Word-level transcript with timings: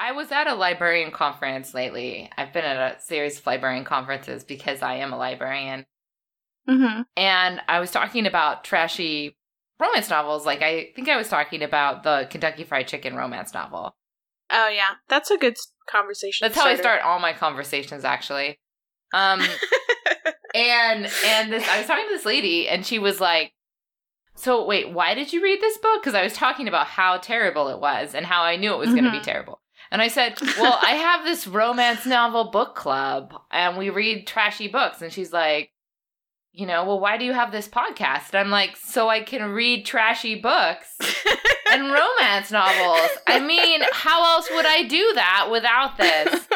I 0.00 0.12
was 0.12 0.32
at 0.32 0.46
a 0.46 0.54
librarian 0.54 1.10
conference 1.10 1.74
lately. 1.74 2.30
I've 2.38 2.54
been 2.54 2.64
at 2.64 2.96
a 2.96 3.00
series 3.02 3.38
of 3.38 3.46
librarian 3.46 3.84
conferences 3.84 4.44
because 4.44 4.80
I 4.80 4.94
am 4.94 5.12
a 5.12 5.18
librarian. 5.18 5.84
Mm-hmm. 6.66 7.02
And 7.18 7.60
I 7.68 7.80
was 7.80 7.90
talking 7.90 8.26
about 8.26 8.64
trashy 8.64 9.36
romance 9.78 10.08
novels. 10.08 10.46
Like, 10.46 10.62
I 10.62 10.88
think 10.96 11.10
I 11.10 11.18
was 11.18 11.28
talking 11.28 11.62
about 11.62 12.02
the 12.02 12.26
Kentucky 12.30 12.64
Fried 12.64 12.88
Chicken 12.88 13.14
romance 13.14 13.52
novel. 13.52 13.94
Oh 14.50 14.68
yeah, 14.68 14.92
that's 15.08 15.30
a 15.30 15.36
good 15.36 15.56
conversation. 15.88 16.46
That's 16.46 16.58
how 16.58 16.66
I 16.66 16.76
start 16.76 17.02
all 17.02 17.20
my 17.20 17.34
conversations, 17.34 18.04
actually. 18.04 18.58
Um, 19.12 19.40
and 20.54 21.10
and 21.26 21.52
this, 21.52 21.68
I 21.68 21.78
was 21.78 21.86
talking 21.86 22.06
to 22.08 22.14
this 22.14 22.24
lady, 22.24 22.68
and 22.68 22.84
she 22.84 22.98
was 22.98 23.20
like, 23.20 23.52
"So 24.34 24.66
wait, 24.66 24.90
why 24.90 25.14
did 25.14 25.32
you 25.32 25.42
read 25.42 25.60
this 25.60 25.78
book?" 25.78 26.02
Because 26.02 26.16
I 26.16 26.24
was 26.24 26.32
talking 26.32 26.66
about 26.66 26.88
how 26.88 27.18
terrible 27.18 27.68
it 27.68 27.78
was 27.78 28.14
and 28.14 28.26
how 28.26 28.42
I 28.42 28.56
knew 28.56 28.72
it 28.72 28.78
was 28.78 28.90
going 28.90 29.04
to 29.04 29.12
be 29.12 29.20
terrible. 29.20 29.60
And 29.90 30.00
I 30.00 30.08
said, 30.08 30.38
"Well, 30.58 30.78
I 30.80 30.92
have 30.92 31.24
this 31.24 31.46
romance 31.46 32.06
novel 32.06 32.50
book 32.50 32.74
club, 32.76 33.34
and 33.50 33.76
we 33.76 33.90
read 33.90 34.26
trashy 34.26 34.68
books." 34.68 35.02
And 35.02 35.12
she's 35.12 35.32
like, 35.32 35.72
"You 36.52 36.66
know, 36.66 36.84
well, 36.84 37.00
why 37.00 37.16
do 37.16 37.24
you 37.24 37.32
have 37.32 37.50
this 37.50 37.68
podcast?" 37.68 38.30
And 38.30 38.38
I'm 38.38 38.50
like, 38.50 38.76
"So 38.76 39.08
I 39.08 39.22
can 39.22 39.50
read 39.50 39.84
trashy 39.84 40.36
books." 40.40 40.96
and 41.72 41.82
romance 41.92 42.50
novels. 42.50 43.10
I 43.26 43.40
mean, 43.40 43.82
how 43.92 44.36
else 44.36 44.48
would 44.50 44.66
I 44.66 44.84
do 44.84 45.12
that 45.14 45.48
without 45.50 45.96
this? 45.96 46.46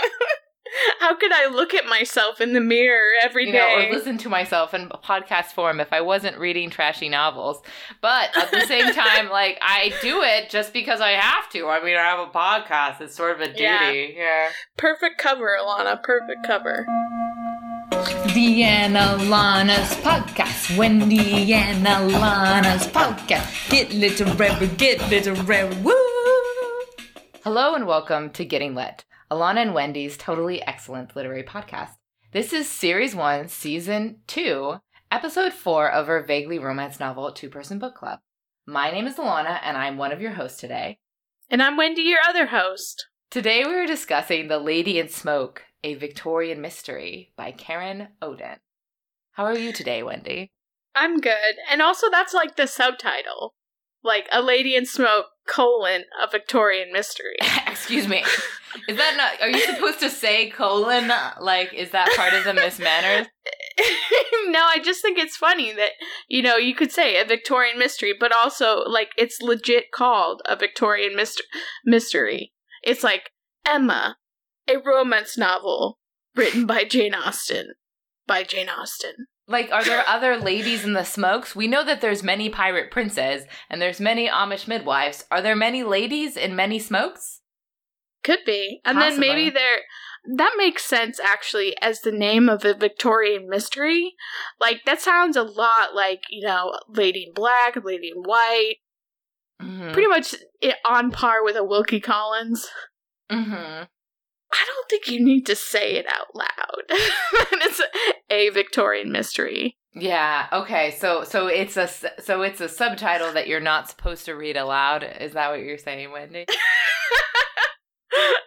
How 1.01 1.15
could 1.15 1.33
I 1.33 1.47
look 1.49 1.75
at 1.75 1.87
myself 1.87 2.41
in 2.41 2.53
the 2.53 2.61
mirror 2.61 3.11
every 3.23 3.47
You 3.47 3.53
day? 3.53 3.59
know, 3.59 3.89
or 3.89 3.93
listen 3.93 4.19
to 4.19 4.29
myself 4.29 4.75
in 4.75 4.89
podcast 4.89 5.47
form 5.53 5.81
if 5.81 5.93
I 5.93 6.01
wasn't 6.01 6.39
reading 6.39 6.71
trashy 6.71 7.09
novels. 7.09 7.63
But 8.01 8.37
at 8.37 8.51
the 8.51 8.63
same 8.63 8.93
time, 8.95 9.29
like 9.31 9.59
I 9.63 9.93
do 10.03 10.23
it 10.23 10.51
just 10.51 10.73
because 10.73 11.01
I 11.01 11.11
have 11.13 11.49
to. 11.51 11.67
I 11.69 11.83
mean, 11.85 11.97
I 11.97 12.01
have 12.03 12.19
a 12.21 12.31
podcast. 12.31 13.01
It's 13.01 13.15
sort 13.15 13.33
of 13.33 13.41
a 13.41 13.49
duty. 13.49 13.63
Yeah. 13.63 14.05
Yeah. 14.17 14.49
Perfect 14.77 15.19
cover, 15.19 15.57
Ilana. 15.61 16.03
Perfect 16.03 16.47
cover. 16.47 16.87
The 17.91 18.61
Deanna 18.63 19.29
Lana's 19.29 19.95
podcast. 19.97 20.77
Wendy 20.77 21.55
and 21.55 21.87
Ilana's 21.87 22.87
podcast. 22.89 23.71
Get 23.71 23.93
literary, 23.93 24.67
get 24.77 25.09
literary. 25.09 25.75
Woo! 25.83 25.93
Hello 27.45 27.75
and 27.75 27.87
welcome 27.87 28.31
to 28.31 28.45
Getting 28.45 28.75
Lit, 28.75 29.05
Ilana 29.31 29.63
and 29.63 29.75
Wendy's 29.75 30.19
totally 30.19 30.63
excellent 30.63 31.17
literary 31.17 31.43
podcast. 31.43 31.93
This 32.33 32.53
is 32.53 32.69
Series 32.69 33.15
1, 33.15 33.49
Season 33.49 34.21
2, 34.27 34.75
Episode 35.11 35.55
4 35.55 35.91
of 35.91 36.11
our 36.11 36.23
vaguely 36.23 36.59
romance 36.59 37.01
novel 37.01 37.33
Two 37.33 37.49
Person 37.49 37.79
Book 37.79 37.95
Club. 37.95 38.19
My 38.67 38.91
name 38.91 39.07
is 39.07 39.17
Ilana 39.17 39.61
and 39.63 39.79
I'm 39.79 39.97
one 39.97 40.13
of 40.13 40.21
your 40.21 40.33
hosts 40.33 40.61
today. 40.61 40.99
And 41.49 41.63
I'm 41.63 41.79
Wendy, 41.79 42.03
your 42.03 42.19
other 42.29 42.47
host. 42.47 43.07
Today 43.31 43.65
we 43.65 43.73
are 43.75 43.87
discussing 43.87 44.49
The 44.49 44.59
Lady 44.59 44.99
in 44.99 45.09
Smoke, 45.09 45.63
a 45.83 45.95
Victorian 45.95 46.61
Mystery 46.61 47.33
by 47.35 47.51
Karen 47.51 48.09
Odden. 48.21 48.59
How 49.33 49.45
are 49.45 49.57
you 49.57 49.73
today, 49.73 50.03
Wendy? 50.03 50.51
I'm 50.95 51.19
good. 51.19 51.57
And 51.71 51.81
also, 51.81 52.11
that's 52.11 52.35
like 52.35 52.57
the 52.57 52.67
subtitle. 52.67 53.55
Like, 54.03 54.29
A 54.31 54.43
Lady 54.43 54.77
in 54.77 54.85
Smoke, 54.85 55.27
colon, 55.47 56.05
a 56.23 56.31
Victorian 56.31 56.93
mystery. 56.93 57.37
Excuse 57.67 58.09
me. 58.09 58.25
Is 58.89 58.97
that 58.97 59.17
not? 59.17 59.41
Are 59.41 59.51
you 59.51 59.61
supposed 59.61 60.01
to 60.01 60.11
say 60.11 60.51
colon? 60.51 61.11
Like, 61.41 61.73
is 61.73 61.91
that 61.91 62.11
part 62.17 62.35
of 62.35 62.45
the 62.45 62.55
Miss 62.55 62.79
Manners? 62.79 63.27
no, 64.49 64.61
I 64.61 64.79
just 64.83 65.03
think 65.03 65.19
it's 65.19 65.37
funny 65.37 65.73
that, 65.73 65.91
you 66.29 66.43
know, 66.43 66.57
you 66.57 66.75
could 66.75 66.91
say 66.91 67.21
a 67.21 67.25
Victorian 67.25 67.79
mystery, 67.79 68.15
but 68.19 68.33
also, 68.33 68.83
like, 68.87 69.11
it's 69.17 69.41
legit 69.41 69.93
called 69.93 70.43
a 70.47 70.57
Victorian 70.57 71.17
myster- 71.17 71.43
mystery. 71.85 72.53
It's 72.83 73.03
like 73.03 73.31
Emma, 73.67 74.17
a 74.69 74.77
romance 74.85 75.39
novel 75.39 75.99
written 76.35 76.67
by 76.67 76.85
Jane 76.85 77.15
Austen. 77.15 77.75
By 78.27 78.43
Jane 78.43 78.69
Austen. 78.69 79.27
Like, 79.47 79.71
are 79.71 79.85
there 79.85 80.03
other 80.09 80.39
ladies 80.39 80.85
in 80.85 80.95
the 80.95 81.05
smokes? 81.05 81.55
We 81.55 81.69
know 81.69 81.85
that 81.85 82.01
there's 82.01 82.23
many 82.23 82.49
pirate 82.49 82.91
princes 82.91 83.45
and 83.69 83.81
there's 83.81 84.01
many 84.01 84.29
Amish 84.29 84.67
midwives. 84.67 85.25
Are 85.31 85.43
there 85.43 85.57
many 85.57 85.83
ladies 85.83 86.37
in 86.37 86.57
many 86.57 86.79
smokes? 86.79 87.41
Could 88.23 88.39
be. 88.47 88.81
And 88.87 88.99
then 88.99 89.21
maybe 89.21 89.51
there. 89.51 89.81
That 90.37 90.55
makes 90.57 90.83
sense, 90.87 91.21
actually, 91.21 91.77
as 91.83 92.01
the 92.01 92.11
name 92.11 92.49
of 92.49 92.65
a 92.65 92.73
Victorian 92.73 93.47
mystery. 93.47 94.15
Like, 94.59 94.81
that 94.87 95.03
sounds 95.03 95.37
a 95.37 95.43
lot 95.43 95.95
like, 95.95 96.23
you 96.31 96.47
know, 96.47 96.73
Lady 96.89 97.25
in 97.27 97.35
Black, 97.35 97.77
Lady 97.85 98.13
in 98.17 98.23
White. 98.23 98.77
Mm-hmm. 99.61 99.93
Pretty 99.93 100.09
much 100.09 100.35
on 100.87 101.11
par 101.11 101.45
with 101.45 101.57
a 101.57 101.65
Wilkie 101.65 102.01
Collins. 102.01 102.67
mm-hmm. 103.31 103.85
I 104.55 104.65
don't 104.67 104.89
think 104.89 105.09
you 105.09 105.25
need 105.25 105.47
to 105.47 105.57
say 105.57 105.95
it 105.97 106.07
out 106.09 106.35
loud. 106.35 106.85
it's 106.89 107.83
a 108.31 108.51
Victorian 108.51 109.11
mystery. 109.11 109.77
Yeah. 109.95 110.47
Okay. 110.53 110.93
So, 110.93 111.25
so 111.25 111.47
it's 111.47 111.77
a 111.77 111.89
so 112.23 112.43
it's 112.43 112.61
a 112.61 112.69
subtitle 112.69 113.33
that 113.33 113.49
you're 113.49 113.61
not 113.61 113.89
supposed 113.89 114.25
to 114.27 114.35
read 114.35 114.57
aloud. 114.57 115.05
Is 115.21 115.33
that 115.33 115.51
what 115.51 115.61
you're 115.61 115.79
saying, 115.79 116.13
Wendy? 116.13 116.47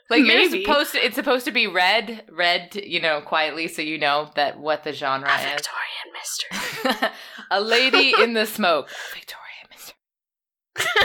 Like 0.10 0.20
you're 0.20 0.28
Maybe. 0.38 0.64
supposed 0.64 0.94
to, 0.94 1.06
it's 1.06 1.16
supposed 1.16 1.46
to 1.46 1.52
be 1.52 1.68
read, 1.68 2.24
read, 2.32 2.76
you 2.76 3.02
know, 3.02 3.20
quietly, 3.20 3.68
so 3.68 3.82
you 3.82 3.98
know 3.98 4.32
that 4.36 4.58
what 4.58 4.86
the 4.86 4.94
genre 4.94 5.30
a 5.30 5.36
is. 5.36 5.42
Victorian 5.44 6.88
mystery. 6.94 7.10
a 7.52 7.60
lady 7.60 8.14
in 8.22 8.34
the 8.34 8.46
smoke, 8.46 8.90
Victorian 9.14 9.68
Mystery, 9.70 9.96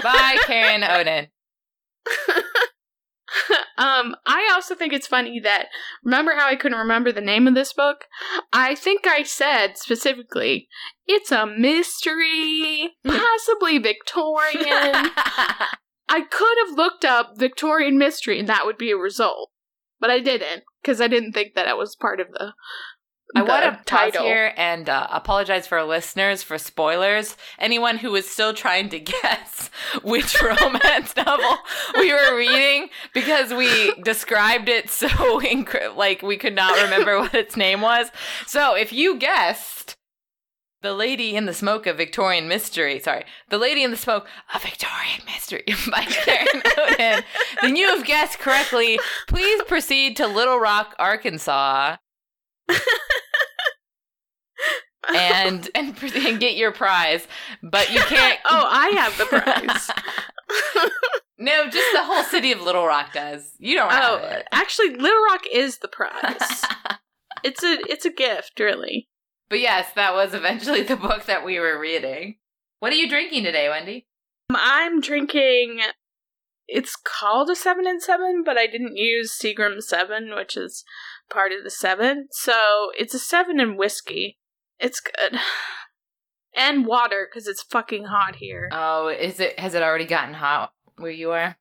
by 0.04 0.38
Karen 0.46 0.82
Odden. 0.82 1.28
um, 3.78 4.14
I 4.26 4.50
also 4.52 4.74
think 4.74 4.92
it's 4.92 5.06
funny 5.06 5.40
that 5.40 5.68
remember 6.04 6.34
how 6.36 6.48
I 6.48 6.56
couldn't 6.56 6.78
remember 6.78 7.12
the 7.12 7.20
name 7.20 7.46
of 7.46 7.54
this 7.54 7.72
book? 7.72 8.04
I 8.52 8.74
think 8.74 9.06
I 9.06 9.22
said 9.22 9.76
specifically, 9.76 10.68
it's 11.06 11.32
a 11.32 11.46
mystery, 11.46 12.90
possibly 13.06 13.78
Victorian. 13.78 15.10
I 16.08 16.20
could 16.30 16.56
have 16.66 16.76
looked 16.76 17.04
up 17.04 17.38
Victorian 17.38 17.98
mystery 17.98 18.38
and 18.38 18.48
that 18.48 18.66
would 18.66 18.78
be 18.78 18.90
a 18.90 18.96
result. 18.96 19.50
But 19.98 20.10
I 20.10 20.18
didn't, 20.18 20.64
because 20.82 21.00
I 21.00 21.06
didn't 21.06 21.32
think 21.32 21.54
that 21.54 21.68
it 21.68 21.76
was 21.76 21.94
part 21.94 22.18
of 22.18 22.26
the, 22.32 22.54
I 23.34 23.42
want 23.42 23.64
to 23.64 23.84
pause 23.84 24.14
here 24.16 24.52
and 24.56 24.88
uh, 24.88 25.08
apologize 25.10 25.66
for 25.66 25.78
our 25.78 25.84
listeners 25.86 26.42
for 26.42 26.58
spoilers. 26.58 27.36
Anyone 27.58 27.98
who 27.98 28.14
is 28.14 28.28
still 28.28 28.52
trying 28.52 28.88
to 28.90 28.98
guess 29.00 29.70
which 30.02 30.40
romance 30.42 31.16
novel 31.16 31.58
we 31.98 32.12
were 32.12 32.36
reading 32.36 32.88
because 33.14 33.52
we 33.52 33.94
described 34.02 34.68
it 34.68 34.90
so 34.90 35.08
inc- 35.40 35.96
like 35.96 36.22
we 36.22 36.36
could 36.36 36.54
not 36.54 36.80
remember 36.82 37.18
what 37.18 37.34
its 37.34 37.56
name 37.56 37.80
was. 37.80 38.10
So 38.46 38.76
if 38.76 38.92
you 38.92 39.16
guessed 39.16 39.96
the 40.82 40.92
Lady 40.92 41.36
in 41.36 41.46
the 41.46 41.54
Smoke, 41.54 41.86
a 41.86 41.94
Victorian 41.94 42.48
Mystery, 42.48 42.98
sorry, 42.98 43.24
The 43.48 43.58
Lady 43.58 43.84
in 43.84 43.92
the 43.92 43.96
Smoke, 43.96 44.26
a 44.52 44.58
Victorian 44.58 45.22
Mystery 45.26 45.64
by 45.90 46.02
Karen 46.02 46.60
Odden, 46.60 47.22
then 47.62 47.76
you 47.76 47.86
have 47.86 48.04
guessed 48.04 48.40
correctly. 48.40 48.98
Please 49.28 49.62
proceed 49.68 50.16
to 50.16 50.26
Little 50.26 50.58
Rock, 50.58 50.94
Arkansas 50.98 51.96
and 55.14 55.68
and, 55.74 55.96
and 56.02 56.40
get 56.40 56.56
your 56.56 56.72
prize, 56.72 57.26
but 57.62 57.92
you 57.92 58.00
can't. 58.00 58.38
oh, 58.48 58.68
I 58.70 58.88
have 58.90 59.18
the 59.18 59.26
prize. 59.26 59.90
no, 61.38 61.68
just 61.68 61.92
the 61.92 62.04
whole 62.04 62.24
city 62.24 62.52
of 62.52 62.60
Little 62.60 62.86
Rock 62.86 63.12
does. 63.12 63.52
You 63.58 63.76
don't 63.76 63.90
have 63.90 64.20
oh, 64.20 64.26
it. 64.26 64.46
actually, 64.52 64.90
Little 64.90 65.24
Rock 65.30 65.42
is 65.52 65.78
the 65.78 65.88
prize. 65.88 66.62
it's 67.42 67.62
a 67.62 67.78
it's 67.88 68.04
a 68.04 68.12
gift, 68.12 68.58
really. 68.60 69.08
but 69.48 69.60
yes, 69.60 69.88
that 69.94 70.14
was 70.14 70.34
eventually 70.34 70.82
the 70.82 70.96
book 70.96 71.26
that 71.26 71.44
we 71.44 71.58
were 71.58 71.78
reading. 71.78 72.36
What 72.80 72.92
are 72.92 72.96
you 72.96 73.08
drinking 73.08 73.44
today, 73.44 73.68
Wendy? 73.68 74.06
Um, 74.50 74.56
I'm 74.60 75.00
drinking. 75.00 75.80
It's 76.68 76.96
called 76.96 77.50
a 77.50 77.56
seven 77.56 77.86
and 77.86 78.02
seven, 78.02 78.42
but 78.44 78.56
I 78.56 78.66
didn't 78.66 78.96
use 78.96 79.36
Seagram 79.36 79.80
seven, 79.82 80.34
which 80.34 80.56
is 80.56 80.84
part 81.30 81.52
of 81.52 81.64
the 81.64 81.70
seven. 81.70 82.28
So 82.30 82.90
it's 82.96 83.14
a 83.14 83.18
seven 83.18 83.60
and 83.60 83.76
whiskey. 83.76 84.38
It's 84.78 85.00
good, 85.00 85.38
and 86.56 86.86
water 86.86 87.28
because 87.30 87.46
it's 87.46 87.62
fucking 87.62 88.04
hot 88.04 88.36
here. 88.36 88.68
Oh, 88.72 89.08
is 89.08 89.40
it? 89.40 89.58
Has 89.58 89.74
it 89.74 89.82
already 89.82 90.06
gotten 90.06 90.34
hot 90.34 90.72
where 90.96 91.10
you 91.10 91.30
are? 91.32 91.56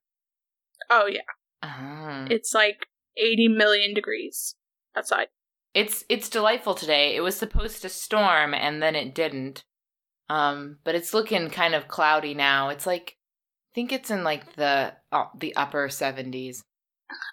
Oh 0.90 1.08
yeah, 1.08 1.22
Oh. 1.64 2.26
it's 2.30 2.54
like 2.54 2.88
eighty 3.18 3.48
million 3.48 3.94
degrees 3.94 4.56
outside. 4.96 5.28
It's 5.74 6.04
it's 6.10 6.30
delightful 6.30 6.74
today. 6.76 7.16
It 7.16 7.22
was 7.22 7.36
supposed 7.38 7.82
to 7.82 7.90
storm 7.90 8.54
and 8.54 8.82
then 8.82 8.96
it 8.96 9.16
didn't. 9.16 9.64
Um, 10.30 10.78
but 10.84 10.96
it's 10.96 11.14
looking 11.14 11.50
kind 11.50 11.76
of 11.76 11.88
cloudy 11.88 12.34
now. 12.34 12.70
It's 12.70 12.86
like 12.86 13.18
think 13.74 13.92
it's 13.92 14.12
in 14.12 14.24
like 14.24 14.56
the 14.56 14.94
uh, 15.12 15.26
the 15.38 15.56
upper 15.56 15.88
70s. 15.88 16.64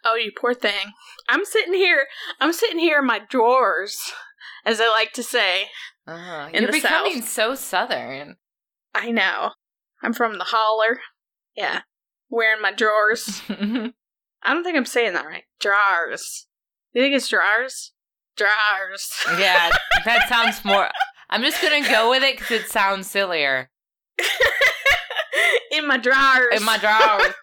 Oh, 0.04 0.16
you 0.16 0.32
poor 0.38 0.54
thing. 0.54 0.92
I'm 1.28 1.44
sitting 1.44 1.74
here. 1.74 2.06
I'm 2.40 2.52
sitting 2.52 2.78
here 2.78 2.98
in 2.98 3.06
my 3.06 3.20
drawers, 3.28 4.12
as 4.64 4.80
I 4.80 4.88
like 4.88 5.12
to 5.12 5.22
say. 5.22 5.66
Uh-huh. 6.06 6.48
You're 6.52 6.72
becoming 6.72 7.20
South. 7.22 7.28
so 7.28 7.54
southern. 7.54 8.36
I 8.94 9.10
know. 9.10 9.50
I'm 10.02 10.12
from 10.12 10.38
the 10.38 10.44
holler. 10.44 11.00
Yeah, 11.56 11.82
wearing 12.30 12.62
my 12.62 12.72
drawers. 12.72 13.42
I 13.48 14.54
don't 14.54 14.64
think 14.64 14.76
I'm 14.76 14.84
saying 14.84 15.12
that 15.14 15.26
right. 15.26 15.44
Jars. 15.60 16.46
You 16.92 17.02
think 17.02 17.14
it's 17.14 17.28
drawers? 17.28 17.92
Drawers. 18.36 19.12
Yeah, 19.38 19.70
that 20.04 20.28
sounds 20.28 20.64
more. 20.64 20.88
I'm 21.30 21.42
just 21.42 21.60
gonna 21.60 21.86
go 21.88 22.10
with 22.10 22.22
it 22.22 22.38
because 22.38 22.62
it 22.62 22.68
sounds 22.70 23.08
sillier. 23.10 23.70
In 25.88 25.96
my 25.96 25.98
drawers. 25.98 26.60
In 26.60 26.64
my 26.64 26.78
drawers. 26.78 27.34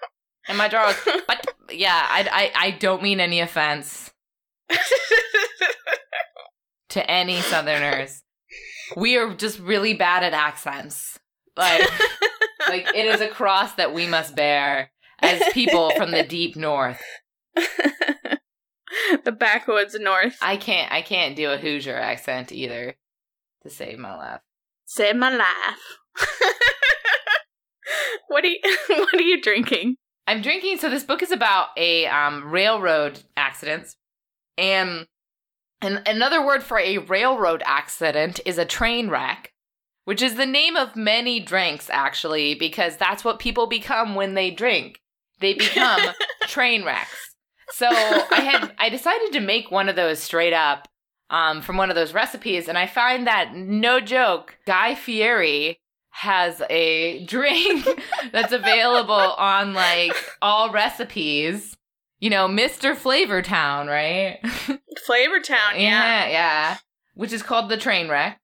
In 0.50 0.58
my 0.58 0.68
drawers. 0.68 0.96
But 1.28 1.48
yeah, 1.72 2.06
I, 2.08 2.52
I, 2.56 2.68
I 2.68 2.72
don't 2.72 3.02
mean 3.02 3.20
any 3.20 3.40
offense 3.40 4.12
to 6.90 7.10
any 7.10 7.42
Southerners. 7.42 8.22
We 8.96 9.18
are 9.18 9.34
just 9.34 9.60
really 9.60 9.96
bad 9.96 10.24
at 10.24 10.34
accents. 10.34 11.20
Like, 11.58 11.82
like 12.70 12.88
it 12.94 13.06
is 13.08 13.22
a 13.22 13.28
cross 13.28 13.74
that 13.74 13.94
we 13.94 14.06
must 14.06 14.36
bear 14.36 14.92
as 15.20 15.42
people 15.54 15.92
from 15.92 16.12
the 16.12 16.24
deep 16.24 16.56
north. 16.56 17.02
the 19.24 19.32
backwoods 19.32 19.98
north. 20.00 20.38
I 20.42 20.58
can't 20.58 20.92
I 20.92 21.02
can't 21.02 21.36
do 21.36 21.50
a 21.52 21.58
Hoosier 21.58 21.96
accent 21.96 22.52
either 22.52 22.96
to 23.64 23.70
save 23.70 23.98
my 23.98 24.16
life. 24.16 24.42
Save 24.86 25.16
my 25.16 25.36
life. 25.36 25.98
what 28.28 28.44
are 28.44 28.48
you 28.48 28.60
what 28.88 29.14
are 29.14 29.22
you 29.22 29.42
drinking? 29.42 29.96
I'm 30.28 30.42
drinking 30.42 30.78
so 30.78 30.90
this 30.90 31.04
book 31.04 31.22
is 31.22 31.32
about 31.32 31.68
a 31.78 32.08
um, 32.08 32.50
railroad 32.50 33.24
accidents 33.38 33.96
and 34.58 35.06
and 35.82 36.02
another 36.08 36.44
word 36.44 36.64
for 36.64 36.80
a 36.80 36.98
railroad 36.98 37.62
accident 37.66 38.40
is 38.46 38.58
a 38.58 38.66
train 38.66 39.10
wreck, 39.10 39.52
which 40.06 40.22
is 40.22 40.36
the 40.36 40.46
name 40.46 40.76
of 40.76 40.96
many 40.96 41.40
drinks 41.40 41.90
actually 41.90 42.56
because 42.56 42.98
that's 42.98 43.24
what 43.24 43.40
people 43.40 43.68
become 43.68 44.16
when 44.16 44.34
they 44.34 44.52
drink. 44.52 45.00
They 45.40 45.54
become 45.54 46.02
train 46.48 46.86
wrecks. 46.86 47.36
So 47.72 47.88
I 47.90 48.42
had 48.42 48.74
I 48.80 48.90
decided 48.90 49.34
to 49.34 49.40
make 49.42 49.70
one 49.70 49.90
of 49.90 49.96
those 49.96 50.20
straight 50.20 50.54
up 50.54 50.88
um, 51.30 51.62
from 51.62 51.78
one 51.78 51.90
of 51.90 51.96
those 51.96 52.14
recipes, 52.14 52.68
and 52.68 52.78
I 52.78 52.88
find 52.88 53.28
that 53.28 53.56
no 53.56 54.00
joke, 54.00 54.58
Guy 54.66 54.96
Fieri 54.96 55.80
has 56.16 56.62
a 56.70 57.26
drink 57.26 57.86
that's 58.32 58.54
available 58.54 59.14
on 59.14 59.74
like 59.74 60.16
all 60.42 60.72
recipes. 60.72 61.76
You 62.20 62.30
know, 62.30 62.48
Mr. 62.48 62.96
Flavortown, 62.96 63.88
right? 63.88 64.40
Flavortown, 65.08 65.74
yeah. 65.74 65.78
yeah, 65.78 66.28
yeah. 66.28 66.78
Which 67.14 67.34
is 67.34 67.44
called 67.44 67.70
the 67.70 67.78
train 67.78 68.08
wreck. 68.08 68.40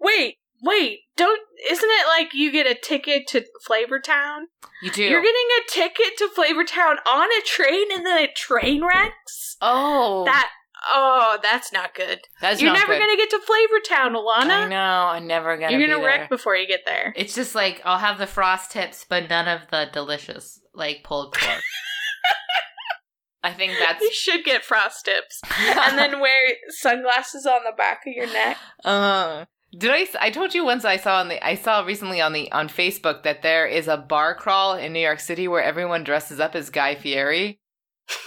Wait, 0.00 0.36
wait, 0.62 1.00
don't 1.16 1.40
isn't 1.70 1.88
it 1.90 2.06
like 2.08 2.34
you 2.34 2.50
get 2.52 2.66
a 2.66 2.74
ticket 2.74 3.26
to 3.28 3.44
Flavortown? 3.68 4.42
You 4.82 4.90
do. 4.92 5.02
You're 5.02 5.22
getting 5.22 5.48
a 5.58 5.70
ticket 5.70 6.16
to 6.18 6.28
Flavortown 6.36 6.96
on 7.06 7.28
a 7.28 7.42
train 7.44 7.88
and 7.92 8.06
then 8.06 8.22
it 8.22 8.36
train 8.36 8.84
wrecks? 8.84 9.56
oh, 9.60 10.24
That 10.24 10.50
oh, 10.92 11.38
that's 11.42 11.72
not 11.72 11.94
good. 11.94 12.20
that's 12.40 12.60
You're 12.60 12.72
not 12.72 12.78
never 12.80 12.92
good. 12.94 13.00
gonna 13.00 13.16
get 13.16 13.30
to 13.30 13.38
Flavortown, 13.38 14.16
I 14.16 14.44
Ilana. 14.44 14.50
I 14.64 14.68
know. 14.68 14.76
I'm 14.76 15.26
never 15.26 15.56
gonna. 15.56 15.76
You're 15.76 15.86
gonna 15.88 16.04
wreck 16.04 16.28
before 16.28 16.56
you 16.56 16.66
get 16.66 16.80
there. 16.86 17.12
It's 17.16 17.34
just 17.34 17.54
like 17.54 17.80
I'll 17.84 17.98
have 17.98 18.18
the 18.18 18.26
frost 18.26 18.70
tips, 18.72 19.04
but 19.08 19.28
none 19.28 19.48
of 19.48 19.62
the 19.70 19.88
delicious 19.92 20.60
like 20.74 21.02
pulled 21.04 21.34
pork. 21.34 21.60
I 23.44 23.52
think 23.52 23.72
that's 23.78 24.00
You 24.00 24.12
should 24.12 24.44
get 24.44 24.64
frost 24.64 25.04
tips. 25.04 25.40
and 25.60 25.98
then 25.98 26.20
wear 26.20 26.54
sunglasses 26.68 27.44
on 27.44 27.60
the 27.64 27.72
back 27.76 28.02
of 28.06 28.12
your 28.14 28.26
neck. 28.26 28.56
Uh, 28.84 29.46
did 29.76 29.90
I? 29.90 30.06
I 30.20 30.30
told 30.30 30.54
you 30.54 30.64
once 30.64 30.84
I 30.84 30.96
saw 30.96 31.18
on 31.18 31.28
the 31.28 31.44
I 31.44 31.56
saw 31.56 31.82
recently 31.84 32.20
on 32.20 32.32
the 32.32 32.50
on 32.52 32.68
Facebook 32.68 33.24
that 33.24 33.42
there 33.42 33.66
is 33.66 33.88
a 33.88 33.96
bar 33.96 34.34
crawl 34.36 34.74
in 34.74 34.92
New 34.92 35.00
York 35.00 35.18
City 35.18 35.48
where 35.48 35.62
everyone 35.62 36.04
dresses 36.04 36.38
up 36.40 36.54
as 36.54 36.70
Guy 36.70 36.94
Fieri. 36.94 37.58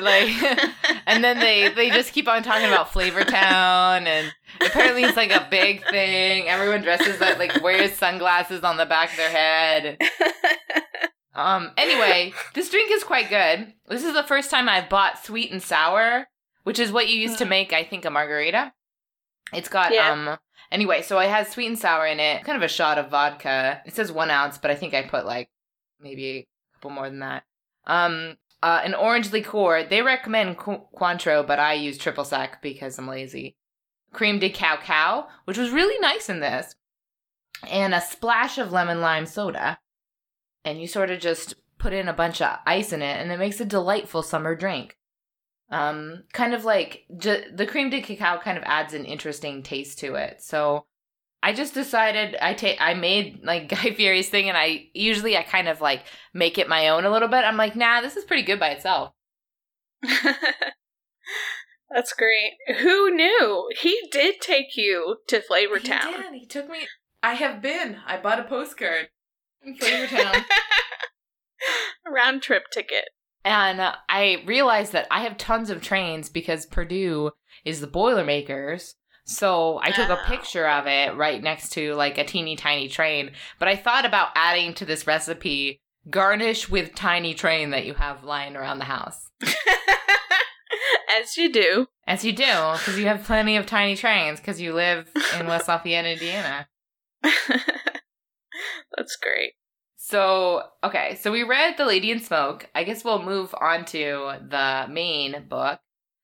Like, 0.00 0.28
and 1.06 1.22
then 1.22 1.38
they 1.38 1.68
they 1.68 1.90
just 1.90 2.12
keep 2.12 2.28
on 2.28 2.42
talking 2.42 2.66
about 2.66 2.92
Flavor 2.92 3.24
Town, 3.24 4.06
and 4.06 4.32
apparently 4.60 5.04
it's 5.04 5.16
like 5.16 5.30
a 5.32 5.46
big 5.50 5.84
thing. 5.88 6.48
Everyone 6.48 6.82
dresses 6.82 7.20
up, 7.20 7.38
like 7.38 7.62
wears 7.62 7.92
sunglasses 7.94 8.62
on 8.62 8.76
the 8.76 8.86
back 8.86 9.10
of 9.10 9.16
their 9.16 9.30
head. 9.30 9.98
Um. 11.34 11.70
Anyway, 11.78 12.32
this 12.54 12.68
drink 12.70 12.90
is 12.92 13.04
quite 13.04 13.30
good. 13.30 13.72
This 13.88 14.04
is 14.04 14.12
the 14.14 14.22
first 14.22 14.50
time 14.50 14.68
I've 14.68 14.88
bought 14.90 15.24
sweet 15.24 15.50
and 15.50 15.62
sour, 15.62 16.28
which 16.64 16.78
is 16.78 16.92
what 16.92 17.08
you 17.08 17.16
use 17.16 17.36
to 17.36 17.44
Mm. 17.44 17.48
make, 17.50 17.72
I 17.72 17.84
think, 17.84 18.04
a 18.04 18.10
margarita. 18.10 18.72
It's 19.52 19.68
got 19.68 19.92
Yeah. 19.94 20.10
um. 20.10 20.38
Anyway, 20.70 21.02
so 21.02 21.18
it 21.18 21.28
has 21.30 21.50
sweet 21.50 21.66
and 21.68 21.78
sour 21.78 22.06
in 22.06 22.20
it. 22.20 22.44
Kind 22.44 22.56
of 22.56 22.62
a 22.62 22.68
shot 22.68 22.98
of 22.98 23.08
vodka. 23.10 23.82
It 23.86 23.94
says 23.94 24.12
one 24.12 24.30
ounce, 24.30 24.58
but 24.58 24.70
I 24.70 24.74
think 24.74 24.92
I 24.94 25.02
put 25.02 25.24
like 25.26 25.48
maybe 26.00 26.28
a 26.30 26.46
couple 26.76 26.90
more 26.90 27.08
than 27.08 27.20
that. 27.20 27.44
Um. 27.86 28.36
Uh, 28.62 28.80
an 28.84 28.94
orange 28.94 29.32
liqueur. 29.32 29.88
They 29.88 30.02
recommend 30.02 30.56
Qu- 30.56 30.86
Cointreau, 30.96 31.44
but 31.44 31.58
I 31.58 31.74
use 31.74 31.98
triple 31.98 32.24
sec 32.24 32.62
because 32.62 32.96
I'm 32.96 33.08
lazy. 33.08 33.56
Crème 34.14 34.38
de 34.38 34.50
cacao, 34.50 35.26
which 35.46 35.58
was 35.58 35.70
really 35.70 35.98
nice 35.98 36.28
in 36.28 36.40
this, 36.40 36.76
and 37.68 37.94
a 37.94 38.00
splash 38.00 38.58
of 38.58 38.72
lemon 38.72 39.00
lime 39.00 39.26
soda 39.26 39.78
and 40.64 40.80
you 40.80 40.86
sort 40.86 41.10
of 41.10 41.20
just 41.20 41.54
put 41.78 41.92
in 41.92 42.08
a 42.08 42.12
bunch 42.12 42.40
of 42.40 42.58
ice 42.66 42.92
in 42.92 43.02
it 43.02 43.20
and 43.20 43.30
it 43.32 43.38
makes 43.38 43.60
a 43.60 43.64
delightful 43.64 44.22
summer 44.22 44.54
drink 44.54 44.96
um 45.70 46.24
kind 46.32 46.54
of 46.54 46.64
like 46.64 47.04
the 47.08 47.66
crème 47.68 47.90
de 47.90 48.00
cacao 48.00 48.38
kind 48.38 48.58
of 48.58 48.64
adds 48.64 48.94
an 48.94 49.04
interesting 49.04 49.62
taste 49.62 49.98
to 49.98 50.14
it 50.14 50.42
so 50.42 50.86
i 51.42 51.52
just 51.52 51.74
decided 51.74 52.36
i 52.40 52.54
take 52.54 52.78
i 52.80 52.94
made 52.94 53.40
like 53.44 53.68
guy 53.82 53.92
fieri's 53.92 54.28
thing 54.28 54.48
and 54.48 54.56
i 54.56 54.86
usually 54.94 55.36
i 55.36 55.42
kind 55.42 55.68
of 55.68 55.80
like 55.80 56.04
make 56.34 56.58
it 56.58 56.68
my 56.68 56.88
own 56.88 57.04
a 57.04 57.10
little 57.10 57.28
bit 57.28 57.44
i'm 57.44 57.56
like 57.56 57.76
nah 57.76 58.00
this 58.00 58.16
is 58.16 58.24
pretty 58.24 58.42
good 58.42 58.60
by 58.60 58.68
itself 58.68 59.12
That's 61.94 62.14
great. 62.14 62.52
Who 62.78 63.14
knew? 63.14 63.68
He 63.78 64.08
did 64.10 64.40
take 64.40 64.76
you 64.76 65.16
to 65.28 65.40
Flavortown. 65.40 66.06
He 66.06 66.22
did. 66.22 66.34
He 66.34 66.46
took 66.46 66.70
me. 66.70 66.86
I 67.22 67.34
have 67.34 67.60
been. 67.60 67.98
I 68.06 68.16
bought 68.16 68.40
a 68.40 68.44
postcard 68.44 69.08
in 69.62 69.76
Flavortown. 69.76 70.44
Round 72.06 72.42
trip 72.42 72.64
ticket. 72.72 73.10
And 73.44 73.80
uh, 73.80 73.96
I 74.08 74.42
realized 74.46 74.92
that 74.92 75.06
I 75.10 75.20
have 75.22 75.36
tons 75.36 75.68
of 75.68 75.82
trains 75.82 76.28
because 76.28 76.64
Purdue 76.66 77.32
is 77.64 77.80
the 77.80 77.86
Boilermakers. 77.86 78.94
So 79.24 79.80
I 79.82 79.90
took 79.92 80.08
a 80.08 80.20
Oh. 80.20 80.24
picture 80.26 80.66
of 80.68 80.86
it 80.86 81.14
right 81.16 81.42
next 81.42 81.70
to 81.70 81.94
like 81.94 82.18
a 82.18 82.24
teeny 82.24 82.56
tiny 82.56 82.88
train. 82.88 83.32
But 83.58 83.68
I 83.68 83.76
thought 83.76 84.04
about 84.04 84.30
adding 84.34 84.74
to 84.74 84.84
this 84.84 85.06
recipe 85.06 85.80
garnish 86.10 86.68
with 86.68 86.94
tiny 86.94 87.32
train 87.34 87.70
that 87.70 87.86
you 87.86 87.94
have 87.94 88.24
lying 88.24 88.56
around 88.56 88.78
the 88.78 88.84
house. 88.86 89.30
As 91.20 91.36
you 91.36 91.52
do. 91.52 91.86
As 92.06 92.24
you 92.24 92.32
do, 92.32 92.42
because 92.44 92.98
you 92.98 93.06
have 93.06 93.22
plenty 93.24 93.56
of 93.56 93.66
tiny 93.66 93.94
trains 93.94 94.40
because 94.40 94.60
you 94.60 94.72
live 94.72 95.08
in 95.38 95.46
West 95.46 95.68
Lafayette, 95.68 96.06
Indiana. 96.06 96.66
That's 98.96 99.16
great. 99.16 99.52
So, 99.96 100.62
okay, 100.82 101.14
so 101.20 101.30
we 101.30 101.42
read 101.44 101.76
The 101.76 101.84
Lady 101.84 102.10
in 102.10 102.18
Smoke. 102.18 102.68
I 102.74 102.82
guess 102.84 103.04
we'll 103.04 103.22
move 103.22 103.54
on 103.60 103.84
to 103.86 104.32
the 104.48 104.86
main 104.90 105.44
book. 105.48 105.78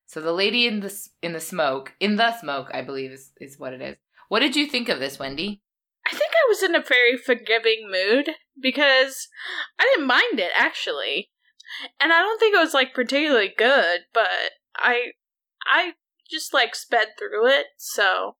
So, 0.08 0.22
The 0.22 0.32
Lady 0.32 0.66
in 0.66 0.80
the 0.80 1.08
in 1.22 1.34
the 1.34 1.40
Smoke, 1.40 1.92
in 2.00 2.16
the 2.16 2.36
Smoke, 2.40 2.70
I 2.72 2.80
believe 2.80 3.12
is 3.12 3.30
is 3.40 3.58
what 3.58 3.74
it 3.74 3.82
is. 3.82 3.96
What 4.28 4.40
did 4.40 4.56
you 4.56 4.66
think 4.66 4.88
of 4.88 4.98
this, 4.98 5.18
Wendy? 5.18 5.60
I 6.06 6.16
think 6.16 6.32
I 6.32 6.48
was 6.48 6.62
in 6.62 6.74
a 6.74 6.82
very 6.82 7.18
forgiving 7.18 7.90
mood 7.90 8.30
because 8.60 9.28
I 9.78 9.84
didn't 9.84 10.06
mind 10.06 10.40
it 10.40 10.50
actually. 10.56 11.28
And 12.00 12.10
I 12.10 12.20
don't 12.20 12.40
think 12.40 12.54
it 12.54 12.58
was 12.58 12.72
like 12.72 12.94
particularly 12.94 13.52
good, 13.56 14.00
but 14.14 14.28
I 14.74 15.12
I 15.66 15.92
just 16.30 16.54
like 16.54 16.74
sped 16.74 17.08
through 17.18 17.46
it, 17.48 17.66
so 17.76 18.36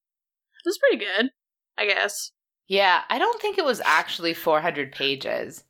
it 0.65 0.67
was 0.67 0.79
pretty 0.79 1.05
good, 1.05 1.29
I 1.77 1.85
guess. 1.85 2.31
Yeah, 2.67 3.01
I 3.09 3.19
don't 3.19 3.39
think 3.39 3.59
it 3.59 3.65
was 3.65 3.81
actually 3.85 4.33
400 4.33 4.91
pages. 4.91 5.63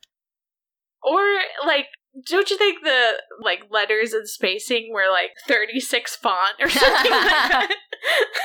Or 1.03 1.19
like 1.65 1.87
don't 2.27 2.49
you 2.49 2.57
think 2.57 2.83
the 2.83 3.13
like 3.41 3.65
letters 3.69 4.13
and 4.13 4.27
spacing 4.27 4.91
were 4.93 5.09
like 5.11 5.31
36 5.47 6.15
font 6.15 6.55
or 6.59 6.69
something 6.69 7.11
like 7.11 7.29
that? 7.29 7.75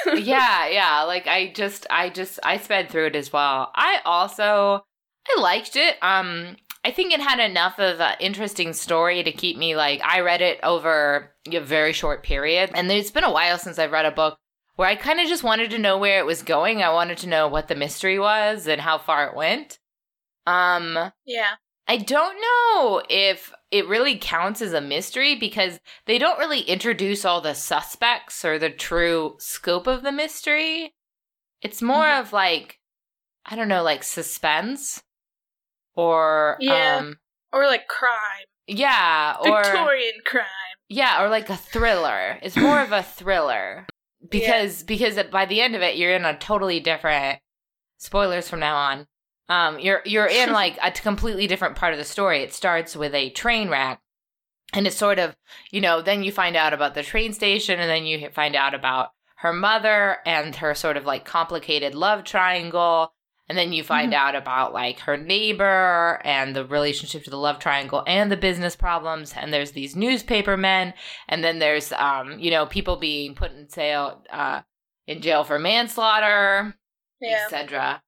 yeah, 0.19 0.69
yeah, 0.69 1.03
like 1.03 1.27
I 1.27 1.53
just 1.53 1.87
I 1.91 2.11
just 2.11 2.39
I 2.43 2.59
sped 2.59 2.91
through 2.91 3.07
it 3.07 3.17
as 3.17 3.33
well. 3.33 3.71
I 3.75 4.01
also 4.05 4.85
I 5.27 5.41
liked 5.41 5.77
it. 5.77 5.97
Um 6.03 6.57
I 6.85 6.91
think 6.91 7.13
it 7.13 7.21
had 7.21 7.41
enough 7.41 7.79
of 7.79 8.01
an 8.01 8.17
interesting 8.21 8.75
story 8.75 9.23
to 9.23 9.33
keep 9.33 9.57
me 9.57 9.75
like 9.75 10.03
I 10.03 10.21
read 10.21 10.43
it 10.43 10.61
over 10.63 11.33
a 11.51 11.61
very 11.61 11.93
short 11.93 12.23
period. 12.23 12.71
And 12.75 12.91
it's 12.91 13.11
been 13.11 13.25
a 13.25 13.33
while 13.33 13.59
since 13.59 13.79
I've 13.79 13.93
read 13.93 14.07
a 14.07 14.11
book 14.11 14.37
where 14.77 14.89
I 14.89 14.97
kind 14.97 15.21
of 15.21 15.27
just 15.27 15.45
wanted 15.45 15.71
to 15.71 15.79
know 15.79 15.97
where 15.97 16.19
it 16.19 16.27
was 16.27 16.43
going. 16.43 16.83
I 16.83 16.93
wanted 16.93 17.19
to 17.19 17.29
know 17.29 17.49
what 17.49 17.69
the 17.69 17.75
mystery 17.75 18.19
was 18.19 18.67
and 18.67 18.81
how 18.81 18.99
far 18.99 19.27
it 19.29 19.37
went. 19.37 19.79
Um 20.47 21.13
Yeah. 21.25 21.55
I 21.87 21.99
don't 21.99 22.37
know 22.41 23.03
if 23.11 23.53
it 23.71 23.87
really 23.89 24.17
counts 24.19 24.63
as 24.63 24.73
a 24.73 24.81
mystery 24.81 25.35
because 25.35 25.79
they 26.07 26.19
don't 26.19 26.39
really 26.39 26.61
introduce 26.63 27.25
all 27.25 27.41
the 27.41 27.55
suspects 27.55 28.45
or 28.45 28.59
the 28.59 28.71
true 28.71 29.37
scope 29.39 29.87
of 29.87 30.03
the 30.03 30.13
mystery. 30.13 30.95
It's 31.61 31.83
more 31.83 32.05
Mhm. 32.05 32.21
of 32.21 32.33
like 32.33 32.81
I 33.47 33.57
don't 33.57 33.69
know, 33.69 33.83
like 33.83 34.03
suspense 34.03 35.03
or 35.95 36.57
Yeah. 36.61 36.97
um 36.97 37.19
Or 37.53 37.67
like 37.67 37.87
crime. 37.89 38.47
Yeah, 38.67 39.37
or 39.41 39.63
Victorian 39.63 40.21
crime. 40.25 40.47
yeah, 40.89 41.23
or 41.23 41.29
like 41.29 41.51
a 41.51 41.57
thriller. 41.57 42.39
It's 42.43 42.57
more 42.57 42.81
of 42.81 42.93
a 42.93 43.03
thriller 43.03 43.87
because 44.31 44.83
because 44.83 45.23
by 45.31 45.45
the 45.45 45.61
end 45.61 45.77
of 45.77 45.83
it, 45.83 45.97
you're 45.97 46.15
in 46.15 46.25
a 46.25 46.37
totally 46.39 46.81
different. 46.81 47.41
Spoilers 47.99 48.49
from 48.49 48.61
now 48.61 48.77
on. 48.77 49.07
Um, 49.49 49.79
you're 49.79 50.03
you're 50.05 50.27
in 50.27 50.53
like 50.63 50.79
a 50.83 50.91
completely 50.91 51.47
different 51.47 51.77
part 51.77 51.93
of 51.93 51.99
the 51.99 52.05
story. 52.05 52.43
It 52.43 52.53
starts 52.55 52.97
with 52.97 53.15
a 53.15 53.31
train 53.31 53.69
wreck, 53.69 54.01
and 54.73 54.87
it's 54.87 54.97
sort 54.97 55.19
of 55.19 55.37
you 55.71 55.81
know 55.81 56.03
then 56.03 56.23
you 56.23 56.33
find 56.33 56.57
out 56.57 56.73
about 56.73 56.95
the 56.95 57.03
train 57.03 57.33
station, 57.33 57.79
and 57.81 57.91
then 57.91 58.07
you 58.07 58.31
find 58.31 58.55
out 58.57 58.75
about 58.75 59.11
her 59.37 59.53
mother 59.53 60.19
and 60.25 60.57
her 60.57 60.75
sort 60.75 60.97
of 60.97 61.05
like 61.05 61.25
complicated 61.25 61.95
love 61.95 62.25
triangle. 62.25 63.13
And 63.47 63.59
then 63.59 63.75
you 63.75 63.85
find 63.85 64.15
out 64.15 64.35
about 64.35 64.73
like 64.73 65.01
her 65.01 65.19
neighbor 65.19 66.19
and 66.25 66.57
the 66.57 66.65
relationship 66.65 67.25
to 67.25 67.31
the 67.31 67.37
love 67.37 67.59
triangle 67.59 68.03
and 68.07 68.33
the 68.33 68.39
business 68.39 68.75
problems. 68.75 69.35
And 69.37 69.53
there's 69.53 69.73
these 69.73 69.95
newspaper 69.95 70.57
men. 70.57 70.95
And 71.29 71.45
then 71.45 71.59
there's, 71.59 71.93
um, 71.93 72.39
you 72.39 72.51
know, 72.51 72.65
people 72.65 72.97
being 72.97 73.35
put 73.35 73.53
in 73.53 73.69
jail, 73.69 74.23
uh, 74.33 74.63
in 75.07 75.21
jail 75.21 75.45
for 75.45 75.59
manslaughter, 75.59 76.75
Yeah. 77.21 77.43
etc. 77.45 78.03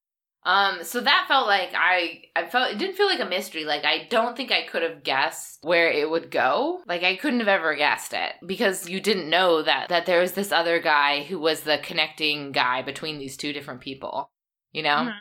Um, 0.46 0.84
so 0.84 1.00
that 1.00 1.24
felt 1.26 1.48
like 1.48 1.70
I, 1.74 2.22
I 2.36 2.46
felt 2.46 2.70
it 2.70 2.78
didn't 2.78 2.94
feel 2.94 3.08
like 3.08 3.18
a 3.18 3.24
mystery. 3.24 3.64
Like 3.64 3.84
I 3.84 4.06
don't 4.08 4.36
think 4.36 4.52
I 4.52 4.62
could 4.62 4.84
have 4.84 5.02
guessed 5.02 5.58
where 5.62 5.90
it 5.90 6.08
would 6.08 6.30
go. 6.30 6.82
Like 6.86 7.02
I 7.02 7.16
couldn't 7.16 7.40
have 7.40 7.48
ever 7.48 7.74
guessed 7.74 8.12
it 8.12 8.34
because 8.46 8.88
you 8.88 9.00
didn't 9.00 9.28
know 9.28 9.62
that 9.62 9.88
that 9.88 10.06
there 10.06 10.20
was 10.20 10.32
this 10.32 10.52
other 10.52 10.78
guy 10.80 11.24
who 11.24 11.40
was 11.40 11.62
the 11.62 11.78
connecting 11.82 12.52
guy 12.52 12.82
between 12.82 13.18
these 13.18 13.36
two 13.36 13.52
different 13.52 13.80
people. 13.80 14.30
You 14.70 14.84
know, 14.84 15.08
Mhm. 15.08 15.18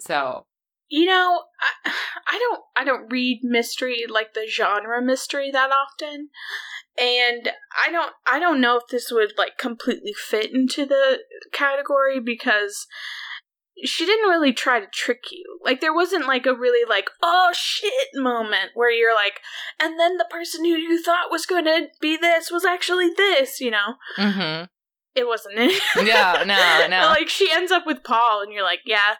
so 0.00 0.42
You 0.88 1.06
know, 1.06 1.44
I, 1.84 1.92
I 2.26 2.38
don't 2.38 2.60
I 2.76 2.84
don't 2.84 3.12
read 3.12 3.44
mystery 3.44 4.06
like 4.08 4.34
the 4.34 4.48
genre 4.48 5.00
mystery 5.00 5.52
that 5.52 5.70
often. 5.70 6.30
And 6.98 7.52
I 7.86 7.92
don't 7.92 8.12
I 8.26 8.40
don't 8.40 8.60
know 8.60 8.76
if 8.76 8.88
this 8.90 9.12
would 9.12 9.34
like 9.38 9.56
completely 9.56 10.14
fit 10.14 10.52
into 10.52 10.84
the 10.84 11.20
category 11.52 12.18
because 12.18 12.88
she 13.84 14.04
didn't 14.04 14.28
really 14.28 14.52
try 14.52 14.80
to 14.80 14.86
trick 14.92 15.24
you. 15.30 15.58
Like 15.64 15.80
there 15.80 15.94
wasn't 15.94 16.26
like 16.26 16.46
a 16.46 16.54
really 16.54 16.88
like 16.88 17.10
oh 17.22 17.50
shit 17.54 17.92
moment 18.14 18.70
where 18.74 18.90
you're 18.90 19.14
like 19.14 19.40
and 19.80 19.98
then 19.98 20.16
the 20.16 20.26
person 20.30 20.64
who 20.64 20.72
you 20.72 21.02
thought 21.02 21.30
was 21.30 21.46
going 21.46 21.64
to 21.64 21.88
be 22.00 22.16
this 22.16 22.50
was 22.50 22.64
actually 22.64 23.10
this, 23.16 23.60
you 23.60 23.70
know. 23.70 23.94
mm-hmm. 24.18 24.64
It 25.14 25.26
wasn't 25.26 25.56
it. 25.58 25.82
no, 25.96 26.44
no, 26.44 26.86
no. 26.88 27.06
like 27.06 27.28
she 27.28 27.50
ends 27.52 27.70
up 27.70 27.86
with 27.86 28.02
Paul 28.02 28.42
and 28.42 28.52
you're 28.52 28.62
like, 28.62 28.80
yeah, 28.86 29.16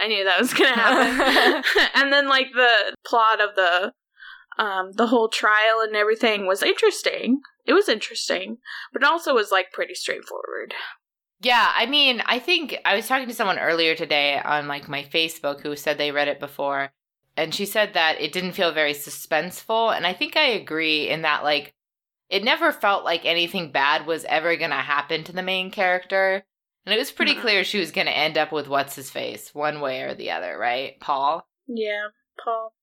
I 0.00 0.06
knew 0.06 0.24
that 0.24 0.40
was 0.40 0.54
going 0.54 0.72
to 0.72 0.78
happen. 0.78 1.64
and 1.94 2.12
then 2.12 2.28
like 2.28 2.48
the 2.54 2.94
plot 3.04 3.40
of 3.40 3.56
the 3.56 3.92
um 4.62 4.92
the 4.94 5.06
whole 5.08 5.28
trial 5.28 5.80
and 5.82 5.96
everything 5.96 6.46
was 6.46 6.62
interesting. 6.62 7.40
It 7.66 7.72
was 7.74 7.88
interesting, 7.88 8.58
but 8.92 9.02
it 9.02 9.08
also 9.08 9.34
was 9.34 9.50
like 9.50 9.72
pretty 9.72 9.94
straightforward. 9.94 10.74
Yeah, 11.40 11.70
I 11.74 11.86
mean, 11.86 12.20
I 12.26 12.38
think 12.40 12.76
I 12.84 12.96
was 12.96 13.06
talking 13.06 13.28
to 13.28 13.34
someone 13.34 13.58
earlier 13.58 13.94
today 13.94 14.40
on 14.44 14.66
like 14.66 14.88
my 14.88 15.04
Facebook 15.04 15.60
who 15.60 15.76
said 15.76 15.96
they 15.96 16.10
read 16.10 16.28
it 16.28 16.40
before, 16.40 16.90
and 17.36 17.54
she 17.54 17.64
said 17.64 17.94
that 17.94 18.20
it 18.20 18.32
didn't 18.32 18.52
feel 18.52 18.72
very 18.72 18.92
suspenseful, 18.92 19.96
and 19.96 20.06
I 20.06 20.12
think 20.12 20.36
I 20.36 20.46
agree 20.48 21.08
in 21.08 21.22
that 21.22 21.44
like 21.44 21.74
it 22.28 22.44
never 22.44 22.72
felt 22.72 23.04
like 23.04 23.24
anything 23.24 23.72
bad 23.72 24.06
was 24.06 24.24
ever 24.26 24.56
going 24.56 24.70
to 24.70 24.76
happen 24.76 25.24
to 25.24 25.32
the 25.32 25.42
main 25.42 25.70
character. 25.70 26.44
And 26.84 26.94
it 26.94 26.98
was 26.98 27.12
pretty 27.12 27.34
Mhm. 27.34 27.40
clear 27.40 27.64
she 27.64 27.78
was 27.78 27.90
going 27.90 28.06
to 28.06 28.16
end 28.16 28.36
up 28.36 28.52
with 28.52 28.68
what's 28.68 28.96
his 28.96 29.10
face, 29.10 29.54
one 29.54 29.80
way 29.80 30.02
or 30.02 30.14
the 30.14 30.30
other, 30.30 30.58
right? 30.58 30.98
Paul. 31.00 31.46
Yeah, 31.66 32.08
Paul. 32.42 32.74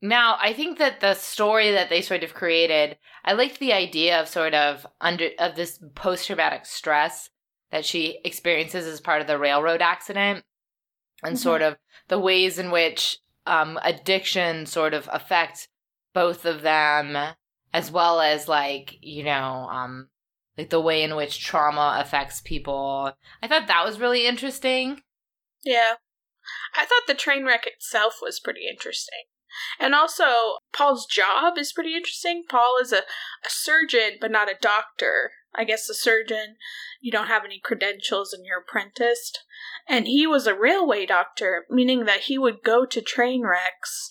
Now, 0.00 0.36
I 0.40 0.52
think 0.52 0.78
that 0.78 1.00
the 1.00 1.14
story 1.14 1.70
that 1.72 1.88
they 1.88 2.02
sort 2.02 2.22
of 2.22 2.34
created, 2.34 2.98
I 3.24 3.32
liked 3.32 3.58
the 3.58 3.72
idea 3.72 4.20
of 4.20 4.28
sort 4.28 4.54
of 4.54 4.86
under 5.00 5.30
of 5.38 5.56
this 5.56 5.78
post 5.94 6.26
traumatic 6.26 6.66
stress 6.66 7.30
that 7.70 7.84
she 7.84 8.20
experiences 8.24 8.86
as 8.86 9.00
part 9.00 9.20
of 9.20 9.26
the 9.26 9.38
railroad 9.38 9.82
accident, 9.82 10.44
and 11.22 11.36
Mhm. 11.36 11.42
sort 11.42 11.62
of 11.62 11.76
the 12.08 12.18
ways 12.18 12.58
in 12.58 12.70
which 12.70 13.18
um, 13.46 13.78
addiction 13.82 14.64
sort 14.64 14.94
of 14.94 15.06
affects 15.12 15.68
both 16.14 16.46
of 16.46 16.62
them, 16.62 17.34
as 17.74 17.90
well 17.90 18.20
as 18.20 18.48
like 18.48 18.96
you 19.02 19.22
know, 19.22 19.68
um, 19.70 20.08
like 20.56 20.70
the 20.70 20.80
way 20.80 21.02
in 21.02 21.14
which 21.14 21.44
trauma 21.44 21.98
affects 22.00 22.40
people. 22.40 23.12
I 23.42 23.48
thought 23.48 23.66
that 23.66 23.84
was 23.84 24.00
really 24.00 24.26
interesting. 24.26 25.02
Yeah. 25.62 25.96
I 26.74 26.84
thought 26.84 27.06
the 27.06 27.14
train 27.14 27.44
wreck 27.44 27.66
itself 27.66 28.18
was 28.22 28.40
pretty 28.40 28.66
interesting. 28.68 29.24
And 29.78 29.94
also, 29.94 30.58
Paul's 30.72 31.06
job 31.06 31.56
is 31.58 31.72
pretty 31.72 31.94
interesting. 31.94 32.44
Paul 32.48 32.78
is 32.80 32.92
a, 32.92 32.98
a 33.44 33.48
surgeon, 33.48 34.18
but 34.20 34.30
not 34.30 34.50
a 34.50 34.56
doctor. 34.60 35.32
I 35.54 35.64
guess 35.64 35.88
a 35.88 35.94
surgeon, 35.94 36.56
you 37.00 37.12
don't 37.12 37.28
have 37.28 37.44
any 37.44 37.60
credentials 37.62 38.32
and 38.32 38.44
you're 38.44 38.60
apprenticed. 38.60 39.40
And 39.88 40.06
he 40.06 40.26
was 40.26 40.46
a 40.46 40.54
railway 40.54 41.06
doctor, 41.06 41.66
meaning 41.70 42.04
that 42.06 42.22
he 42.22 42.38
would 42.38 42.62
go 42.64 42.84
to 42.86 43.00
train 43.00 43.42
wrecks 43.42 44.10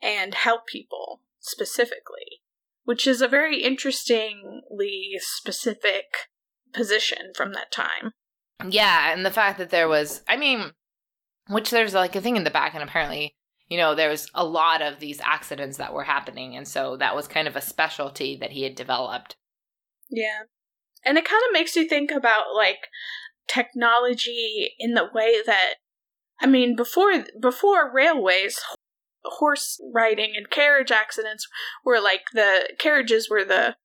and 0.00 0.34
help 0.34 0.66
people 0.66 1.22
specifically, 1.40 2.42
which 2.84 3.06
is 3.06 3.20
a 3.20 3.28
very 3.28 3.62
interestingly 3.62 5.12
specific 5.18 6.04
position 6.72 7.32
from 7.34 7.52
that 7.52 7.72
time. 7.72 8.12
Yeah, 8.68 9.12
and 9.12 9.24
the 9.24 9.30
fact 9.30 9.58
that 9.58 9.70
there 9.70 9.88
was, 9.88 10.22
I 10.28 10.36
mean, 10.36 10.72
which 11.48 11.70
there's 11.70 11.94
like 11.94 12.16
a 12.16 12.20
thing 12.20 12.36
in 12.36 12.44
the 12.44 12.50
back, 12.50 12.74
and 12.74 12.82
apparently, 12.82 13.34
you 13.68 13.76
know, 13.76 13.94
there 13.94 14.08
was 14.08 14.28
a 14.34 14.44
lot 14.44 14.82
of 14.82 15.00
these 15.00 15.20
accidents 15.22 15.76
that 15.76 15.94
were 15.94 16.04
happening, 16.04 16.56
and 16.56 16.66
so 16.66 16.96
that 16.96 17.14
was 17.14 17.28
kind 17.28 17.46
of 17.46 17.56
a 17.56 17.60
specialty 17.60 18.36
that 18.40 18.50
he 18.52 18.62
had 18.62 18.74
developed. 18.74 19.36
Yeah. 20.10 20.42
And 21.04 21.18
it 21.18 21.24
kind 21.24 21.42
of 21.48 21.52
makes 21.52 21.76
you 21.76 21.88
think 21.88 22.10
about 22.10 22.54
like 22.54 22.88
technology 23.48 24.74
in 24.78 24.94
the 24.94 25.08
way 25.12 25.36
that 25.44 25.74
I 26.40 26.46
mean 26.46 26.76
before 26.76 27.24
before 27.40 27.92
railways 27.92 28.60
horse 29.24 29.80
riding 29.92 30.34
and 30.36 30.50
carriage 30.50 30.90
accidents 30.90 31.46
were 31.84 32.00
like 32.00 32.22
the 32.32 32.70
carriages 32.78 33.28
were 33.30 33.44
the 33.44 33.76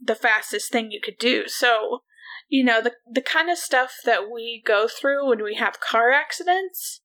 the 0.00 0.14
fastest 0.14 0.72
thing 0.72 0.90
you 0.90 1.00
could 1.02 1.18
do. 1.18 1.46
So, 1.46 2.02
you 2.48 2.64
know, 2.64 2.82
the 2.82 2.92
the 3.10 3.22
kind 3.22 3.50
of 3.50 3.58
stuff 3.58 3.94
that 4.04 4.30
we 4.32 4.62
go 4.64 4.88
through 4.88 5.28
when 5.28 5.42
we 5.42 5.54
have 5.56 5.80
car 5.80 6.10
accidents 6.10 7.00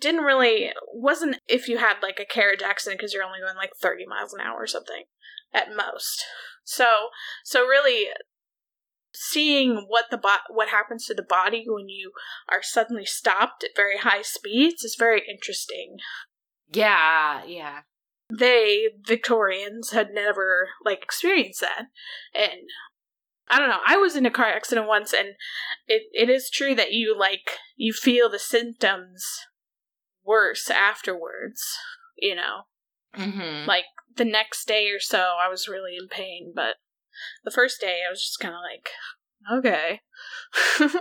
didn't 0.00 0.24
really 0.24 0.70
wasn't 0.92 1.40
if 1.48 1.68
you 1.68 1.78
had 1.78 1.96
like 2.02 2.18
a 2.20 2.32
carriage 2.32 2.62
accident 2.62 2.98
because 2.98 3.12
you're 3.12 3.24
only 3.24 3.40
going 3.40 3.56
like 3.56 3.72
30 3.80 4.06
miles 4.06 4.32
an 4.32 4.40
hour 4.40 4.58
or 4.58 4.66
something 4.66 5.04
at 5.52 5.74
most. 5.74 6.24
So, 6.64 6.86
so 7.44 7.66
really 7.66 8.08
seeing 9.14 9.86
what 9.88 10.06
the 10.10 10.18
bo- 10.18 10.44
what 10.50 10.68
happens 10.68 11.06
to 11.06 11.14
the 11.14 11.22
body 11.22 11.64
when 11.66 11.88
you 11.88 12.12
are 12.50 12.62
suddenly 12.62 13.04
stopped 13.04 13.64
at 13.64 13.76
very 13.76 13.98
high 13.98 14.22
speeds 14.22 14.82
is 14.82 14.96
very 14.98 15.22
interesting. 15.28 15.96
Yeah, 16.72 17.44
yeah. 17.46 17.80
They 18.36 18.88
Victorians 19.06 19.90
had 19.90 20.10
never 20.12 20.68
like 20.84 21.02
experienced 21.02 21.60
that. 21.60 21.86
And 22.34 22.62
I 23.48 23.58
don't 23.58 23.68
know, 23.68 23.80
I 23.86 23.96
was 23.96 24.16
in 24.16 24.26
a 24.26 24.30
car 24.30 24.46
accident 24.46 24.88
once 24.88 25.12
and 25.12 25.28
it, 25.86 26.04
it 26.12 26.30
is 26.30 26.50
true 26.50 26.74
that 26.74 26.92
you 26.92 27.16
like 27.18 27.58
you 27.76 27.92
feel 27.92 28.28
the 28.28 28.38
symptoms 28.38 29.24
worse 30.24 30.70
afterwards, 30.70 31.62
you 32.18 32.34
know. 32.34 32.62
Mm-hmm. 33.16 33.68
like 33.68 33.84
the 34.16 34.24
next 34.24 34.66
day 34.66 34.88
or 34.88 34.98
so 34.98 35.36
i 35.40 35.48
was 35.48 35.68
really 35.68 35.92
in 35.96 36.08
pain 36.08 36.52
but 36.52 36.74
the 37.44 37.50
first 37.50 37.80
day 37.80 38.00
i 38.06 38.10
was 38.10 38.20
just 38.22 38.40
kind 38.40 38.54
of 38.54 38.60
like 38.60 38.88
okay 39.58 40.00
so 40.88 41.00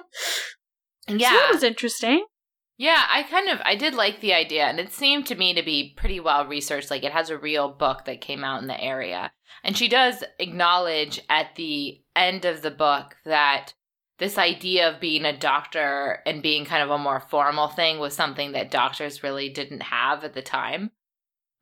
Yeah. 1.08 1.32
that 1.34 1.50
was 1.54 1.64
interesting 1.64 2.26
Yeah, 2.78 3.04
I 3.10 3.24
kind 3.24 3.50
of 3.50 3.62
I 3.64 3.76
did 3.76 3.94
like 3.94 4.20
the 4.20 4.34
idea 4.34 4.66
and 4.66 4.80
it 4.80 4.92
seemed 4.92 5.28
to 5.28 5.36
me 5.36 5.54
to 5.54 5.62
be 5.64 5.94
pretty 5.96 6.20
well 6.20 6.46
researched 6.48 6.90
like 6.92 7.04
it 7.04 7.12
has 7.14 7.30
a 7.30 7.38
real 7.38 7.70
book 7.70 8.06
that 8.06 8.20
came 8.22 8.44
out 8.44 8.62
in 8.62 8.68
the 8.68 8.82
area. 8.82 9.32
And 9.64 9.78
she 9.78 9.88
does 9.88 10.24
acknowledge 10.40 11.22
at 11.30 11.56
the 11.56 12.02
end 12.16 12.46
of 12.46 12.62
the 12.64 12.72
book 12.72 13.16
that 13.26 13.74
this 14.18 14.38
idea 14.38 14.90
of 14.90 15.00
being 15.00 15.24
a 15.26 15.38
doctor 15.38 16.20
and 16.26 16.42
being 16.42 16.66
kind 16.66 16.82
of 16.84 16.90
a 16.90 16.98
more 16.98 17.20
formal 17.20 17.68
thing 17.68 18.00
was 18.00 18.16
something 18.16 18.54
that 18.54 18.72
doctors 18.72 19.24
really 19.24 19.50
didn't 19.50 19.82
have 19.84 20.24
at 20.24 20.34
the 20.34 20.42
time. 20.42 20.92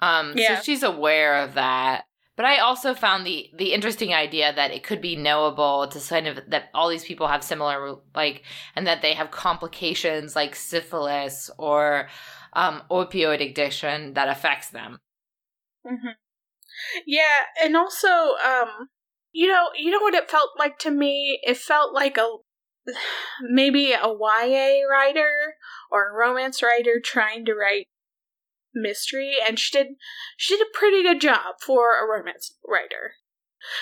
Um 0.02 0.34
Yeah. 0.38 0.56
so 0.58 0.64
she's 0.64 0.84
aware 0.84 1.44
of 1.44 1.56
that. 1.56 2.06
But 2.38 2.46
I 2.46 2.60
also 2.60 2.94
found 2.94 3.26
the 3.26 3.50
the 3.56 3.74
interesting 3.74 4.14
idea 4.14 4.54
that 4.54 4.72
it 4.72 4.84
could 4.84 5.02
be 5.02 5.16
knowable 5.16 5.88
to 5.88 6.00
kind 6.00 6.28
of 6.28 6.40
that 6.48 6.70
all 6.74 6.90
these 6.90 7.06
people 7.06 7.28
have 7.28 7.44
similar 7.44 7.96
like 8.16 8.44
and 8.76 8.88
that 8.88 9.02
they 9.02 9.14
have 9.14 9.32
complications 9.32 10.36
like 10.36 10.56
syphilis 10.56 11.50
or 11.58 12.08
um, 12.54 12.84
opioid 12.90 13.48
addiction 13.48 14.14
that 14.14 14.30
affects 14.30 14.70
them. 14.70 15.00
hmm 15.86 16.10
yeah 17.06 17.46
and 17.62 17.76
also 17.76 18.08
um 18.08 18.90
you 19.32 19.48
know 19.48 19.70
you 19.76 19.92
know 19.92 20.00
what 20.00 20.14
it 20.14 20.30
felt 20.30 20.50
like 20.58 20.78
to 20.80 20.92
me 20.92 21.40
it 21.44 21.58
felt 21.58 21.94
like 21.94 22.18
a 22.18 22.28
maybe 23.50 23.92
a 23.92 24.08
ya 24.08 24.88
writer 24.90 25.56
or 25.92 26.10
a 26.10 26.14
romance 26.14 26.64
writer 26.64 27.00
trying 27.04 27.46
to 27.46 27.54
write 27.54 27.88
mystery 28.74 29.36
and 29.46 29.60
she 29.60 29.78
did 29.78 29.88
she 30.38 30.56
did 30.58 30.66
a 30.66 30.78
pretty 30.78 31.04
good 31.04 31.22
job 31.22 31.56
for 31.62 31.92
a 32.00 32.08
romance 32.08 32.56
writer. 32.68 33.14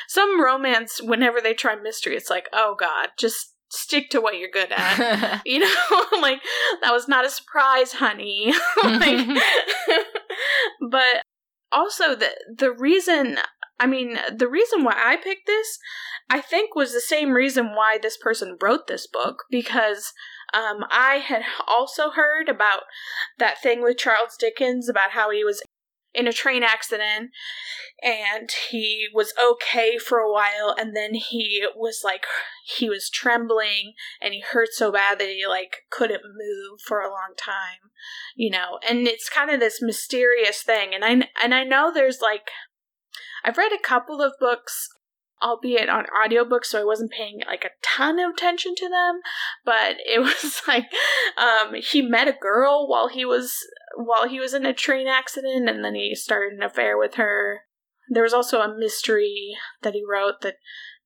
Some 0.08 0.41
romance 0.41 1.01
whenever 1.01 1.39
they 1.39 1.53
try 1.53 1.75
mystery 1.75 2.15
it's 2.15 2.29
like, 2.29 2.50
"Oh 2.53 2.75
god, 2.79 3.10
just 3.17 3.55
stick 3.69 4.10
to 4.10 4.22
what 4.22 4.38
you're 4.38 4.50
good 4.50 4.72
at." 4.72 5.41
you 5.46 5.60
know, 5.60 6.05
like 6.22 6.41
that 6.81 6.91
was 6.91 7.08
not 7.08 7.25
a 7.25 7.29
surprise, 7.29 7.93
honey. 7.93 8.53
like, 8.84 9.27
but 10.89 11.24
also 11.72 12.15
the 12.15 12.29
the 12.58 12.72
reason 12.72 13.38
I 13.79 13.88
mean, 13.88 14.19
the 14.36 14.50
reason 14.50 14.84
why 14.84 14.93
I 14.98 15.15
picked 15.15 15.48
this, 15.48 15.79
I 16.29 16.41
think, 16.41 16.75
was 16.75 16.91
the 16.91 17.00
same 17.00 17.31
reason 17.31 17.67
why 17.75 17.98
this 17.98 18.17
person 18.17 18.58
wrote 18.62 18.88
this 18.88 19.08
book 19.08 19.46
because 19.50 20.12
um, 20.53 20.85
I 20.89 21.15
had 21.15 21.43
also 21.67 22.11
heard 22.11 22.49
about 22.49 22.83
that 23.37 23.61
thing 23.61 23.81
with 23.81 23.97
Charles 23.97 24.35
Dickens 24.37 24.89
about 24.89 25.11
how 25.11 25.31
he 25.31 25.43
was 25.43 25.61
in 26.13 26.27
a 26.27 26.33
train 26.33 26.63
accident 26.63 27.29
and 28.01 28.49
he 28.71 29.07
was 29.13 29.33
okay 29.39 29.97
for 29.97 30.17
a 30.17 30.31
while 30.31 30.73
and 30.77 30.95
then 30.95 31.13
he 31.13 31.63
was 31.75 32.01
like 32.03 32.25
he 32.65 32.89
was 32.89 33.09
trembling 33.09 33.93
and 34.19 34.33
he 34.33 34.41
hurt 34.41 34.69
so 34.71 34.91
bad 34.91 35.19
that 35.19 35.29
he 35.29 35.45
like 35.47 35.83
couldn't 35.91 36.23
move 36.23 36.79
for 36.81 37.01
a 37.01 37.09
long 37.09 37.33
time 37.37 37.91
you 38.35 38.49
know? 38.49 38.79
And 38.87 39.07
it's 39.07 39.29
kind 39.29 39.51
of 39.51 39.59
this 39.59 39.81
mysterious 39.81 40.61
thing 40.61 40.93
and 40.93 41.03
i 41.03 41.27
and 41.43 41.53
i 41.53 41.63
know 41.63 41.91
there's 41.93 42.21
like 42.21 42.49
i've 43.43 43.57
read 43.57 43.71
a 43.73 43.81
couple 43.81 44.21
of 44.21 44.33
books 44.39 44.87
albeit 45.41 45.89
on 45.89 46.05
audiobooks 46.05 46.65
so 46.65 46.81
i 46.81 46.84
wasn't 46.84 47.12
paying 47.12 47.39
like 47.48 47.63
a 47.63 47.69
ton 47.81 48.19
of 48.19 48.31
attention 48.31 48.75
to 48.75 48.89
them 48.89 49.19
but 49.65 49.96
it 50.05 50.19
was 50.19 50.62
like 50.67 50.86
um 51.38 51.74
he 51.75 52.01
met 52.01 52.27
a 52.27 52.34
girl 52.34 52.88
while 52.88 53.08
he 53.08 53.25
was 53.25 53.55
while 53.96 54.27
he 54.27 54.39
was 54.39 54.53
in 54.53 54.65
a 54.65 54.74
train 54.74 55.08
accident 55.08 55.69
and 55.69 55.84
then 55.84 55.96
he 55.96 56.15
started 56.15 56.58
an 56.58 56.63
affair 56.63 56.98
with 56.98 57.15
her. 57.15 57.62
There 58.10 58.24
was 58.24 58.34
also 58.34 58.62
a 58.62 58.77
mystery 58.77 59.55
that 59.81 59.93
he 59.93 60.03
wrote 60.08 60.41
that 60.41 60.55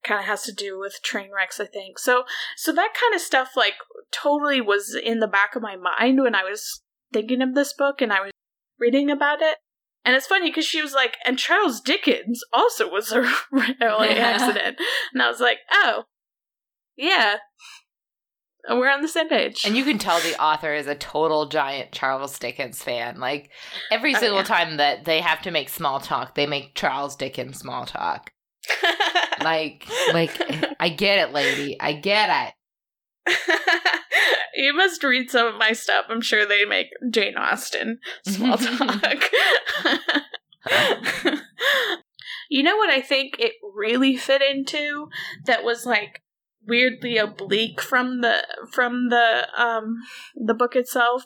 kind 0.03 0.19
of 0.19 0.25
has 0.25 0.43
to 0.43 0.53
do 0.53 0.77
with 0.77 1.01
train 1.01 1.29
wrecks 1.33 1.59
i 1.59 1.65
think. 1.65 1.97
So 1.97 2.23
so 2.57 2.71
that 2.73 2.93
kind 2.99 3.15
of 3.15 3.21
stuff 3.21 3.51
like 3.55 3.75
totally 4.11 4.61
was 4.61 4.95
in 4.95 5.19
the 5.19 5.27
back 5.27 5.55
of 5.55 5.61
my 5.61 5.75
mind 5.75 6.21
when 6.21 6.35
i 6.35 6.43
was 6.43 6.81
thinking 7.11 7.41
of 7.41 7.55
this 7.55 7.73
book 7.73 8.01
and 8.01 8.13
i 8.13 8.19
was 8.19 8.31
reading 8.79 9.09
about 9.09 9.41
it 9.41 9.57
and 10.05 10.15
it's 10.15 10.27
funny 10.27 10.49
because 10.49 10.65
she 10.65 10.81
was 10.81 10.93
like, 10.93 11.15
and 11.25 11.39
Charles 11.39 11.79
Dickens 11.79 12.43
also 12.51 12.89
was 12.89 13.11
a 13.11 13.21
railway 13.51 14.15
yeah. 14.15 14.37
accident. 14.37 14.77
And 15.13 15.21
I 15.21 15.29
was 15.29 15.39
like, 15.39 15.59
oh, 15.71 16.03
yeah. 16.97 17.37
And 18.65 18.79
We're 18.79 18.89
on 18.89 19.01
the 19.01 19.07
same 19.07 19.29
page. 19.29 19.63
And 19.65 19.77
you 19.77 19.83
can 19.83 19.97
tell 19.97 20.19
the 20.19 20.41
author 20.41 20.73
is 20.73 20.87
a 20.87 20.95
total 20.95 21.47
giant 21.47 21.91
Charles 21.91 22.37
Dickens 22.37 22.81
fan. 22.81 23.19
Like, 23.19 23.49
every 23.91 24.15
oh, 24.15 24.19
single 24.19 24.37
oh, 24.37 24.41
yeah. 24.41 24.45
time 24.45 24.77
that 24.77 25.05
they 25.05 25.21
have 25.21 25.41
to 25.43 25.51
make 25.51 25.69
small 25.69 25.99
talk, 25.99 26.35
they 26.35 26.47
make 26.47 26.75
Charles 26.75 27.15
Dickens 27.15 27.59
small 27.59 27.85
talk. 27.85 28.31
like, 29.41 29.87
like, 30.13 30.31
I 30.79 30.89
get 30.89 31.19
it, 31.19 31.33
lady. 31.33 31.79
I 31.79 31.93
get 31.93 32.47
it. 32.47 32.53
you 34.55 34.73
must 34.75 35.03
read 35.03 35.29
some 35.29 35.47
of 35.47 35.55
my 35.55 35.71
stuff. 35.73 36.05
I'm 36.09 36.21
sure 36.21 36.45
they 36.45 36.65
make 36.65 36.87
Jane 37.09 37.37
Austen 37.37 37.99
small 38.25 38.57
talk. 38.57 39.23
you 42.49 42.63
know 42.63 42.77
what 42.77 42.89
I 42.89 43.01
think 43.01 43.35
it 43.39 43.53
really 43.75 44.15
fit 44.15 44.41
into 44.41 45.09
that 45.45 45.63
was 45.63 45.85
like 45.85 46.21
weirdly 46.65 47.17
oblique 47.17 47.81
from 47.81 48.21
the 48.21 48.45
from 48.71 49.09
the 49.09 49.47
um 49.57 49.97
the 50.35 50.53
book 50.53 50.75
itself, 50.75 51.25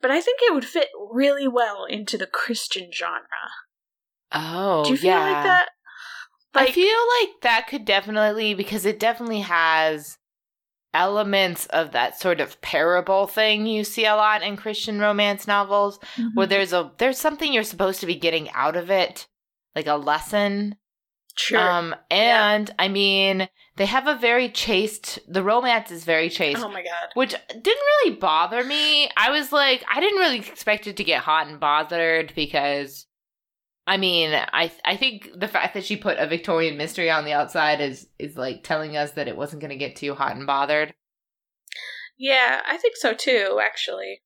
but 0.00 0.10
I 0.10 0.20
think 0.20 0.40
it 0.42 0.52
would 0.54 0.64
fit 0.64 0.88
really 1.12 1.48
well 1.48 1.84
into 1.84 2.18
the 2.18 2.26
Christian 2.26 2.90
genre. 2.92 3.26
Oh, 4.32 4.84
do 4.84 4.90
you 4.90 4.96
feel 4.96 5.10
yeah. 5.10 5.32
like 5.32 5.44
that? 5.44 5.68
Like, 6.54 6.68
I 6.68 6.72
feel 6.72 6.98
like 7.20 7.40
that 7.42 7.66
could 7.68 7.84
definitely 7.84 8.54
because 8.54 8.84
it 8.86 9.00
definitely 9.00 9.40
has 9.40 10.18
elements 10.94 11.66
of 11.66 11.92
that 11.92 12.18
sort 12.18 12.40
of 12.40 12.60
parable 12.62 13.26
thing 13.26 13.66
you 13.66 13.84
see 13.84 14.06
a 14.06 14.14
lot 14.14 14.42
in 14.42 14.56
Christian 14.56 15.00
romance 15.00 15.46
novels 15.46 15.98
mm-hmm. 16.16 16.28
where 16.34 16.46
there's 16.46 16.72
a 16.72 16.90
there's 16.98 17.18
something 17.18 17.52
you're 17.52 17.64
supposed 17.64 18.00
to 18.00 18.06
be 18.06 18.14
getting 18.14 18.48
out 18.50 18.76
of 18.76 18.90
it 18.90 19.26
like 19.74 19.86
a 19.86 19.96
lesson 19.96 20.76
sure 21.36 21.58
um 21.58 21.94
and 22.10 22.68
yeah. 22.68 22.74
i 22.78 22.86
mean 22.86 23.48
they 23.76 23.86
have 23.86 24.06
a 24.06 24.14
very 24.16 24.48
chaste 24.48 25.18
the 25.26 25.42
romance 25.42 25.90
is 25.90 26.04
very 26.04 26.30
chaste 26.30 26.62
oh 26.62 26.68
my 26.68 26.82
god 26.82 27.08
which 27.14 27.34
didn't 27.48 27.66
really 27.66 28.14
bother 28.16 28.62
me 28.62 29.10
i 29.16 29.30
was 29.30 29.50
like 29.50 29.84
i 29.92 29.98
didn't 29.98 30.20
really 30.20 30.38
expect 30.38 30.86
it 30.86 30.96
to 30.96 31.02
get 31.02 31.22
hot 31.22 31.48
and 31.48 31.58
bothered 31.58 32.32
because 32.36 33.06
I 33.86 33.96
mean, 33.98 34.32
I 34.34 34.72
I 34.84 34.96
think 34.96 35.28
the 35.36 35.48
fact 35.48 35.74
that 35.74 35.84
she 35.84 35.96
put 35.96 36.18
a 36.18 36.26
Victorian 36.26 36.76
mystery 36.76 37.10
on 37.10 37.24
the 37.24 37.32
outside 37.32 37.80
is 37.80 38.08
is 38.18 38.36
like 38.36 38.62
telling 38.62 38.96
us 38.96 39.12
that 39.12 39.28
it 39.28 39.36
wasn't 39.36 39.60
going 39.60 39.70
to 39.70 39.76
get 39.76 39.96
too 39.96 40.14
hot 40.14 40.36
and 40.36 40.46
bothered. 40.46 40.94
Yeah, 42.16 42.60
I 42.66 42.76
think 42.76 42.96
so 42.96 43.12
too, 43.12 43.60
actually. 43.62 44.22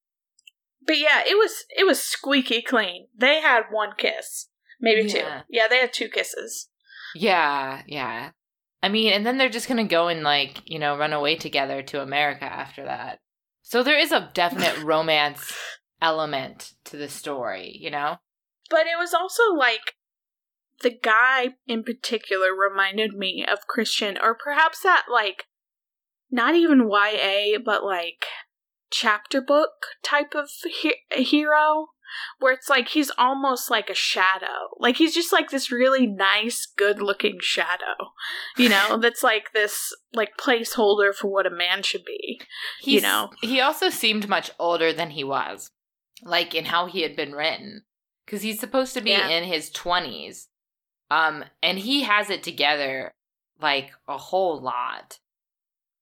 But 0.87 0.99
yeah, 0.99 1.23
it 1.27 1.37
was 1.37 1.64
it 1.77 1.85
was 1.85 2.03
squeaky 2.03 2.62
clean. 2.62 3.09
They 3.16 3.40
had 3.40 3.64
one 3.71 3.90
kiss, 3.99 4.49
maybe 4.81 5.09
yeah. 5.09 5.12
two. 5.12 5.44
Yeah, 5.49 5.68
they 5.68 5.79
had 5.79 5.92
two 5.92 6.09
kisses. 6.09 6.68
Yeah, 7.14 7.83
yeah. 7.87 8.31
I 8.83 8.88
mean, 8.88 9.12
and 9.12 9.27
then 9.27 9.38
they're 9.38 9.49
just 9.49 9.66
going 9.66 9.85
to 9.85 9.90
go 9.90 10.09
and 10.09 10.23
like, 10.23 10.62
you 10.64 10.79
know, 10.79 10.97
run 10.97 11.12
away 11.12 11.37
together 11.37 11.83
to 11.83 12.03
America 12.03 12.44
after 12.44 12.85
that. 12.85 13.18
So 13.62 13.83
there 13.83 13.99
is 13.99 14.12
a 14.12 14.31
definite 14.35 14.79
romance 14.85 15.53
element 16.01 16.75
to 16.85 16.97
the 16.97 17.09
story, 17.09 17.77
you 17.81 17.90
know? 17.90 18.18
But 18.70 18.81
it 18.81 18.98
was 18.98 19.14
also 19.14 19.54
like 19.57 19.94
the 20.83 20.90
guy 20.90 21.54
in 21.66 21.83
particular 21.83 22.48
reminded 22.54 23.14
me 23.14 23.44
of 23.46 23.66
Christian, 23.66 24.18
or 24.20 24.35
perhaps 24.35 24.83
that 24.83 25.07
like 25.11 25.44
not 26.31 26.54
even 26.54 26.90
YA, 26.90 27.59
but 27.64 27.85
like 27.85 28.26
chapter 28.90 29.40
book 29.40 29.87
type 30.02 30.35
of 30.35 30.50
he- 30.64 30.94
hero 31.11 31.88
where 32.38 32.52
it's 32.52 32.68
like 32.68 32.88
he's 32.88 33.11
almost 33.18 33.70
like 33.70 33.90
a 33.90 33.94
shadow. 33.94 34.68
Like 34.78 34.96
he's 34.96 35.14
just 35.14 35.33
like 35.33 35.50
this 35.50 35.70
really 35.70 36.07
nice, 36.07 36.66
good 36.76 37.00
looking 37.00 37.38
shadow. 37.40 38.12
You 38.57 38.68
know, 38.68 38.98
that's 39.00 39.22
like 39.22 39.52
this 39.52 39.94
like 40.12 40.37
placeholder 40.38 41.14
for 41.14 41.28
what 41.28 41.46
a 41.46 41.50
man 41.50 41.83
should 41.83 42.04
be. 42.04 42.40
He's, 42.81 42.94
you 42.94 43.00
know. 43.00 43.31
He 43.42 43.61
also 43.61 43.90
seemed 43.90 44.28
much 44.28 44.50
older 44.59 44.92
than 44.92 45.11
he 45.11 45.24
was. 45.24 45.70
Like 46.22 46.54
in 46.54 46.64
how 46.64 46.87
he 46.87 47.02
had 47.02 47.14
been 47.14 47.33
written 47.33 47.83
because 48.29 48.43
he's 48.43 48.61
supposed 48.61 48.93
to 48.93 49.01
be 49.01 49.11
yeah. 49.11 49.29
in 49.29 49.45
his 49.45 49.71
20s 49.71 50.49
um 51.11 51.45
and 51.62 51.79
he 51.79 52.03
has 52.03 52.29
it 52.29 52.43
together 52.43 53.14
like 53.61 53.91
a 54.07 54.19
whole 54.19 54.61
lot 54.61 55.19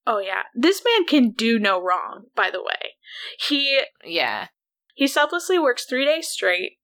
oh 0.06 0.18
yeah 0.18 0.42
this 0.52 0.82
man 0.84 1.06
can 1.06 1.30
do 1.30 1.56
no 1.58 1.80
wrong 1.80 2.24
by 2.34 2.50
the 2.50 2.60
way 2.60 2.94
he 3.38 3.80
yeah 4.04 4.48
he 4.94 5.06
selflessly 5.06 5.58
works 5.58 5.84
three 5.84 6.04
days 6.04 6.26
straight 6.28 6.78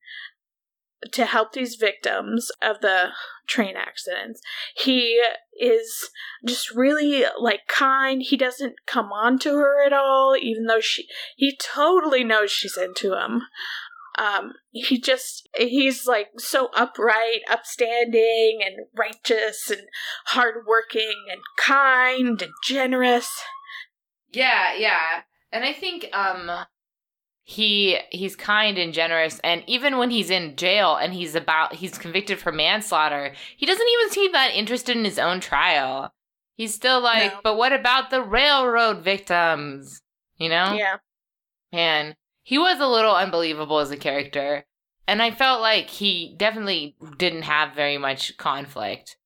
to 1.11 1.26
help 1.26 1.52
these 1.52 1.74
victims 1.74 2.50
of 2.62 2.81
the 2.81 3.09
train 3.48 3.74
accidents. 3.76 4.40
He 4.76 5.20
is 5.61 6.11
just 6.46 6.70
really 6.70 7.24
like 7.40 7.62
kind. 7.66 8.22
He 8.22 8.37
doesn't 8.37 8.74
come 8.87 9.07
on 9.07 9.40
to 9.40 9.57
her 9.57 9.85
at 9.85 9.92
all, 9.92 10.37
even 10.40 10.66
though 10.66 10.81
she 10.81 11.09
he 11.37 11.57
totally 11.57 12.22
knows 12.22 12.52
she's 12.52 12.76
into 12.76 13.14
him 13.14 13.42
um 14.18 14.53
he 14.70 15.01
just 15.01 15.48
he's 15.57 16.07
like 16.07 16.29
so 16.38 16.68
upright 16.77 17.40
upstanding 17.51 18.61
and 18.64 18.87
righteous 18.96 19.70
and 19.70 19.83
hardworking 20.27 21.27
and 21.31 21.40
kind 21.59 22.42
and 22.42 22.53
generous. 22.64 23.29
Yeah 24.31 24.75
yeah. 24.75 25.22
And 25.51 25.64
i 25.64 25.72
think 25.72 26.09
um 26.12 26.51
he 27.44 27.98
he's 28.11 28.37
kind 28.37 28.79
and 28.79 28.94
generous 28.94 29.40
and 29.42 29.64
even 29.66 29.98
when 29.98 30.11
he's 30.11 30.31
in 30.31 30.57
jail 30.57 30.96
and 30.96 31.12
he's 31.12 31.35
about 31.35 31.75
he's 31.75 31.98
convicted 31.98 32.38
for 32.38 32.53
manslaughter 32.53 33.35
he 33.57 33.66
doesn't 33.66 33.88
even 33.88 34.11
seem 34.11 34.33
that 34.33 34.55
interested 34.55 34.96
in 34.96 35.05
his 35.05 35.18
own 35.18 35.40
trial. 35.40 36.12
He's 36.55 36.75
still 36.75 37.01
like 37.01 37.33
no. 37.33 37.40
but 37.42 37.57
what 37.57 37.72
about 37.72 38.11
the 38.11 38.22
railroad 38.22 39.03
victims? 39.03 40.03
You 40.37 40.51
know? 40.51 40.75
Yeah. 40.75 40.96
Man 41.72 42.14
he 42.42 42.59
was 42.59 42.81
a 42.81 42.87
little 42.87 43.14
unbelievable 43.14 43.78
as 43.78 43.90
a 43.90 43.96
character. 43.96 44.64
And 45.07 45.20
I 45.22 45.31
felt 45.31 45.61
like 45.61 45.90
he 45.90 46.35
definitely 46.37 46.96
didn't 47.18 47.42
have 47.42 47.74
very 47.74 47.98
much 47.98 48.37
conflict. 48.37 49.16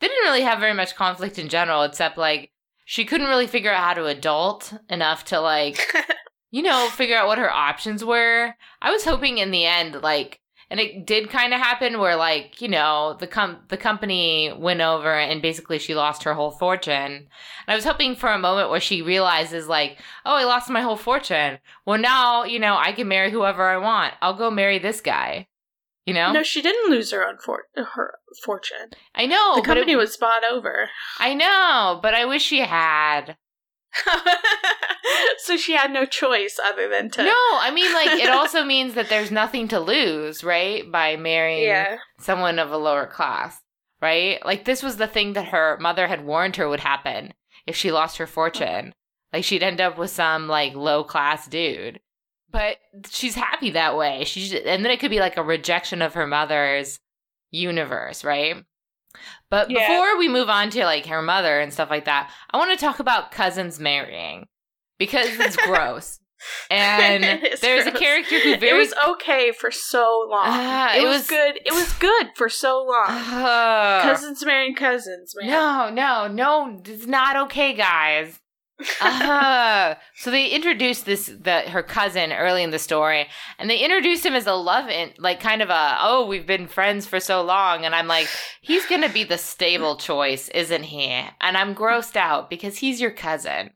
They 0.00 0.08
didn't 0.08 0.24
really 0.24 0.42
have 0.42 0.58
very 0.58 0.74
much 0.74 0.96
conflict 0.96 1.38
in 1.38 1.48
general, 1.48 1.82
except 1.82 2.18
like 2.18 2.50
she 2.84 3.04
couldn't 3.04 3.28
really 3.28 3.46
figure 3.46 3.70
out 3.70 3.84
how 3.84 3.94
to 3.94 4.06
adult 4.06 4.72
enough 4.88 5.24
to 5.26 5.40
like, 5.40 5.86
you 6.50 6.62
know, 6.62 6.88
figure 6.88 7.16
out 7.16 7.28
what 7.28 7.38
her 7.38 7.52
options 7.52 8.04
were. 8.04 8.54
I 8.82 8.90
was 8.90 9.04
hoping 9.04 9.38
in 9.38 9.50
the 9.50 9.64
end, 9.64 10.02
like, 10.02 10.40
And 10.70 10.78
it 10.78 11.04
did 11.04 11.30
kind 11.30 11.52
of 11.52 11.60
happen 11.60 11.98
where 11.98 12.14
like, 12.14 12.60
you 12.62 12.68
know, 12.68 13.16
the 13.18 13.26
com- 13.26 13.58
the 13.68 13.76
company 13.76 14.52
went 14.56 14.80
over 14.80 15.12
and 15.12 15.42
basically 15.42 15.80
she 15.80 15.96
lost 15.96 16.22
her 16.22 16.34
whole 16.34 16.52
fortune. 16.52 16.94
And 17.12 17.28
I 17.66 17.74
was 17.74 17.84
hoping 17.84 18.14
for 18.14 18.28
a 18.30 18.38
moment 18.38 18.70
where 18.70 18.78
she 18.80 19.02
realizes 19.02 19.66
like, 19.66 19.98
"Oh, 20.24 20.36
I 20.36 20.44
lost 20.44 20.70
my 20.70 20.80
whole 20.82 20.96
fortune. 20.96 21.58
Well, 21.86 21.98
now, 21.98 22.44
you 22.44 22.60
know, 22.60 22.76
I 22.78 22.92
can 22.92 23.08
marry 23.08 23.32
whoever 23.32 23.64
I 23.64 23.78
want. 23.78 24.14
I'll 24.22 24.34
go 24.38 24.50
marry 24.50 24.78
this 24.78 25.00
guy." 25.00 25.48
You 26.06 26.14
know? 26.14 26.32
No, 26.32 26.42
she 26.42 26.62
didn't 26.62 26.90
lose 26.90 27.10
her 27.12 27.26
own 27.26 27.38
for- 27.44 27.66
her 27.76 28.14
fortune. 28.44 28.90
I 29.14 29.26
know. 29.26 29.56
the 29.56 29.62
but 29.62 29.76
it- 29.76 29.80
company 29.80 29.96
was 29.96 30.16
bought 30.16 30.44
over. 30.44 30.88
I 31.18 31.34
know, 31.34 31.98
but 32.02 32.14
I 32.14 32.24
wish 32.24 32.42
she 32.42 32.60
had. 32.60 33.36
so 35.38 35.56
she 35.56 35.72
had 35.72 35.90
no 35.92 36.04
choice 36.04 36.58
other 36.64 36.88
than 36.88 37.10
to 37.10 37.22
No, 37.22 37.30
I 37.32 37.70
mean 37.74 37.92
like 37.92 38.20
it 38.20 38.28
also 38.30 38.64
means 38.64 38.94
that 38.94 39.08
there's 39.08 39.30
nothing 39.30 39.68
to 39.68 39.80
lose, 39.80 40.44
right? 40.44 40.90
By 40.90 41.16
marrying 41.16 41.64
Yeah. 41.64 41.96
someone 42.18 42.58
of 42.58 42.70
a 42.70 42.76
lower 42.76 43.06
class, 43.06 43.60
right? 44.00 44.44
Like 44.44 44.64
this 44.64 44.82
was 44.82 44.96
the 44.96 45.06
thing 45.06 45.32
that 45.34 45.48
her 45.48 45.76
mother 45.80 46.06
had 46.06 46.24
warned 46.24 46.56
her 46.56 46.68
would 46.68 46.80
happen 46.80 47.34
if 47.66 47.76
she 47.76 47.92
lost 47.92 48.18
her 48.18 48.26
fortune. 48.26 48.94
Like 49.32 49.44
she'd 49.44 49.62
end 49.62 49.80
up 49.80 49.98
with 49.98 50.10
some 50.10 50.48
like 50.48 50.74
low 50.74 51.04
class 51.04 51.46
dude. 51.46 52.00
But 52.52 52.78
she's 53.08 53.36
happy 53.36 53.70
that 53.70 53.96
way. 53.96 54.24
She's 54.24 54.52
and 54.52 54.84
then 54.84 54.90
it 54.90 54.98
could 54.98 55.10
be 55.10 55.20
like 55.20 55.36
a 55.36 55.42
rejection 55.42 56.02
of 56.02 56.14
her 56.14 56.26
mother's 56.26 56.98
universe, 57.52 58.24
right? 58.24 58.64
But 59.50 59.70
Yeah. 59.70 59.88
before 59.88 60.16
we 60.18 60.28
move 60.28 60.48
on 60.48 60.70
to 60.70 60.84
like 60.84 61.06
her 61.06 61.22
mother 61.22 61.58
and 61.60 61.72
stuff 61.72 61.90
like 61.90 62.04
that, 62.04 62.30
I 62.50 62.56
want 62.58 62.70
to 62.78 62.84
talk 62.84 63.00
about 63.00 63.32
cousins 63.32 63.78
marrying 63.80 64.46
because 64.98 65.28
it's 65.38 65.56
gross. 65.66 66.18
And 66.70 67.22
It 67.44 67.60
there's 67.60 67.86
a 67.86 67.92
character 67.92 68.38
who 68.40 68.50
It 68.52 68.74
was 68.74 68.94
okay 69.10 69.52
for 69.52 69.70
so 69.70 70.26
long. 70.30 70.44
Ah, 70.46 70.94
it, 70.94 71.02
it 71.02 71.06
was, 71.06 71.18
was- 71.18 71.26
good. 71.28 71.60
It 71.66 71.72
was 71.72 71.92
good 71.94 72.28
for 72.34 72.48
so 72.48 72.78
long. 72.84 73.06
Ugh. 73.08 74.02
cousins 74.08 74.44
marrying 74.46 74.74
cousins, 74.74 75.34
man. 75.36 75.50
No, 75.50 75.90
no, 75.90 76.28
no, 76.28 76.80
it's 76.86 77.06
not 77.06 77.36
okay, 77.46 77.74
guys. 77.74 78.38
Uh, 79.00 79.94
so 80.14 80.30
they 80.30 80.46
introduced 80.48 81.04
this 81.06 81.26
the 81.26 81.60
her 81.70 81.82
cousin 81.82 82.32
early 82.32 82.62
in 82.62 82.70
the 82.70 82.78
story, 82.78 83.26
and 83.58 83.68
they 83.68 83.78
introduced 83.78 84.24
him 84.24 84.34
as 84.34 84.46
a 84.46 84.54
love 84.54 84.88
in 84.88 85.12
like 85.18 85.40
kind 85.40 85.62
of 85.62 85.70
a 85.70 85.96
oh 86.00 86.26
we've 86.26 86.46
been 86.46 86.66
friends 86.66 87.06
for 87.06 87.20
so 87.20 87.42
long, 87.42 87.84
and 87.84 87.94
I'm 87.94 88.06
like 88.06 88.28
he's 88.60 88.86
gonna 88.86 89.08
be 89.12 89.24
the 89.24 89.38
stable 89.38 89.96
choice, 89.96 90.48
isn't 90.50 90.84
he? 90.84 91.06
And 91.40 91.56
I'm 91.56 91.74
grossed 91.74 92.16
out 92.16 92.48
because 92.50 92.78
he's 92.78 93.00
your 93.00 93.10
cousin, 93.10 93.70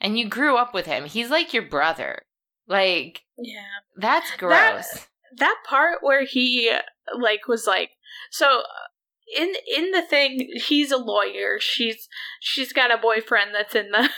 and 0.00 0.18
you 0.18 0.28
grew 0.28 0.56
up 0.56 0.74
with 0.74 0.86
him. 0.86 1.04
He's 1.04 1.30
like 1.30 1.52
your 1.54 1.64
brother. 1.64 2.22
Like 2.66 3.22
Yeah. 3.36 3.60
that's 3.96 4.30
gross. 4.36 5.06
that 5.36 5.56
part 5.68 5.98
where 6.02 6.24
he 6.24 6.70
like 7.18 7.48
was 7.48 7.66
like 7.66 7.90
so 8.30 8.60
uh, 8.60 8.62
in 9.36 9.52
in 9.76 9.90
the 9.92 10.02
thing 10.02 10.48
he's 10.54 10.90
a 10.92 10.96
lawyer 10.96 11.58
she's 11.60 12.08
she's 12.40 12.72
got 12.72 12.92
a 12.92 12.98
boyfriend 13.00 13.50
that's 13.54 13.74
in 13.74 13.90
the 13.90 14.08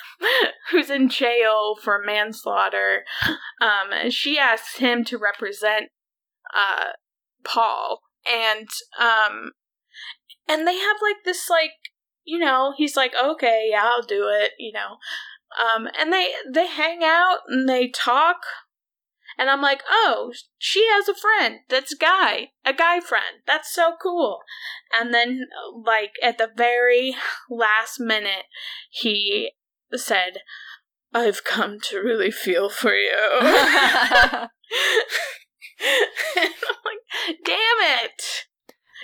who's 0.83 0.90
in 0.90 1.09
jail 1.09 1.77
for 1.81 2.03
manslaughter 2.05 3.05
um 3.61 4.11
she 4.11 4.38
asks 4.38 4.79
him 4.79 5.05
to 5.05 5.18
represent 5.18 5.90
uh 6.55 6.90
paul 7.45 8.01
and 8.27 8.68
um 9.01 9.53
and 10.49 10.66
they 10.66 10.77
have 10.77 10.97
like 11.03 11.25
this 11.25 11.49
like 11.49 11.71
you 12.25 12.38
know 12.38 12.73
he's 12.77 12.97
like 12.97 13.12
okay 13.23 13.68
yeah 13.71 13.85
i'll 13.85 14.03
do 14.03 14.29
it 14.29 14.53
you 14.59 14.73
know 14.73 14.97
um 15.62 15.88
and 15.99 16.12
they 16.12 16.29
they 16.53 16.66
hang 16.66 17.01
out 17.03 17.38
and 17.49 17.68
they 17.68 17.88
talk 17.88 18.38
and 19.38 19.49
I'm 19.49 19.62
like, 19.62 19.83
oh, 19.90 20.33
she 20.59 20.87
has 20.90 21.09
a 21.09 21.14
friend 21.14 21.61
that's 21.71 21.92
a 21.92 21.97
guy, 21.97 22.49
a 22.66 22.75
guy 22.75 23.01
friend. 23.01 23.40
That's 23.47 23.73
so 23.73 23.95
cool. 24.01 24.40
And 24.99 25.14
then, 25.14 25.47
like, 25.85 26.12
at 26.23 26.37
the 26.37 26.51
very 26.55 27.16
last 27.51 27.99
minute, 27.99 28.45
he 28.90 29.53
said, 29.99 30.38
I've 31.14 31.44
come 31.44 31.79
to 31.90 31.98
really 31.98 32.31
feel 32.31 32.68
for 32.68 32.94
you. 32.94 33.16
and 33.40 33.51
I'm 35.85 36.81
like, 36.85 37.38
damn 37.44 38.05
it. 38.05 38.46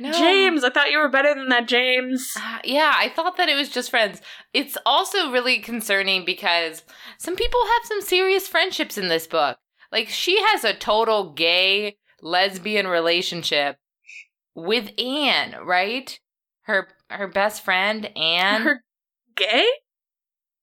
No. 0.01 0.13
James, 0.13 0.63
I 0.63 0.71
thought 0.71 0.91
you 0.93 0.99
were 0.99 1.09
better 1.09 1.35
than 1.35 1.49
that, 1.49 1.67
James. 1.67 2.33
Uh, 2.37 2.59
yeah, 2.65 2.93
I 2.95 3.09
thought 3.09 3.37
that 3.37 3.49
it 3.49 3.57
was 3.57 3.69
just 3.69 3.91
friends. 3.91 4.21
It's 4.55 4.79
also 4.87 5.31
really 5.33 5.59
concerning 5.59 6.25
because 6.25 6.85
some 7.19 7.35
people 7.35 7.61
have 7.61 7.89
some 7.89 8.01
serious 8.01 8.47
friendships 8.47 8.97
in 8.97 9.09
this 9.09 9.27
book. 9.27 9.59
Like 9.91 10.09
she 10.09 10.41
has 10.43 10.65
a 10.65 10.75
total 10.75 11.33
gay 11.33 11.97
lesbian 12.23 12.87
relationship 12.87 13.79
with 14.55 14.91
Anne, 14.99 15.57
right? 15.65 16.19
Her 16.63 16.89
her 17.11 17.27
best 17.27 17.65
friend 17.65 18.07
Anne. 18.17 18.63
Her 18.63 18.85
gay? 19.35 19.67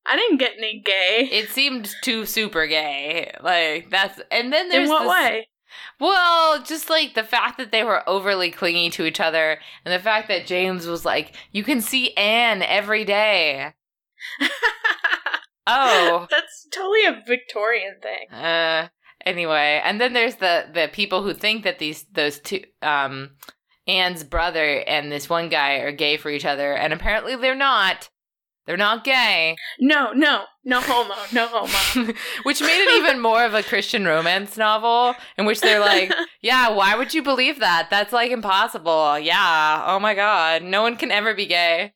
I 0.06 0.16
didn't 0.16 0.38
get 0.38 0.54
any 0.58 0.82
gay. 0.86 1.28
it 1.32 1.50
seemed 1.50 1.94
too 2.04 2.26
super 2.26 2.68
gay. 2.68 3.34
Like 3.42 3.90
that's 3.90 4.20
and 4.32 4.52
then 4.54 4.70
there's 4.70 4.90
In 4.90 4.94
what 4.94 5.04
this- 5.04 5.12
way? 5.12 5.48
Well, 6.00 6.62
just 6.64 6.90
like 6.90 7.16
the 7.16 7.24
fact 7.24 7.58
that 7.58 7.72
they 7.72 7.84
were 7.84 8.08
overly 8.08 8.52
clingy 8.52 8.90
to 8.92 9.06
each 9.06 9.20
other, 9.20 9.60
and 9.84 9.94
the 9.94 10.00
fact 10.04 10.28
that 10.30 10.46
James 10.46 10.88
was 10.88 11.06
like, 11.06 11.34
"You 11.52 11.64
can 11.64 11.82
see 11.82 12.14
Anne 12.16 12.62
every 12.62 13.04
day." 13.06 13.74
Oh, 15.68 16.28
That's 16.30 16.68
totally 16.72 17.06
a 17.06 17.24
Victorian 17.26 17.96
thing. 18.02 18.30
Uh 18.32 18.90
anyway, 19.26 19.82
and 19.84 20.00
then 20.00 20.14
there's 20.14 20.36
the 20.36 20.66
the 20.72 20.90
people 20.94 21.24
who 21.24 21.34
think 21.34 21.64
that 21.64 21.80
these 21.80 22.06
those 22.12 22.40
two 22.40 22.62
um 22.84 23.32
Anne's 23.88 24.24
brother 24.24 24.84
and 24.88 25.12
this 25.12 25.28
one 25.28 25.50
guy 25.50 25.78
are 25.78 25.92
gay 25.92 26.18
for 26.18 26.30
each 26.30 26.46
other 26.46 26.74
and 26.74 26.94
apparently 26.94 27.36
they're 27.36 27.56
not. 27.56 28.10
They're 28.66 28.78
not 28.78 29.04
gay, 29.04 29.56
No, 29.80 30.12
no, 30.12 30.46
no 30.64 30.82
homo, 30.82 31.14
no 31.32 31.48
homo. 31.48 32.14
which 32.44 32.62
made 32.62 32.82
it 32.82 33.00
even 33.00 33.22
more 33.22 33.46
of 33.46 33.54
a 33.54 33.62
Christian 33.62 34.06
romance 34.06 34.58
novel 34.58 35.14
in 35.38 35.46
which 35.46 35.62
they're 35.62 35.80
like, 35.80 36.12
"Yeah, 36.42 36.70
why 36.70 36.96
would 36.96 37.14
you 37.14 37.22
believe 37.22 37.60
that? 37.60 37.90
That's 37.92 38.12
like 38.12 38.32
impossible." 38.32 39.20
Yeah. 39.20 39.84
Oh 39.86 40.00
my 40.00 40.16
god, 40.16 40.64
no 40.64 40.82
one 40.82 40.98
can 40.98 41.12
ever 41.12 41.36
be 41.36 41.46
gay. 41.46 41.94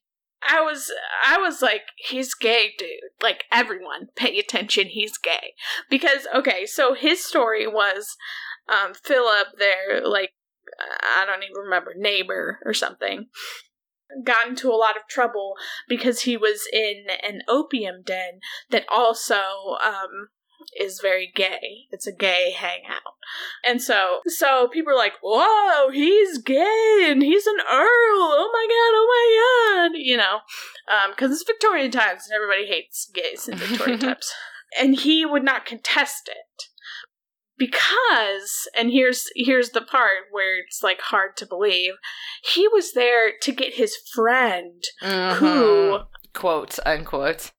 I 0.47 0.61
was, 0.61 0.91
I 1.25 1.37
was 1.37 1.61
like, 1.61 1.81
he's 1.97 2.33
gay, 2.33 2.69
dude. 2.77 2.87
Like 3.21 3.43
everyone, 3.51 4.07
pay 4.15 4.39
attention, 4.39 4.87
he's 4.87 5.17
gay. 5.17 5.53
Because 5.89 6.27
okay, 6.33 6.65
so 6.65 6.93
his 6.93 7.25
story 7.25 7.67
was, 7.67 8.15
um, 8.69 8.93
Philip, 8.93 9.47
their 9.57 10.07
like, 10.07 10.31
I 11.17 11.25
don't 11.25 11.43
even 11.43 11.63
remember 11.63 11.93
neighbor 11.97 12.59
or 12.63 12.73
something, 12.73 13.25
got 14.23 14.47
into 14.47 14.69
a 14.69 14.77
lot 14.77 14.97
of 14.97 15.07
trouble 15.07 15.55
because 15.87 16.21
he 16.21 16.37
was 16.37 16.67
in 16.71 17.05
an 17.23 17.41
opium 17.47 18.01
den 18.05 18.39
that 18.71 18.85
also, 18.91 19.35
um, 19.83 20.29
is 20.77 20.99
very 21.01 21.31
gay. 21.33 21.87
It's 21.91 22.07
a 22.07 22.11
gay 22.11 22.51
hangout. 22.51 23.15
And 23.65 23.81
so 23.81 24.19
so 24.25 24.67
people 24.67 24.93
are 24.93 24.97
like, 24.97 25.13
Whoa, 25.23 25.89
he's 25.89 26.37
gay 26.39 27.07
and 27.07 27.21
he's 27.21 27.47
an 27.47 27.59
earl. 27.59 27.87
Oh 28.31 28.49
my 28.53 28.67
god, 28.67 28.93
oh 28.95 29.87
my 29.87 29.89
god 29.89 29.99
you 29.99 30.17
know. 30.17 30.39
Um, 30.91 31.11
because 31.11 31.31
it's 31.31 31.43
Victorian 31.43 31.91
times 31.91 32.27
and 32.27 32.35
everybody 32.35 32.67
hates 32.67 33.09
gays 33.13 33.47
in 33.47 33.57
Victorian 33.57 33.99
times. 33.99 34.31
And 34.79 34.95
he 34.95 35.25
would 35.25 35.43
not 35.43 35.65
contest 35.65 36.29
it. 36.29 36.68
Because 37.59 38.67
and 38.75 38.89
here's 38.91 39.25
here's 39.35 39.71
the 39.71 39.81
part 39.81 40.23
where 40.31 40.57
it's 40.59 40.81
like 40.81 41.01
hard 41.01 41.37
to 41.37 41.45
believe, 41.45 41.93
he 42.43 42.67
was 42.67 42.93
there 42.93 43.33
to 43.41 43.51
get 43.51 43.73
his 43.75 43.95
friend 44.15 44.83
who 45.01 45.99
Mhm. 45.99 46.07
quote 46.33 46.79
unquote. 46.85 47.51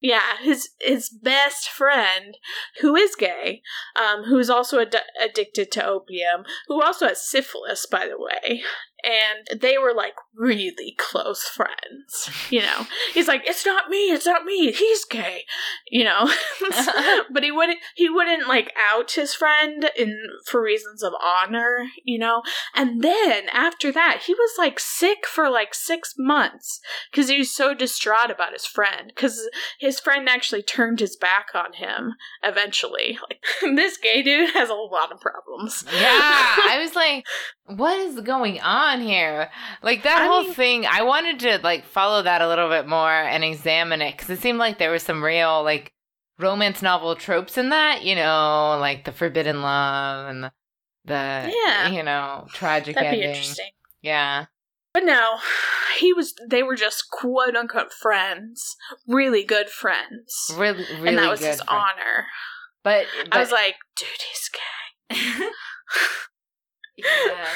yeah, 0.00 0.36
his 0.40 0.70
his 0.80 1.08
best 1.10 1.68
friend, 1.68 2.36
who 2.80 2.94
is 2.96 3.14
gay, 3.16 3.62
um, 3.96 4.24
who's 4.24 4.50
also 4.50 4.80
ad- 4.80 5.02
addicted 5.20 5.72
to 5.72 5.84
opium, 5.86 6.44
who 6.68 6.82
also 6.82 7.08
has 7.08 7.28
syphilis, 7.28 7.86
by 7.86 8.06
the 8.06 8.18
way, 8.18 8.62
and 9.04 9.60
they 9.60 9.78
were 9.78 9.94
like 9.94 10.14
really 10.34 10.94
close 10.98 11.44
friends. 11.44 12.30
You 12.50 12.60
know, 12.60 12.86
he's 13.12 13.28
like, 13.28 13.42
"It's 13.46 13.64
not 13.64 13.88
me, 13.88 14.10
it's 14.10 14.26
not 14.26 14.44
me, 14.44 14.72
he's 14.72 15.04
gay," 15.04 15.44
you 15.90 16.04
know, 16.04 16.30
but 17.30 17.42
he 17.42 17.50
wouldn't 17.50 17.78
he 17.94 18.08
wouldn't 18.08 18.48
like 18.48 18.72
out 18.76 19.12
his 19.12 19.34
friend 19.34 19.90
in 19.96 20.18
for 20.46 20.62
reasons 20.62 21.02
of 21.02 21.12
honor, 21.22 21.86
you 22.04 22.18
know. 22.18 22.42
And 22.74 23.02
then 23.02 23.44
after 23.52 23.92
that, 23.92 24.22
he 24.26 24.34
was 24.34 24.50
like 24.58 24.80
sick 24.80 25.26
for 25.26 25.48
like 25.48 25.74
six 25.74 26.14
months 26.18 26.80
because 27.10 27.28
he 27.28 27.38
was 27.38 27.54
so 27.54 27.74
distraught 27.74 28.30
about 28.30 28.52
his 28.52 28.66
friend 28.66 29.12
because 29.14 29.48
his 29.78 30.00
friend 30.00 30.28
actually 30.28 30.62
turned 30.62 31.00
his 31.00 31.16
back 31.16 31.48
on 31.54 31.74
him 31.74 32.14
eventually. 32.42 33.18
Like 33.28 33.44
this 33.76 33.96
gay 33.96 34.22
dude 34.22 34.50
has 34.50 34.70
a 34.70 34.74
lot 34.74 35.12
of 35.12 35.20
problems. 35.20 35.84
Yeah, 35.92 36.02
I 36.02 36.78
was 36.82 36.94
like, 36.94 37.26
what 37.66 37.98
is 37.98 38.20
going 38.20 38.60
on 38.60 38.87
here? 39.00 39.50
Like 39.82 40.02
that 40.02 40.22
I 40.22 40.26
whole 40.26 40.42
mean- 40.44 40.54
thing, 40.54 40.86
I 40.86 41.02
wanted 41.02 41.38
to 41.40 41.60
like 41.62 41.84
follow 41.84 42.22
that 42.22 42.40
a 42.42 42.48
little 42.48 42.68
bit 42.68 42.86
more 42.88 43.10
and 43.12 43.44
examine 43.44 44.00
it 44.02 44.12
because 44.16 44.30
it 44.30 44.40
seemed 44.40 44.58
like 44.58 44.78
there 44.78 44.90
was 44.90 45.02
some 45.02 45.22
real 45.22 45.62
like 45.62 45.92
romance 46.38 46.82
novel 46.82 47.14
tropes 47.16 47.58
in 47.58 47.68
that, 47.70 48.02
you 48.04 48.14
know, 48.14 48.76
like 48.80 49.04
the 49.04 49.12
forbidden 49.12 49.62
love 49.62 50.28
and 50.28 50.44
the 50.44 50.52
the 51.04 51.52
Yeah. 51.66 51.88
you 51.90 52.02
know 52.02 52.46
tragic 52.52 52.94
That'd 52.96 53.10
be 53.12 53.16
ending. 53.18 53.30
interesting. 53.30 53.70
Yeah. 54.02 54.46
But 54.94 55.04
no, 55.04 55.36
he 56.00 56.12
was. 56.12 56.34
They 56.48 56.62
were 56.62 56.74
just 56.76 57.10
quote 57.10 57.54
unquote 57.56 57.92
friends, 57.92 58.76
really 59.06 59.44
good 59.44 59.68
friends, 59.70 60.50
Really, 60.56 60.84
really 60.96 61.08
and 61.08 61.18
that 61.18 61.30
was 61.30 61.40
his 61.44 61.56
friend. 61.62 61.68
honor. 61.70 62.26
But, 62.84 63.06
but 63.24 63.34
I 63.36 63.40
was 63.40 63.50
like, 63.52 63.74
dude, 63.96 64.08
he's 64.30 64.50
gay. 65.40 65.46
yeah. 66.96 67.46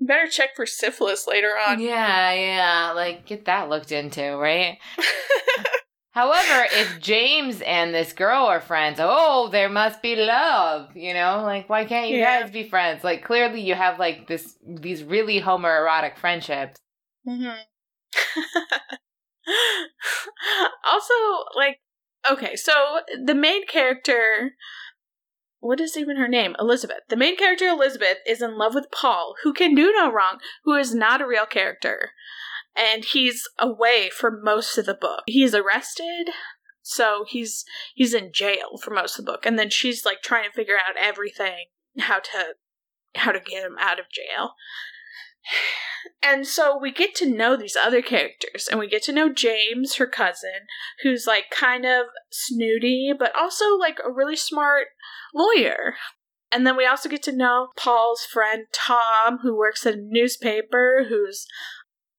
Better 0.00 0.28
check 0.28 0.50
for 0.54 0.66
syphilis 0.66 1.26
later 1.26 1.48
on. 1.48 1.80
yeah, 1.80 2.32
yeah, 2.32 2.92
like 2.92 3.26
get 3.26 3.46
that 3.46 3.68
looked 3.68 3.92
into, 3.92 4.36
right? 4.36 4.78
However, 6.12 6.66
if 6.72 7.00
James 7.00 7.60
and 7.60 7.94
this 7.94 8.12
girl 8.12 8.44
are 8.46 8.60
friends, 8.60 8.98
oh, 9.00 9.48
there 9.52 9.68
must 9.68 10.02
be 10.02 10.16
love, 10.16 10.96
you 10.96 11.14
know? 11.14 11.42
Like 11.44 11.68
why 11.68 11.84
can't 11.84 12.08
you 12.08 12.18
Yeah. 12.18 12.42
guys 12.42 12.50
be 12.50 12.68
friends? 12.68 13.04
Like 13.04 13.24
clearly 13.24 13.60
you 13.60 13.74
have 13.74 13.98
like 13.98 14.26
this 14.26 14.56
these 14.66 15.04
really 15.04 15.40
homoerotic 15.40 16.16
friendships. 16.16 16.78
hmm 17.24 17.44
also, 20.90 21.14
like, 21.56 21.80
okay, 22.30 22.56
so 22.56 22.72
the 23.24 23.34
main 23.34 23.66
character, 23.66 24.52
what 25.60 25.80
is 25.80 25.96
even 25.96 26.16
her 26.16 26.28
name? 26.28 26.54
Elizabeth. 26.58 27.00
The 27.08 27.16
main 27.16 27.36
character, 27.36 27.66
Elizabeth, 27.66 28.18
is 28.26 28.42
in 28.42 28.56
love 28.56 28.74
with 28.74 28.90
Paul, 28.90 29.34
who 29.42 29.52
can 29.52 29.74
do 29.74 29.92
no 29.96 30.12
wrong, 30.12 30.38
who 30.64 30.74
is 30.74 30.94
not 30.94 31.20
a 31.20 31.26
real 31.26 31.46
character. 31.46 32.12
And 32.76 33.04
he's 33.04 33.42
away 33.58 34.08
for 34.08 34.30
most 34.30 34.78
of 34.78 34.86
the 34.86 34.94
book. 34.94 35.24
He's 35.26 35.54
arrested, 35.54 36.30
so 36.82 37.24
he's 37.26 37.64
he's 37.94 38.14
in 38.14 38.32
jail 38.32 38.78
for 38.80 38.92
most 38.92 39.18
of 39.18 39.24
the 39.24 39.32
book. 39.32 39.44
And 39.44 39.58
then 39.58 39.70
she's 39.70 40.04
like 40.04 40.22
trying 40.22 40.44
to 40.44 40.54
figure 40.54 40.76
out 40.76 40.96
everything, 40.96 41.66
how 41.98 42.20
to 42.20 42.54
how 43.16 43.32
to 43.32 43.40
get 43.40 43.64
him 43.64 43.76
out 43.80 43.98
of 43.98 44.06
jail. 44.10 44.52
And 46.22 46.46
so 46.46 46.78
we 46.78 46.92
get 46.92 47.14
to 47.16 47.30
know 47.30 47.56
these 47.56 47.76
other 47.76 48.02
characters, 48.02 48.68
and 48.68 48.80
we 48.80 48.88
get 48.88 49.02
to 49.04 49.12
know 49.12 49.32
James, 49.32 49.96
her 49.96 50.06
cousin, 50.06 50.66
who's 51.02 51.26
like 51.26 51.44
kind 51.50 51.84
of 51.84 52.06
snooty, 52.30 53.12
but 53.16 53.34
also 53.36 53.76
like 53.76 53.98
a 54.04 54.12
really 54.12 54.36
smart 54.36 54.88
lawyer. 55.34 55.94
And 56.50 56.66
then 56.66 56.76
we 56.76 56.86
also 56.86 57.08
get 57.08 57.22
to 57.24 57.36
know 57.36 57.68
Paul's 57.76 58.24
friend 58.24 58.64
Tom, 58.72 59.38
who 59.42 59.56
works 59.56 59.86
at 59.86 59.94
a 59.94 60.00
newspaper, 60.00 61.06
who's 61.08 61.46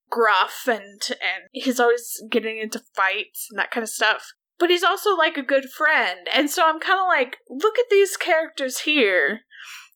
gruff 0.10 0.68
and 0.68 1.02
and 1.10 1.44
he's 1.52 1.80
always 1.80 2.22
getting 2.32 2.58
into 2.58 2.82
fights 2.96 3.48
and 3.50 3.60
that 3.60 3.72
kind 3.72 3.84
of 3.84 3.90
stuff. 3.90 4.34
But 4.58 4.70
he's 4.70 4.84
also 4.84 5.16
like 5.16 5.38
a 5.38 5.44
good 5.44 5.66
friend. 5.66 6.28
And 6.34 6.50
so 6.50 6.64
I'm 6.66 6.80
kind 6.80 7.00
of 7.00 7.08
like, 7.08 7.38
look 7.50 7.80
at 7.80 7.90
these 7.90 8.18
characters 8.18 8.80
here. 8.80 9.42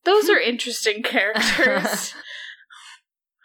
Those 0.05 0.29
are 0.29 0.39
interesting 0.39 1.03
characters. 1.03 2.13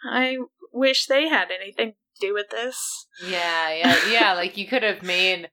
I 0.03 0.37
wish 0.71 1.05
they 1.05 1.27
had 1.27 1.49
anything 1.51 1.91
to 1.91 2.27
do 2.27 2.33
with 2.33 2.49
this. 2.49 3.07
Yeah, 3.25 3.73
yeah, 3.73 3.95
yeah. 4.09 4.33
like 4.33 4.57
you 4.57 4.67
could 4.67 4.83
have 4.83 5.03
made 5.03 5.49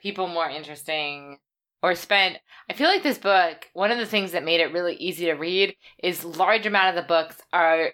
people 0.00 0.26
more 0.26 0.48
interesting 0.48 1.38
or 1.82 1.94
spent. 1.94 2.38
I 2.68 2.74
feel 2.74 2.88
like 2.88 3.02
this 3.02 3.18
book. 3.18 3.68
One 3.72 3.90
of 3.90 3.98
the 3.98 4.06
things 4.06 4.32
that 4.32 4.44
made 4.44 4.60
it 4.60 4.72
really 4.72 4.94
easy 4.94 5.26
to 5.26 5.34
read 5.34 5.74
is 6.02 6.24
large 6.24 6.66
amount 6.66 6.96
of 6.96 7.02
the 7.02 7.08
books 7.08 7.36
are 7.52 7.90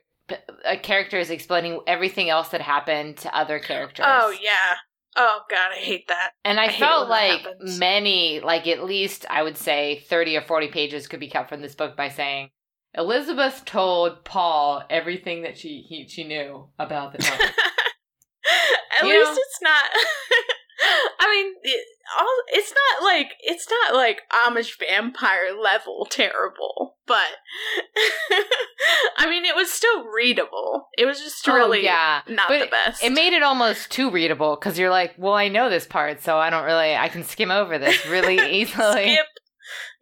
a 0.64 0.76
character 0.76 1.18
is 1.18 1.30
explaining 1.30 1.80
everything 1.86 2.28
else 2.30 2.48
that 2.48 2.60
happened 2.60 3.16
to 3.18 3.36
other 3.36 3.58
characters. 3.58 4.06
Oh 4.08 4.36
yeah. 4.42 4.76
Oh 5.16 5.40
god, 5.48 5.72
I 5.72 5.78
hate 5.78 6.08
that. 6.08 6.32
And 6.44 6.60
I, 6.60 6.66
I 6.66 6.72
felt 6.72 7.08
like 7.08 7.46
many, 7.60 8.40
like 8.40 8.66
at 8.66 8.84
least 8.84 9.24
I 9.30 9.42
would 9.42 9.56
say 9.56 10.04
30 10.08 10.36
or 10.36 10.42
40 10.42 10.68
pages 10.68 11.06
could 11.06 11.20
be 11.20 11.30
cut 11.30 11.48
from 11.48 11.62
this 11.62 11.74
book 11.74 11.96
by 11.96 12.08
saying 12.10 12.50
Elizabeth 12.96 13.64
told 13.64 14.24
Paul 14.24 14.82
everything 14.88 15.42
that 15.42 15.58
she 15.58 15.84
he, 15.88 16.08
she 16.08 16.24
knew 16.24 16.68
about 16.78 17.12
the 17.12 17.18
topic. 17.18 17.46
At 18.98 19.06
You 19.06 19.18
least 19.18 19.32
know? 19.32 19.38
it's 19.38 19.58
not. 19.62 19.84
I 21.20 21.30
mean, 21.30 21.54
it, 21.62 21.86
all, 22.18 22.42
it's 22.48 22.72
not 22.72 23.04
like 23.04 23.32
it's 23.40 23.66
not 23.68 23.94
like 23.94 24.22
Amish 24.32 24.78
vampire 24.78 25.52
level 25.58 26.06
terrible, 26.10 26.96
but 27.06 27.16
I 29.16 29.28
mean, 29.28 29.44
it 29.44 29.56
was 29.56 29.70
still 29.70 30.04
readable. 30.04 30.88
It 30.98 31.06
was 31.06 31.20
just 31.20 31.48
oh, 31.48 31.54
really 31.54 31.80
oh, 31.80 31.82
yeah. 31.82 32.20
not 32.28 32.48
But 32.48 32.60
the 32.60 32.70
best. 32.70 33.02
It 33.02 33.12
made 33.12 33.32
it 33.32 33.42
almost 33.42 33.90
too 33.90 34.10
readable 34.10 34.56
because 34.56 34.78
you're 34.78 34.90
like, 34.90 35.14
well, 35.18 35.34
I 35.34 35.48
know 35.48 35.70
this 35.70 35.86
part, 35.86 36.22
so 36.22 36.36
I 36.36 36.50
don't 36.50 36.64
really, 36.64 36.94
I 36.94 37.08
can 37.08 37.24
skim 37.24 37.50
over 37.50 37.78
this 37.78 38.06
really 38.06 38.36
easily. 38.60 39.14
Skip. 39.14 39.26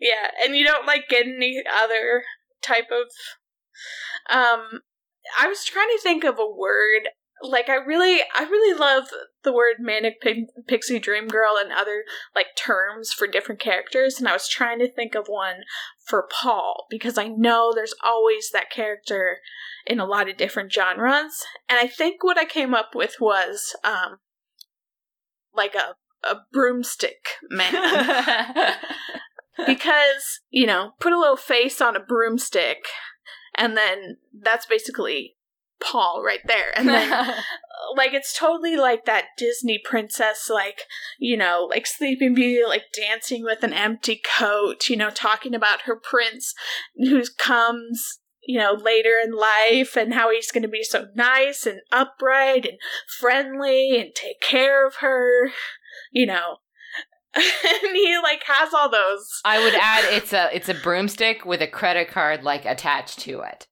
Yeah, 0.00 0.28
and 0.44 0.56
you 0.56 0.64
don't 0.64 0.86
like 0.86 1.08
get 1.08 1.24
any 1.26 1.62
other 1.82 2.22
type 2.64 2.88
of. 2.90 3.06
Um, 4.34 4.80
I 5.38 5.46
was 5.46 5.64
trying 5.64 5.88
to 5.88 6.00
think 6.02 6.24
of 6.24 6.38
a 6.38 6.46
word. 6.46 7.08
Like 7.42 7.68
I 7.68 7.74
really, 7.74 8.20
I 8.34 8.44
really 8.44 8.78
love 8.78 9.04
the 9.42 9.52
word 9.52 9.76
manic 9.80 10.22
pi- 10.22 10.46
pixie 10.66 10.98
dream 10.98 11.28
girl 11.28 11.56
and 11.58 11.72
other 11.72 12.04
like 12.34 12.56
terms 12.56 13.12
for 13.12 13.26
different 13.26 13.60
characters, 13.60 14.18
and 14.18 14.28
I 14.28 14.32
was 14.32 14.48
trying 14.48 14.78
to 14.78 14.90
think 14.90 15.14
of 15.14 15.26
one 15.26 15.56
for 16.06 16.28
Paul 16.30 16.86
because 16.88 17.18
I 17.18 17.28
know 17.28 17.72
there's 17.74 17.94
always 18.02 18.50
that 18.52 18.70
character 18.70 19.38
in 19.86 20.00
a 20.00 20.06
lot 20.06 20.30
of 20.30 20.36
different 20.36 20.72
genres, 20.72 21.42
and 21.68 21.78
I 21.78 21.86
think 21.86 22.22
what 22.22 22.38
I 22.38 22.44
came 22.44 22.72
up 22.72 22.94
with 22.94 23.16
was 23.20 23.74
um, 23.84 24.18
like 25.54 25.74
a 25.74 25.96
a 26.26 26.36
broomstick 26.52 27.26
man 27.50 27.74
because 29.66 30.40
you 30.50 30.66
know 30.66 30.92
put 31.00 31.12
a 31.12 31.18
little 31.18 31.36
face 31.36 31.80
on 31.80 31.96
a 31.96 32.00
broomstick 32.00 32.86
and 33.56 33.76
then 33.76 34.16
that's 34.42 34.66
basically 34.66 35.36
paul 35.80 36.22
right 36.24 36.40
there. 36.46 36.76
And 36.76 36.88
then 36.88 37.10
like 37.96 38.14
it's 38.14 38.36
totally 38.36 38.76
like 38.76 39.04
that 39.04 39.24
disney 39.36 39.78
princess 39.82 40.48
like 40.52 40.82
you 41.18 41.36
know 41.36 41.68
like 41.70 41.86
sleeping 41.86 42.34
beauty 42.34 42.64
like 42.66 42.84
dancing 42.92 43.44
with 43.44 43.62
an 43.62 43.72
empty 43.72 44.20
coat 44.38 44.88
you 44.88 44.96
know 44.96 45.10
talking 45.10 45.54
about 45.54 45.82
her 45.82 45.96
prince 45.96 46.54
who 46.96 47.22
comes 47.38 48.20
you 48.46 48.58
know 48.58 48.72
later 48.72 49.20
in 49.22 49.32
life 49.32 49.96
and 49.96 50.14
how 50.14 50.30
he's 50.30 50.50
going 50.50 50.62
to 50.62 50.68
be 50.68 50.82
so 50.82 51.06
nice 51.14 51.66
and 51.66 51.80
upright 51.92 52.64
and 52.64 52.78
friendly 53.20 54.00
and 54.00 54.14
take 54.14 54.40
care 54.40 54.86
of 54.86 54.96
her 54.96 55.50
you 56.10 56.26
know 56.26 56.56
and 57.84 57.96
he 57.96 58.16
like 58.22 58.42
has 58.46 58.72
all 58.74 58.88
those 58.90 59.40
I 59.44 59.62
would 59.62 59.74
add 59.74 60.04
it's 60.12 60.32
a 60.32 60.54
it's 60.54 60.68
a 60.68 60.74
broomstick 60.74 61.44
with 61.44 61.60
a 61.62 61.66
credit 61.66 62.08
card 62.08 62.42
like 62.44 62.64
attached 62.64 63.20
to 63.20 63.40
it. 63.40 63.66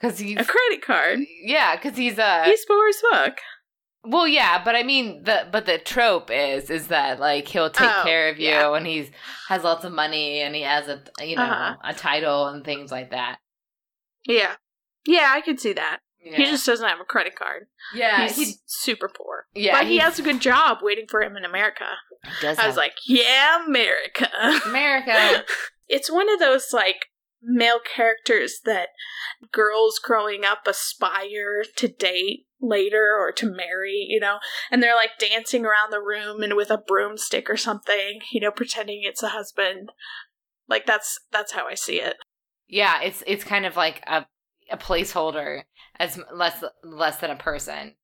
Cause 0.00 0.18
he's 0.18 0.38
a 0.40 0.44
credit 0.44 0.82
card 0.84 1.20
yeah, 1.44 1.76
cause 1.76 1.96
he's 1.96 2.18
a 2.18 2.44
he's 2.44 2.64
poor 2.66 2.88
as 2.88 3.00
fuck 3.10 3.38
well 4.04 4.26
yeah, 4.26 4.60
but 4.64 4.74
I 4.74 4.82
mean 4.82 5.22
the 5.22 5.46
but 5.52 5.64
the 5.66 5.78
trope 5.78 6.28
is 6.32 6.70
is 6.70 6.88
that 6.88 7.20
like 7.20 7.46
he'll 7.46 7.70
take 7.70 7.88
Oh, 7.88 8.02
care 8.02 8.28
of 8.28 8.38
you 8.40 8.48
yeah. 8.48 8.74
and 8.74 8.84
he's 8.84 9.10
has 9.48 9.62
lots 9.62 9.84
of 9.84 9.92
money 9.92 10.40
and 10.40 10.56
he 10.56 10.62
has 10.62 10.88
a 10.88 11.00
you 11.24 11.36
know 11.36 11.42
Uh-huh. 11.44 11.76
a 11.84 11.94
title 11.94 12.48
and 12.48 12.64
things 12.64 12.90
like 12.90 13.10
that. 13.12 13.38
yeah 14.26 14.54
yeah 15.06 15.28
i 15.32 15.40
can 15.40 15.56
see 15.56 15.72
that 15.72 16.00
Yeah. 16.24 16.36
he 16.36 16.44
just 16.46 16.66
doesn't 16.66 16.88
have 16.88 16.98
a 17.00 17.04
credit 17.04 17.36
card 17.36 17.66
yeah 17.94 18.22
he's 18.26 18.36
he 18.36 18.54
super 18.66 19.08
poor 19.08 19.46
yeah 19.54 19.78
but 19.78 19.86
he 19.86 19.98
has 19.98 20.18
a 20.18 20.22
good 20.22 20.40
job 20.40 20.78
waiting 20.82 21.06
for 21.08 21.22
him 21.22 21.36
in 21.36 21.44
america 21.44 21.86
does 22.40 22.58
i 22.58 22.66
was 22.66 22.74
have- 22.74 22.76
like 22.76 22.94
yeah 23.06 23.64
america 23.66 24.28
America. 24.66 25.44
it's 25.88 26.10
one 26.10 26.32
of 26.32 26.38
those 26.38 26.72
like 26.72 27.06
male 27.42 27.80
characters 27.80 28.60
that 28.64 28.88
girls 29.50 29.98
growing 29.98 30.44
up 30.44 30.66
aspire 30.66 31.64
to 31.76 31.88
date 31.88 32.46
later 32.60 33.16
or 33.18 33.32
to 33.32 33.50
marry, 33.50 34.06
you 34.08 34.20
know, 34.20 34.38
and 34.70 34.80
they're 34.80 34.94
like 34.94 35.18
dancing 35.18 35.66
around 35.66 35.90
the 35.90 36.00
room 36.00 36.42
and 36.44 36.54
with 36.54 36.70
a 36.70 36.78
broomstick 36.78 37.50
or 37.50 37.56
something, 37.56 38.20
you 38.30 38.40
know, 38.40 38.52
pretending 38.52 39.00
it's 39.02 39.24
a 39.24 39.30
husband. 39.30 39.90
Like 40.68 40.86
that's 40.86 41.18
that's 41.32 41.50
how 41.52 41.66
I 41.66 41.74
see 41.74 42.00
it. 42.00 42.14
Yeah, 42.68 43.02
it's 43.02 43.24
it's 43.26 43.42
kind 43.42 43.66
of 43.66 43.76
like 43.76 44.02
a 44.06 44.24
a 44.70 44.76
placeholder 44.78 45.64
as 45.98 46.20
less 46.32 46.62
less 46.84 47.16
than 47.16 47.30
a 47.30 47.36
person. 47.36 47.96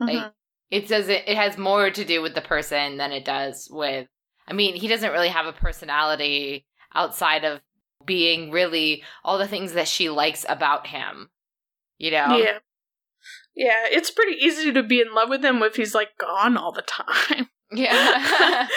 Like 0.00 0.16
Mhm. 0.16 0.32
It 0.74 0.88
says 0.88 1.08
it, 1.08 1.22
it 1.26 1.36
has 1.36 1.56
more 1.56 1.90
to 1.90 2.04
do 2.04 2.20
with 2.20 2.34
the 2.34 2.40
person 2.40 2.96
than 2.96 3.12
it 3.12 3.24
does 3.24 3.68
with 3.70 4.08
I 4.46 4.52
mean, 4.52 4.74
he 4.74 4.88
doesn't 4.88 5.12
really 5.12 5.28
have 5.28 5.46
a 5.46 5.52
personality 5.52 6.66
outside 6.94 7.44
of 7.44 7.60
being 8.04 8.50
really 8.50 9.02
all 9.24 9.38
the 9.38 9.48
things 9.48 9.72
that 9.72 9.88
she 9.88 10.10
likes 10.10 10.44
about 10.48 10.88
him. 10.88 11.30
You 11.96 12.10
know? 12.10 12.36
Yeah. 12.36 12.58
Yeah, 13.56 13.84
it's 13.86 14.10
pretty 14.10 14.34
easy 14.34 14.72
to 14.72 14.82
be 14.82 15.00
in 15.00 15.14
love 15.14 15.28
with 15.28 15.44
him 15.44 15.62
if 15.62 15.76
he's 15.76 15.94
like 15.94 16.18
gone 16.18 16.56
all 16.56 16.72
the 16.72 16.82
time. 16.82 17.48
Yeah. 17.72 18.68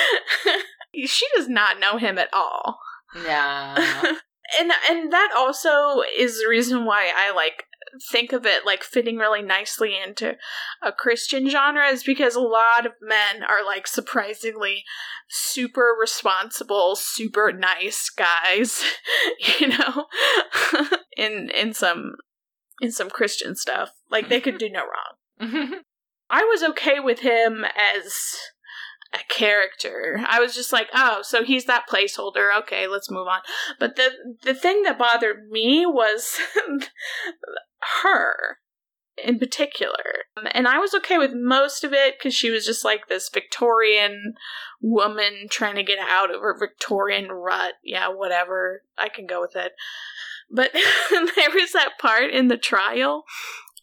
she 1.06 1.26
does 1.36 1.48
not 1.48 1.80
know 1.80 1.98
him 1.98 2.18
at 2.18 2.34
all. 2.34 2.80
yeah. 3.26 3.76
and 4.60 4.72
and 4.90 5.14
that 5.14 5.30
also 5.38 6.02
is 6.18 6.40
the 6.40 6.48
reason 6.50 6.86
why 6.86 7.12
I 7.16 7.32
like 7.32 7.66
think 8.12 8.34
of 8.34 8.46
it 8.46 8.66
like 8.66 8.84
fitting 8.84 9.18
really 9.18 9.42
nicely 9.42 9.96
into 9.98 10.36
a 10.82 10.92
Christian 10.92 11.50
genre 11.50 11.88
is 11.88 12.04
because 12.04 12.36
a 12.36 12.42
lot 12.42 12.86
of 12.86 12.94
men 13.02 13.44
are 13.44 13.66
like 13.66 13.88
surprisingly 13.88 14.84
super 15.30 15.96
responsible, 16.00 16.96
super 16.96 17.52
nice 17.52 18.10
guys, 18.10 18.84
you 19.60 19.68
know, 19.68 20.06
in 21.18 21.50
in 21.50 21.74
some 21.74 22.16
in 22.82 22.92
some 22.92 23.10
Christian 23.10 23.56
stuff. 23.56 23.92
Like 24.10 24.30
they 24.30 24.40
could 24.40 24.58
do 24.58 24.70
no 24.70 24.82
wrong. 24.82 25.82
I 26.30 26.44
was 26.44 26.62
okay 26.64 27.00
with 27.00 27.20
him 27.20 27.64
as 27.66 28.36
a 29.14 29.20
character. 29.30 30.22
I 30.28 30.40
was 30.40 30.54
just 30.54 30.74
like, 30.74 30.88
oh, 30.94 31.20
so 31.22 31.44
he's 31.44 31.66
that 31.66 31.86
placeholder. 31.90 32.56
Okay, 32.60 32.88
let's 32.88 33.10
move 33.10 33.28
on. 33.28 33.40
But 33.80 33.96
the 33.96 34.12
the 34.44 34.54
thing 34.54 34.84
that 34.84 34.98
bothered 34.98 35.50
me 35.50 35.86
was 35.86 36.40
her 38.04 38.58
in 39.24 39.40
particular. 39.40 40.26
Um, 40.36 40.48
and 40.52 40.68
I 40.68 40.78
was 40.80 40.94
okay 40.94 41.18
with 41.18 41.32
most 41.34 41.84
of 41.84 41.94
it 41.94 42.18
because 42.18 42.34
she 42.34 42.52
was 42.52 42.66
just 42.66 42.86
like 42.86 43.08
this 43.08 43.30
Victorian 43.34 44.34
woman 44.82 45.48
trying 45.50 45.76
to 45.76 45.84
get 45.84 46.00
out 46.00 46.34
of 46.34 46.42
her 46.42 46.56
Victorian 46.58 47.30
rut. 47.30 47.74
Yeah, 47.84 48.10
whatever. 48.10 48.84
I 48.98 49.10
can 49.10 49.26
go 49.26 49.42
with 49.42 49.56
it. 49.56 49.74
But 50.50 50.72
there 51.10 51.50
was 51.54 51.72
that 51.74 52.00
part 52.00 52.32
in 52.32 52.48
the 52.48 52.58
trial 52.58 53.24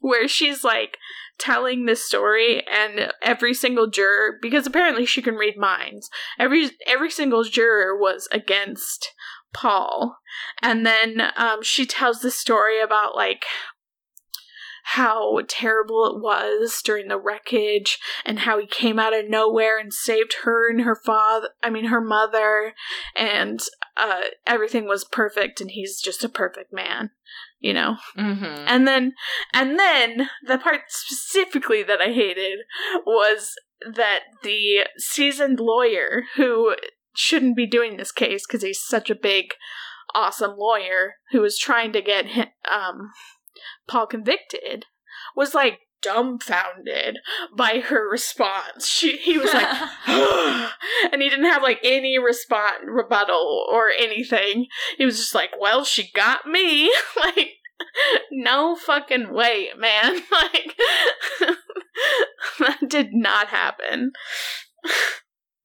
where 0.00 0.28
she's 0.28 0.62
like 0.62 0.98
telling 1.38 1.84
this 1.84 2.04
story 2.04 2.62
and 2.66 3.12
every 3.22 3.54
single 3.54 3.88
juror 3.88 4.38
because 4.40 4.66
apparently 4.66 5.06
she 5.06 5.22
can 5.22 5.34
read 5.34 5.56
minds. 5.56 6.10
Every 6.38 6.70
every 6.86 7.10
single 7.10 7.44
juror 7.44 7.96
was 7.98 8.28
against 8.32 9.12
paul. 9.52 10.18
And 10.60 10.84
then 10.84 11.22
um, 11.36 11.62
she 11.62 11.86
tells 11.86 12.20
the 12.20 12.30
story 12.30 12.80
about 12.80 13.14
like 13.14 13.44
how 14.88 15.40
terrible 15.48 16.04
it 16.04 16.20
was 16.20 16.82
during 16.84 17.08
the 17.08 17.18
wreckage 17.18 17.98
and 18.24 18.40
how 18.40 18.58
he 18.58 18.66
came 18.66 18.98
out 18.98 19.14
of 19.14 19.28
nowhere 19.28 19.78
and 19.78 19.94
saved 19.94 20.36
her 20.44 20.70
and 20.70 20.82
her 20.82 20.94
father 20.94 21.48
i 21.62 21.70
mean 21.70 21.86
her 21.86 22.02
mother 22.02 22.74
and 23.16 23.60
uh, 23.96 24.22
everything 24.46 24.86
was 24.86 25.04
perfect 25.04 25.60
and 25.60 25.70
he's 25.70 26.00
just 26.00 26.22
a 26.22 26.28
perfect 26.28 26.72
man 26.72 27.10
you 27.60 27.72
know 27.72 27.96
mm-hmm. 28.16 28.44
and 28.44 28.86
then 28.86 29.14
and 29.54 29.78
then 29.78 30.28
the 30.46 30.58
part 30.58 30.82
specifically 30.88 31.82
that 31.82 32.02
i 32.02 32.12
hated 32.12 32.60
was 33.06 33.54
that 33.90 34.20
the 34.42 34.80
seasoned 34.98 35.58
lawyer 35.58 36.24
who 36.36 36.74
shouldn't 37.14 37.56
be 37.56 37.66
doing 37.66 37.96
this 37.96 38.12
case 38.12 38.46
because 38.46 38.62
he's 38.62 38.82
such 38.82 39.08
a 39.08 39.14
big 39.14 39.54
awesome 40.14 40.56
lawyer 40.58 41.14
who 41.30 41.40
was 41.40 41.58
trying 41.58 41.92
to 41.92 42.02
get 42.02 42.26
him, 42.26 42.48
um 42.70 43.10
Paul 43.86 44.06
convicted 44.06 44.86
was 45.36 45.54
like 45.54 45.80
dumbfounded 46.02 47.18
by 47.56 47.80
her 47.80 48.08
response. 48.10 48.86
She 48.86 49.16
he 49.16 49.38
was 49.38 49.52
like 49.52 49.66
and 51.12 51.22
he 51.22 51.30
didn't 51.30 51.46
have 51.46 51.62
like 51.62 51.80
any 51.82 52.18
response 52.18 52.76
rebuttal 52.86 53.66
or 53.70 53.90
anything. 53.90 54.66
He 54.98 55.04
was 55.04 55.16
just 55.16 55.34
like, 55.34 55.50
"Well, 55.58 55.84
she 55.84 56.10
got 56.14 56.46
me." 56.46 56.92
like 57.16 57.50
no 58.30 58.76
fucking 58.76 59.32
way, 59.32 59.70
man. 59.76 60.22
Like 60.32 60.76
that 62.58 62.88
did 62.88 63.12
not 63.12 63.48
happen. 63.48 64.12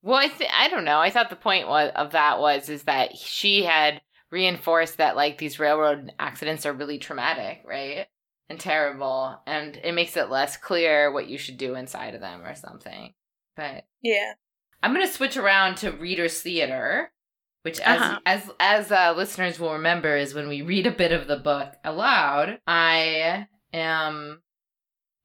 Well, 0.01 0.17
I 0.17 0.27
th- 0.27 0.49
I 0.53 0.69
don't 0.69 0.85
know. 0.85 0.99
I 0.99 1.09
thought 1.09 1.29
the 1.29 1.35
point 1.35 1.67
was 1.67 1.91
of 1.95 2.12
that 2.12 2.39
was 2.39 2.69
is 2.69 2.83
that 2.83 3.17
she 3.17 3.63
had 3.63 4.01
reinforced 4.31 4.97
that 4.97 5.15
like 5.15 5.37
these 5.37 5.59
railroad 5.59 6.13
accidents 6.19 6.65
are 6.65 6.73
really 6.73 6.97
traumatic, 6.97 7.61
right? 7.65 8.07
And 8.49 8.59
terrible, 8.59 9.39
and 9.45 9.79
it 9.83 9.93
makes 9.93 10.17
it 10.17 10.29
less 10.31 10.57
clear 10.57 11.11
what 11.11 11.27
you 11.27 11.37
should 11.37 11.57
do 11.57 11.75
inside 11.75 12.15
of 12.15 12.21
them 12.21 12.41
or 12.41 12.55
something. 12.55 13.13
But 13.55 13.85
yeah, 14.01 14.33
I'm 14.81 14.91
gonna 14.93 15.07
switch 15.07 15.37
around 15.37 15.77
to 15.77 15.91
readers 15.91 16.41
theater, 16.41 17.11
which 17.61 17.79
as 17.81 18.01
Uh-huh. 18.01 18.19
as 18.25 18.49
as 18.59 18.91
uh, 18.91 19.13
listeners 19.15 19.59
will 19.59 19.73
remember 19.73 20.15
is 20.15 20.33
when 20.33 20.47
we 20.47 20.63
read 20.63 20.87
a 20.87 20.91
bit 20.91 21.11
of 21.11 21.27
the 21.27 21.37
book 21.37 21.73
aloud. 21.83 22.59
I 22.65 23.47
am 23.71 24.41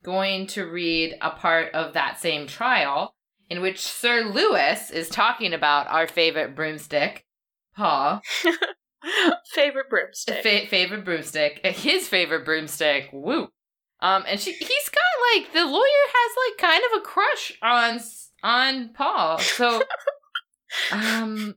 going 0.03 0.47
to 0.49 0.65
read 0.71 1.17
a 1.23 1.31
part 1.31 1.73
of 1.73 1.95
that 1.95 2.21
same 2.21 2.47
trial 2.47 3.15
in 3.49 3.63
which 3.63 3.79
Sir 3.81 4.21
Lewis 4.23 4.91
is 4.91 5.09
talking 5.09 5.55
about 5.55 5.87
our 5.89 6.07
favorite 6.07 6.55
broomstick, 6.55 7.25
Paul. 7.75 8.21
favorite 9.53 9.89
broomstick. 9.91 10.43
Fa- 10.43 10.67
favorite 10.69 11.05
broomstick, 11.05 11.65
his 11.65 12.09
favorite 12.09 12.45
broomstick. 12.45 13.11
Woo. 13.13 13.49
Um, 14.01 14.25
and 14.27 14.39
she, 14.39 14.53
he's 14.53 14.91
got 14.91 15.37
like 15.37 15.53
the 15.53 15.65
lawyer 15.65 16.05
has 16.13 16.37
like 16.49 16.59
kind 16.71 16.83
of 16.93 17.01
a 17.01 17.05
crush 17.05 17.53
on 17.63 18.01
on 18.43 18.91
Paul. 18.93 19.39
So, 19.39 19.83
um, 20.93 21.55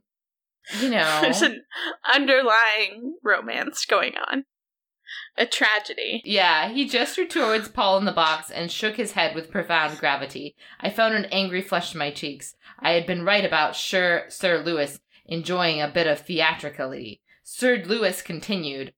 you 0.79 0.89
know, 0.89 1.19
There's 1.21 1.41
an 1.41 1.63
underlying 2.13 3.15
romance 3.23 3.85
going 3.85 4.13
on. 4.29 4.45
A 5.37 5.45
tragedy. 5.45 6.21
yeah, 6.25 6.69
he 6.69 6.85
gestured 6.87 7.29
towards 7.29 7.69
Paul 7.69 7.97
in 7.97 8.05
the 8.05 8.11
box 8.11 8.49
and 8.51 8.69
shook 8.71 8.95
his 8.97 9.13
head 9.13 9.35
with 9.35 9.51
profound 9.51 9.99
gravity. 9.99 10.55
I 10.81 10.89
felt 10.89 11.13
an 11.13 11.25
angry 11.25 11.61
flush 11.61 11.91
to 11.91 11.97
my 11.97 12.11
cheeks. 12.11 12.55
I 12.79 12.91
had 12.91 13.05
been 13.05 13.23
right 13.23 13.45
about 13.45 13.75
Sir 13.75 14.25
Sir 14.29 14.57
Lewis 14.57 14.99
enjoying 15.25 15.81
a 15.81 15.87
bit 15.87 16.07
of 16.07 16.19
theatricality. 16.19 17.21
Sir 17.49 17.81
Lewis 17.85 18.21
continued, 18.21 18.93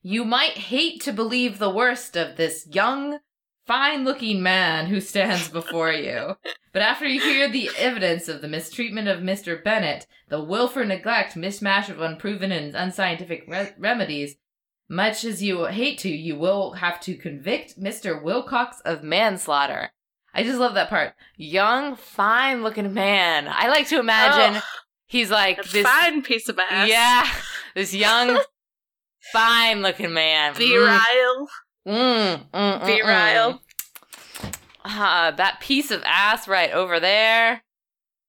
You 0.00 0.24
might 0.24 0.52
hate 0.56 1.02
to 1.02 1.12
believe 1.12 1.58
the 1.58 1.68
worst 1.68 2.16
of 2.16 2.38
this 2.38 2.66
young, 2.72 3.18
fine 3.66 4.02
looking 4.02 4.42
man 4.42 4.86
who 4.86 4.98
stands 4.98 5.48
before 5.50 5.92
you. 5.92 6.36
But 6.72 6.80
after 6.80 7.06
you 7.06 7.20
hear 7.20 7.50
the 7.50 7.68
evidence 7.76 8.28
of 8.28 8.40
the 8.40 8.48
mistreatment 8.48 9.08
of 9.08 9.20
Mr. 9.20 9.62
Bennett, 9.62 10.06
the 10.30 10.42
willful 10.42 10.86
neglect, 10.86 11.34
mismatch 11.34 11.90
of 11.90 12.00
unproven 12.00 12.50
and 12.50 12.74
unscientific 12.74 13.44
re- 13.46 13.74
remedies, 13.78 14.36
much 14.88 15.22
as 15.22 15.42
you 15.42 15.66
hate 15.66 15.98
to, 15.98 16.08
you 16.08 16.36
will 16.36 16.72
have 16.72 16.98
to 17.02 17.14
convict 17.14 17.78
Mr. 17.78 18.20
Wilcox 18.22 18.80
of 18.86 19.02
manslaughter. 19.02 19.90
I 20.32 20.44
just 20.44 20.58
love 20.58 20.72
that 20.74 20.88
part. 20.88 21.12
Young, 21.36 21.94
fine 21.94 22.62
looking 22.62 22.94
man. 22.94 23.48
I 23.48 23.68
like 23.68 23.86
to 23.88 24.00
imagine 24.00 24.56
Ugh, 24.56 24.62
he's 25.06 25.30
like 25.30 25.62
this. 25.64 25.86
fine 25.86 26.22
piece 26.22 26.48
of 26.48 26.58
ass. 26.58 26.88
Yeah, 26.88 27.28
this 27.74 27.94
young, 27.94 28.40
fine 29.32 29.82
looking 29.82 30.12
man. 30.12 30.54
Virile. 30.54 31.48
Mm, 31.86 32.50
mm, 32.50 32.50
mm, 32.52 32.86
Virile. 32.86 33.54
mm. 33.54 34.54
Ah, 34.84 35.32
that 35.36 35.60
piece 35.60 35.90
of 35.90 36.02
ass 36.04 36.48
right 36.48 36.70
over 36.72 37.00
there. 37.00 37.62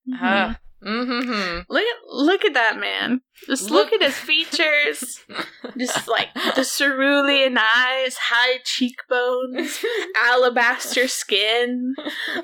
Mhm. 0.10 0.22
Uh, 0.22 0.54
mm-hmm. 0.86 1.60
Look 1.70 1.84
at 1.84 1.98
look 2.10 2.46
at 2.46 2.54
that 2.56 2.78
man. 2.80 3.22
Just 3.46 3.70
look, 3.70 3.92
Look- 3.92 4.02
at 4.02 4.08
his 4.08 4.18
features. 4.18 5.20
Just 5.78 6.08
like 6.08 6.34
the 6.56 6.66
cerulean 6.66 7.58
eyes, 7.58 8.18
high 8.18 8.60
cheekbones, 8.66 9.84
alabaster 10.18 11.08
skin, 11.08 11.96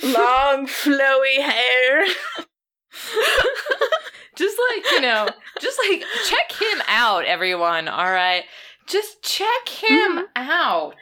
long 0.04 0.68
flowy 0.68 1.42
hair. 1.42 2.06
just 4.36 4.58
like 4.70 4.92
you 4.92 5.02
know 5.02 5.28
just 5.60 5.80
like 5.90 6.04
check 6.26 6.52
him 6.52 6.82
out 6.88 7.26
everyone 7.26 7.88
all 7.88 8.12
right 8.12 8.44
just 8.88 9.22
check 9.24 9.68
him 9.70 10.26
out 10.36 10.96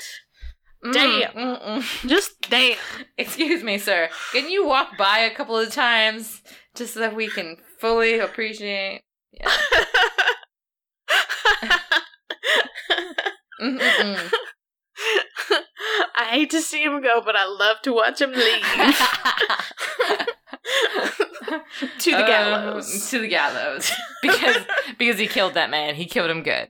Mm, 0.84 0.94
Damn. 0.94 1.32
mm, 1.32 1.62
mm. 1.64 2.08
Just 2.08 2.40
damn. 2.50 2.78
excuse 3.18 3.64
me 3.64 3.80
sir 3.80 4.08
can 4.34 4.50
you 4.52 4.68
walk 4.68 4.98
by 5.00 5.20
a 5.20 5.34
couple 5.34 5.58
of 5.58 5.72
times 5.74 6.44
just 6.76 6.94
so 6.94 7.00
that 7.00 7.16
we 7.16 7.28
can 7.28 7.58
fully 7.80 8.20
appreciate 8.20 9.02
yeah. 9.32 9.50
Mm, 13.62 13.80
mm, 13.80 13.80
mm. 13.80 14.32
I 16.18 16.26
hate 16.26 16.50
to 16.52 16.62
see 16.62 16.84
him 16.84 17.02
go, 17.02 17.22
but 17.24 17.36
I 17.36 17.46
love 17.46 17.78
to 17.84 17.94
watch 17.94 18.20
him 18.22 18.32
leave 18.32 18.64
to 22.00 22.12
the 22.12 22.18
Um, 22.18 22.26
gallows. 22.28 23.10
to 23.10 23.20
the 23.20 23.28
gallows 23.28 23.92
because 24.22 24.58
because 24.98 25.20
he 25.20 25.28
killed 25.28 25.54
that 25.56 25.70
man 25.70 25.96
he 25.96 26.06
killed 26.06 26.30
him 26.30 26.44
good 26.44 26.70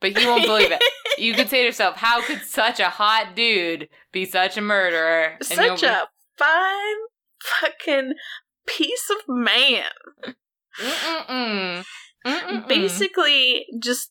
but 0.00 0.18
you 0.20 0.26
won't 0.28 0.44
believe 0.44 0.70
it 0.72 0.82
you 1.18 1.34
could 1.34 1.48
say 1.48 1.60
to 1.60 1.66
yourself 1.66 1.96
how 1.96 2.20
could 2.22 2.40
such 2.42 2.80
a 2.80 2.88
hot 2.90 3.34
dude 3.34 3.88
be 4.12 4.24
such 4.24 4.56
a 4.56 4.60
murderer 4.60 5.36
Such 5.42 5.80
be- 5.80 5.86
a 5.86 6.02
fine 6.38 6.96
fucking 7.60 8.12
piece 8.66 9.08
of 9.10 9.16
man. 9.28 9.84
Mm-mm-mm. 10.80 11.84
Mm-mm-mm. 12.26 12.68
Basically, 12.68 13.66
just 13.80 14.10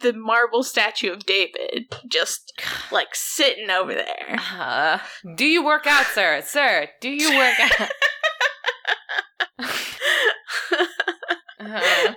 the 0.00 0.12
marble 0.12 0.62
statue 0.62 1.12
of 1.12 1.24
David, 1.24 1.84
just 2.08 2.52
like 2.90 3.14
sitting 3.14 3.70
over 3.70 3.94
there. 3.94 4.36
Uh, 4.58 4.98
do 5.36 5.44
you 5.46 5.64
work 5.64 5.86
out, 5.86 6.06
sir? 6.06 6.42
Sir, 6.44 6.88
do 7.00 7.08
you 7.08 7.36
work 7.36 7.54
out? 7.80 7.88
Uh, 11.60 12.14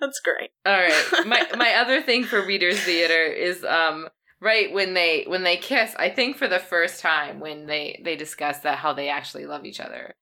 That's 0.00 0.20
great. 0.20 0.50
All 0.66 0.72
right. 0.74 1.26
My 1.26 1.46
my 1.56 1.74
other 1.74 2.02
thing 2.02 2.24
for 2.24 2.44
readers 2.44 2.78
theater 2.80 3.24
is 3.24 3.64
um 3.64 4.08
right 4.40 4.72
when 4.72 4.94
they 4.94 5.24
when 5.26 5.42
they 5.42 5.56
kiss, 5.56 5.94
I 5.98 6.10
think 6.10 6.36
for 6.36 6.48
the 6.48 6.58
first 6.58 7.00
time 7.00 7.40
when 7.40 7.66
they 7.66 8.00
they 8.04 8.16
discuss 8.16 8.60
that 8.60 8.78
how 8.78 8.92
they 8.92 9.08
actually 9.08 9.46
love 9.46 9.64
each 9.64 9.80
other 9.80 10.14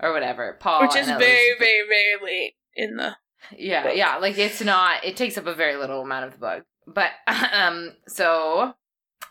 or 0.00 0.12
whatever. 0.12 0.56
Paul 0.60 0.82
Which 0.82 0.96
is 0.96 1.06
very, 1.06 1.54
very, 1.58 1.82
very 1.88 2.24
late 2.24 2.54
in 2.74 2.96
the. 2.96 3.16
Yeah, 3.58 3.82
book. 3.84 3.92
yeah, 3.96 4.16
like 4.16 4.38
it's 4.38 4.62
not 4.62 5.04
it 5.04 5.16
takes 5.16 5.36
up 5.36 5.46
a 5.46 5.54
very 5.54 5.76
little 5.76 6.00
amount 6.02 6.26
of 6.26 6.32
the 6.32 6.38
book. 6.38 6.62
But 6.86 7.10
um 7.52 7.92
so 8.08 8.74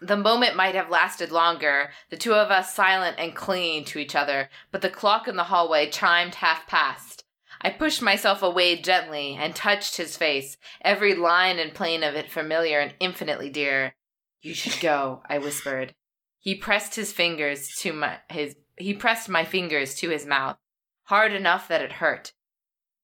the 0.06 0.18
moment 0.18 0.56
might 0.56 0.76
have 0.76 0.90
lasted 0.90 1.32
longer, 1.32 1.92
the 2.10 2.18
two 2.18 2.34
of 2.34 2.52
us 2.52 2.74
silent 2.74 3.16
and 3.18 3.36
clinging 3.36 3.86
to 3.86 4.00
each 4.00 4.16
other, 4.16 4.50
but 4.72 4.82
the 4.82 4.90
clock 4.90 5.28
in 5.28 5.36
the 5.36 5.46
hallway 5.46 5.90
chimed 5.90 6.36
half 6.36 6.68
past. 6.68 7.24
I 7.62 7.70
pushed 7.70 8.02
myself 8.02 8.42
away 8.42 8.82
gently 8.82 9.38
and 9.40 9.56
touched 9.56 9.96
his 9.96 10.18
face, 10.18 10.58
every 10.82 11.16
line 11.16 11.60
and 11.60 11.74
plane 11.74 12.04
of 12.04 12.16
it 12.16 12.30
familiar 12.30 12.80
and 12.80 12.94
infinitely 13.00 13.50
dear. 13.50 13.96
You 14.42 14.54
should 14.54 14.82
go, 14.82 15.24
I 15.30 15.38
whispered. 15.38 15.94
He 16.40 16.56
pressed 16.56 16.96
his 16.96 17.14
fingers 17.14 17.70
to 17.78 17.94
my 17.94 18.18
his 18.30 18.56
he 18.78 18.94
pressed 18.94 19.30
my 19.30 19.46
fingers 19.46 19.96
to 19.96 20.10
his 20.10 20.26
mouth, 20.26 20.58
hard 21.04 21.32
enough 21.32 21.70
that 21.70 21.82
it 21.82 21.94
hurt. 21.94 22.34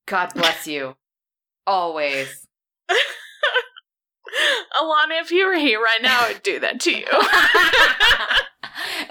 God 0.05 0.33
bless 0.33 0.67
you. 0.67 0.97
Always. 1.65 2.47
Ilana, 4.79 5.21
if 5.21 5.31
you 5.31 5.47
were 5.47 5.55
here 5.57 5.79
right 5.81 6.01
now, 6.01 6.21
I'd 6.21 6.43
do 6.43 6.59
that 6.59 6.79
to 6.81 6.91
you. 6.91 7.05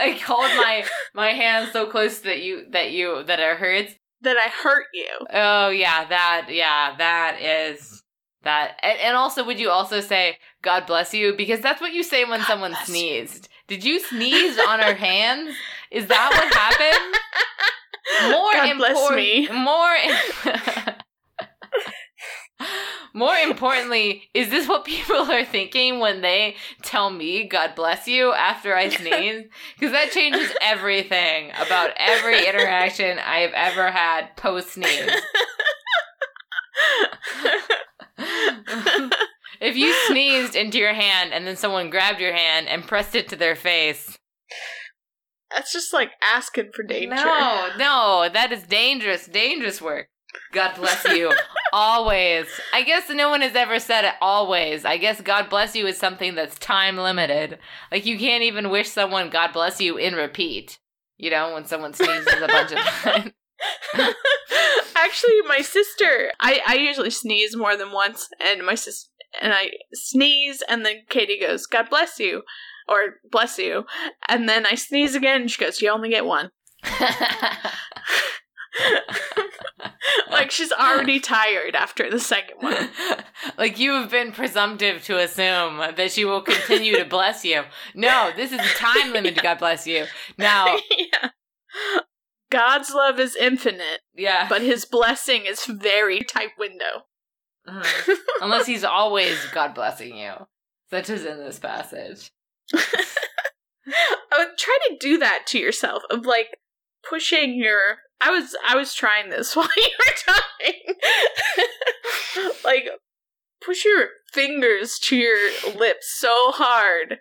I 0.01 0.11
hold 0.25 0.51
my 0.57 0.85
my 1.15 1.29
hand 1.33 1.71
so 1.73 1.87
close 1.91 2.21
that 2.21 2.43
you 2.43 2.65
that 2.71 2.91
you 2.93 3.23
that 3.25 3.41
it 3.41 3.57
hurts. 3.57 3.95
that 4.23 4.37
I 4.37 4.49
hurt 4.49 4.87
you. 4.95 5.09
Oh 5.33 5.69
yeah, 5.71 6.05
that 6.07 6.47
yeah, 6.51 6.95
that 6.97 7.39
is 7.41 8.03
that. 8.43 8.77
And, 8.83 8.99
and 9.01 9.17
also, 9.17 9.45
would 9.45 9.59
you 9.61 9.71
also 9.71 10.01
say 10.01 10.39
"God 10.63 10.87
bless 10.87 11.13
you"? 11.15 11.35
Because 11.37 11.61
that's 11.61 11.81
what 11.81 11.93
you 11.93 12.03
say 12.03 12.25
when 12.25 12.41
God 12.41 12.47
someone 12.47 12.71
bless 12.73 12.89
you. 12.89 12.95
sneezed. 12.95 13.49
Did 13.67 13.85
you 13.85 14.01
sneeze 14.01 14.59
on 14.59 14.81
her 14.81 14.95
hands? 14.95 15.55
Is 15.91 16.07
that 16.07 16.31
what 16.33 16.55
happened? 16.55 17.15
More 18.33 18.53
God 18.53 18.77
bless 18.79 18.91
important. 18.91 19.17
me. 19.21 19.49
More. 19.53 20.95
More 23.15 23.37
importantly, 23.37 24.29
is 24.35 24.51
this 24.51 24.69
what 24.69 24.85
people 24.85 25.17
are 25.31 25.45
thinking 25.45 25.99
when 26.01 26.21
they 26.21 26.57
tell 26.83 27.11
me 27.11 27.45
"God 27.49 27.75
bless 27.75 28.07
you" 28.07 28.33
after 28.33 28.75
I 28.77 28.89
sneeze? 28.89 29.45
Because 29.79 29.93
that 29.93 30.11
changes 30.13 30.53
everything 30.61 31.51
about 31.61 31.91
every 31.97 32.47
interaction 32.47 33.19
I 33.19 33.39
have 33.41 33.53
ever 33.55 33.91
had 33.91 34.37
post 34.37 34.73
sneeze. 34.73 35.11
if 39.61 39.77
you 39.77 39.95
sneezed 40.07 40.55
into 40.57 40.79
your 40.79 40.95
hand 40.95 41.33
and 41.33 41.47
then 41.47 41.57
someone 41.57 41.91
grabbed 41.91 42.21
your 42.21 42.33
hand 42.35 42.69
and 42.69 42.87
pressed 42.87 43.15
it 43.15 43.29
to 43.29 43.37
their 43.37 43.57
face, 43.57 44.19
That's 45.55 45.73
just 45.73 45.93
like 45.93 46.11
asking 46.23 46.71
for 46.75 46.83
danger. 46.83 47.15
no, 47.15 47.69
no, 47.79 48.29
that 48.33 48.53
is 48.53 48.65
dangerous, 48.65 49.27
dangerous 49.27 49.81
work. 49.81 50.09
God 50.53 50.75
bless 50.77 51.05
you. 51.05 51.33
always. 51.73 52.47
I 52.73 52.83
guess 52.83 53.09
no 53.11 53.29
one 53.31 53.41
has 53.43 53.55
ever 53.55 53.79
said 53.79 54.05
it 54.05 54.15
always. 54.21 54.85
I 54.85 54.97
guess 54.97 55.21
God 55.21 55.51
bless 55.51 55.75
you 55.77 55.87
is 55.87 55.99
something 55.99 56.35
that's 56.35 56.59
time 56.59 56.97
limited. 56.97 57.59
Like 57.93 58.07
you 58.07 58.19
can't 58.19 58.45
even 58.45 58.71
wish 58.71 58.89
someone 58.89 59.31
God 59.31 59.53
bless 59.53 59.81
you 59.81 59.97
in 59.97 60.15
repeat. 60.15 60.79
You 61.17 61.31
know, 61.31 61.55
when 61.55 61.65
someone 61.65 61.93
sneezes 61.95 62.41
a 62.41 62.47
bunch 62.47 62.73
of 62.73 62.79
times. 62.79 63.33
Actually, 64.97 65.43
my 65.49 65.61
sister, 65.61 66.31
I, 66.41 66.61
I 66.67 66.75
usually 66.77 67.11
sneeze 67.11 67.57
more 67.57 67.77
than 67.77 67.93
once, 67.93 68.29
and 68.41 68.65
my 68.65 68.75
sis 68.75 69.11
and 69.41 69.53
I 69.53 69.71
sneeze, 69.93 70.63
and 70.69 70.85
then 70.87 71.03
Katie 71.09 71.41
goes, 71.41 71.67
"God 71.67 71.91
bless 71.91 72.21
you," 72.21 72.43
or 72.89 73.17
"Bless 73.31 73.59
you," 73.59 73.85
and 74.29 74.49
then 74.49 74.65
I 74.65 74.75
sneeze 74.75 75.15
again, 75.15 75.43
and 75.43 75.51
she 75.51 75.63
goes, 75.63 75.83
"You 75.83 75.91
only 75.91 76.11
get 76.11 76.25
one." 76.25 76.51
like 80.31 80.51
she's 80.51 80.73
already 80.73 81.21
tired 81.21 81.75
after 81.75 82.11
the 82.11 82.21
second 82.21 82.57
one. 82.61 82.91
like 83.59 83.79
you 83.79 83.93
have 83.93 84.11
been 84.11 84.33
presumptive 84.33 85.05
to 85.05 85.19
assume 85.19 85.79
that 85.97 86.13
she 86.13 86.25
will 86.25 86.43
continue 86.43 86.97
to 86.97 87.05
bless 87.05 87.45
you. 87.45 87.63
No, 87.95 88.31
this 88.37 88.53
is 88.53 88.61
a 88.61 88.75
time 88.75 89.13
limit 89.13 89.37
to 89.37 89.43
God 89.43 89.59
bless 89.59 89.87
you. 89.87 90.07
Now, 90.37 90.77
yeah. 90.97 91.31
God's 92.51 92.95
love 92.95 93.21
is 93.21 93.37
infinite, 93.37 94.01
yeah. 94.17 94.47
but 94.49 94.63
his 94.63 94.85
blessing 94.85 95.45
is 95.45 95.65
very 95.67 96.21
tight 96.21 96.51
window. 96.59 97.05
Mhm. 97.69 98.17
Unless 98.41 98.67
he's 98.67 98.85
always 98.85 99.45
God 99.53 99.75
blessing 99.75 100.17
you, 100.17 100.33
such 100.91 101.11
as 101.11 101.25
in 101.27 101.39
this 101.39 101.59
passage. 101.59 102.31
I 102.73 104.39
would 104.39 104.59
try 104.59 104.79
to 104.89 104.97
do 104.99 105.19
that 105.19 105.47
to 105.49 105.59
yourself 105.59 106.03
of 106.11 106.25
like 106.25 106.59
pushing 107.03 107.59
your 107.59 107.99
I 108.21 108.31
was 108.31 108.57
I 108.67 108.77
was 108.77 108.95
trying 108.95 109.31
this 109.31 109.55
while 109.57 109.69
you 109.77 109.91
were 109.99 110.35
talking. 110.35 110.95
like 112.65 112.89
push 113.65 113.85
your 113.85 114.09
fingers 114.33 114.99
to 115.01 115.17
your 115.17 115.39
lips 115.77 116.15
so 116.19 116.51
hard 116.53 117.19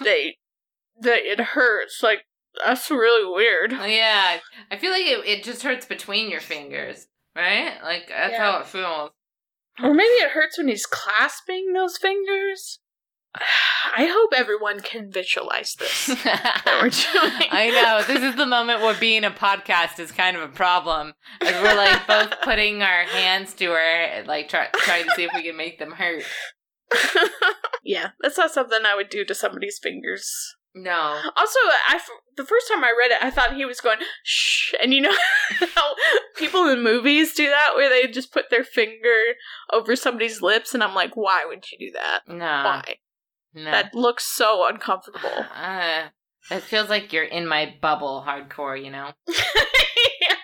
that 0.00 0.32
that 1.00 1.20
it 1.24 1.40
hurts. 1.40 2.02
Like 2.02 2.22
that's 2.64 2.90
really 2.90 3.24
weird. 3.32 3.72
Oh, 3.72 3.84
yeah, 3.84 4.38
I 4.70 4.76
feel 4.76 4.90
like 4.90 5.06
it, 5.06 5.26
it 5.26 5.44
just 5.44 5.62
hurts 5.62 5.86
between 5.86 6.30
your 6.30 6.40
fingers, 6.40 7.06
right? 7.34 7.76
Like 7.82 8.08
that's 8.08 8.32
Yeah. 8.32 8.52
how 8.52 8.60
it 8.60 8.66
feels. 8.66 9.10
Or 9.82 9.94
maybe 9.94 10.08
it 10.16 10.32
hurts 10.32 10.58
when 10.58 10.68
he's 10.68 10.84
clasping 10.84 11.72
those 11.72 11.96
fingers. 11.96 12.78
I 13.34 14.06
hope 14.10 14.30
everyone 14.36 14.80
can 14.80 15.10
visualize 15.10 15.74
this 15.74 16.06
that 16.24 16.78
we're 16.80 16.90
doing. 16.90 17.48
I 17.50 17.70
know. 17.70 18.02
This 18.06 18.22
is 18.22 18.36
the 18.36 18.46
moment 18.46 18.80
where 18.80 18.94
being 18.94 19.24
a 19.24 19.30
podcast 19.30 19.98
is 19.98 20.12
kind 20.12 20.36
of 20.36 20.42
a 20.42 20.48
problem. 20.48 21.14
As 21.40 21.54
we're 21.62 21.74
like 21.74 22.06
both 22.06 22.40
putting 22.42 22.82
our 22.82 23.04
hands 23.04 23.54
to 23.54 23.70
her, 23.70 24.24
like 24.26 24.48
try, 24.48 24.68
trying 24.74 25.04
to 25.04 25.10
see 25.16 25.24
if 25.24 25.30
we 25.34 25.42
can 25.42 25.56
make 25.56 25.78
them 25.78 25.92
hurt. 25.92 26.24
yeah, 27.84 28.10
that's 28.20 28.36
not 28.36 28.50
something 28.50 28.80
I 28.84 28.94
would 28.94 29.08
do 29.08 29.24
to 29.24 29.34
somebody's 29.34 29.78
fingers. 29.78 30.54
No. 30.74 31.20
Also, 31.36 31.58
I 31.88 32.00
the 32.36 32.46
first 32.46 32.66
time 32.72 32.82
I 32.82 32.94
read 32.98 33.10
it, 33.10 33.22
I 33.22 33.30
thought 33.30 33.56
he 33.56 33.66
was 33.66 33.80
going 33.80 33.98
shh, 34.24 34.72
and 34.82 34.94
you 34.94 35.02
know 35.02 35.14
how 35.74 35.94
people 36.36 36.66
in 36.68 36.82
movies 36.82 37.34
do 37.34 37.46
that, 37.46 37.72
where 37.76 37.90
they 37.90 38.10
just 38.10 38.32
put 38.32 38.48
their 38.50 38.64
finger 38.64 39.34
over 39.70 39.96
somebody's 39.96 40.40
lips, 40.40 40.72
and 40.72 40.82
I'm 40.82 40.94
like, 40.94 41.14
why 41.14 41.44
would 41.46 41.64
you 41.70 41.78
do 41.78 41.92
that? 41.92 42.22
No. 42.26 42.38
Why? 42.38 42.96
No. 43.54 43.70
That 43.70 43.94
looks 43.94 44.24
so 44.24 44.66
uncomfortable. 44.68 45.20
Uh, 45.54 46.08
it 46.50 46.62
feels 46.62 46.88
like 46.88 47.12
you're 47.12 47.22
in 47.22 47.46
my 47.46 47.72
bubble 47.80 48.24
hardcore, 48.26 48.82
you 48.82 48.90
know? 48.90 49.12
yeah. 49.28 50.34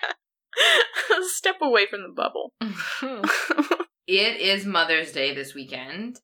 Step 1.23 1.57
away 1.61 1.87
from 1.87 2.03
the 2.03 2.13
bubble. 2.15 2.53
it 4.07 4.37
is 4.39 4.65
Mother's 4.65 5.11
Day 5.11 5.35
this 5.35 5.53
weekend. 5.53 6.21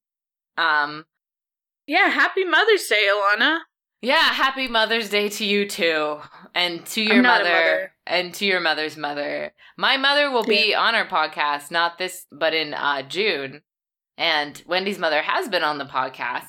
Um, 0.57 1.03
yeah, 1.87 2.07
happy 2.07 2.45
Mother's 2.45 2.87
Day, 2.87 3.09
Ilana. 3.11 3.59
yeah, 4.01 4.31
happy 4.33 4.69
Mother's 4.69 5.09
Day 5.09 5.27
to 5.29 5.43
you 5.45 5.67
too. 5.67 6.19
And 6.53 6.85
to 6.87 7.01
your 7.01 7.17
I'm 7.17 7.23
not 7.23 7.41
a 7.41 7.43
mother, 7.43 7.53
mother. 7.55 7.91
and 8.07 8.33
to 8.35 8.45
your 8.45 8.61
mother's 8.61 8.95
mother. 8.95 9.53
My 9.77 9.97
mother 9.97 10.31
will 10.31 10.45
be 10.45 10.73
on 10.73 10.95
our 10.95 11.05
podcast, 11.07 11.69
not 11.69 11.97
this, 11.97 12.25
but 12.31 12.53
in 12.53 12.73
uh, 12.73 13.01
June. 13.01 13.61
And 14.17 14.63
Wendy's 14.65 14.99
mother 14.99 15.21
has 15.21 15.49
been 15.49 15.63
on 15.63 15.79
the 15.79 15.85
podcast. 15.85 16.45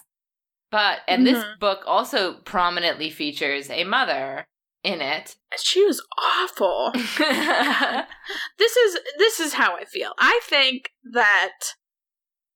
But, 0.76 1.00
and 1.08 1.26
this 1.26 1.42
Mhm. 1.42 1.58
book 1.58 1.84
also 1.86 2.34
prominently 2.34 3.08
features 3.08 3.70
a 3.70 3.84
mother 3.84 4.46
in 4.82 5.00
it. 5.00 5.36
She 5.56 5.82
was 5.82 6.06
awful. 6.18 6.90
this 8.58 8.76
is 8.76 8.98
this 9.16 9.40
is 9.40 9.54
how 9.54 9.74
I 9.74 9.86
feel. 9.86 10.12
I 10.18 10.38
think 10.44 10.92
that 11.14 11.72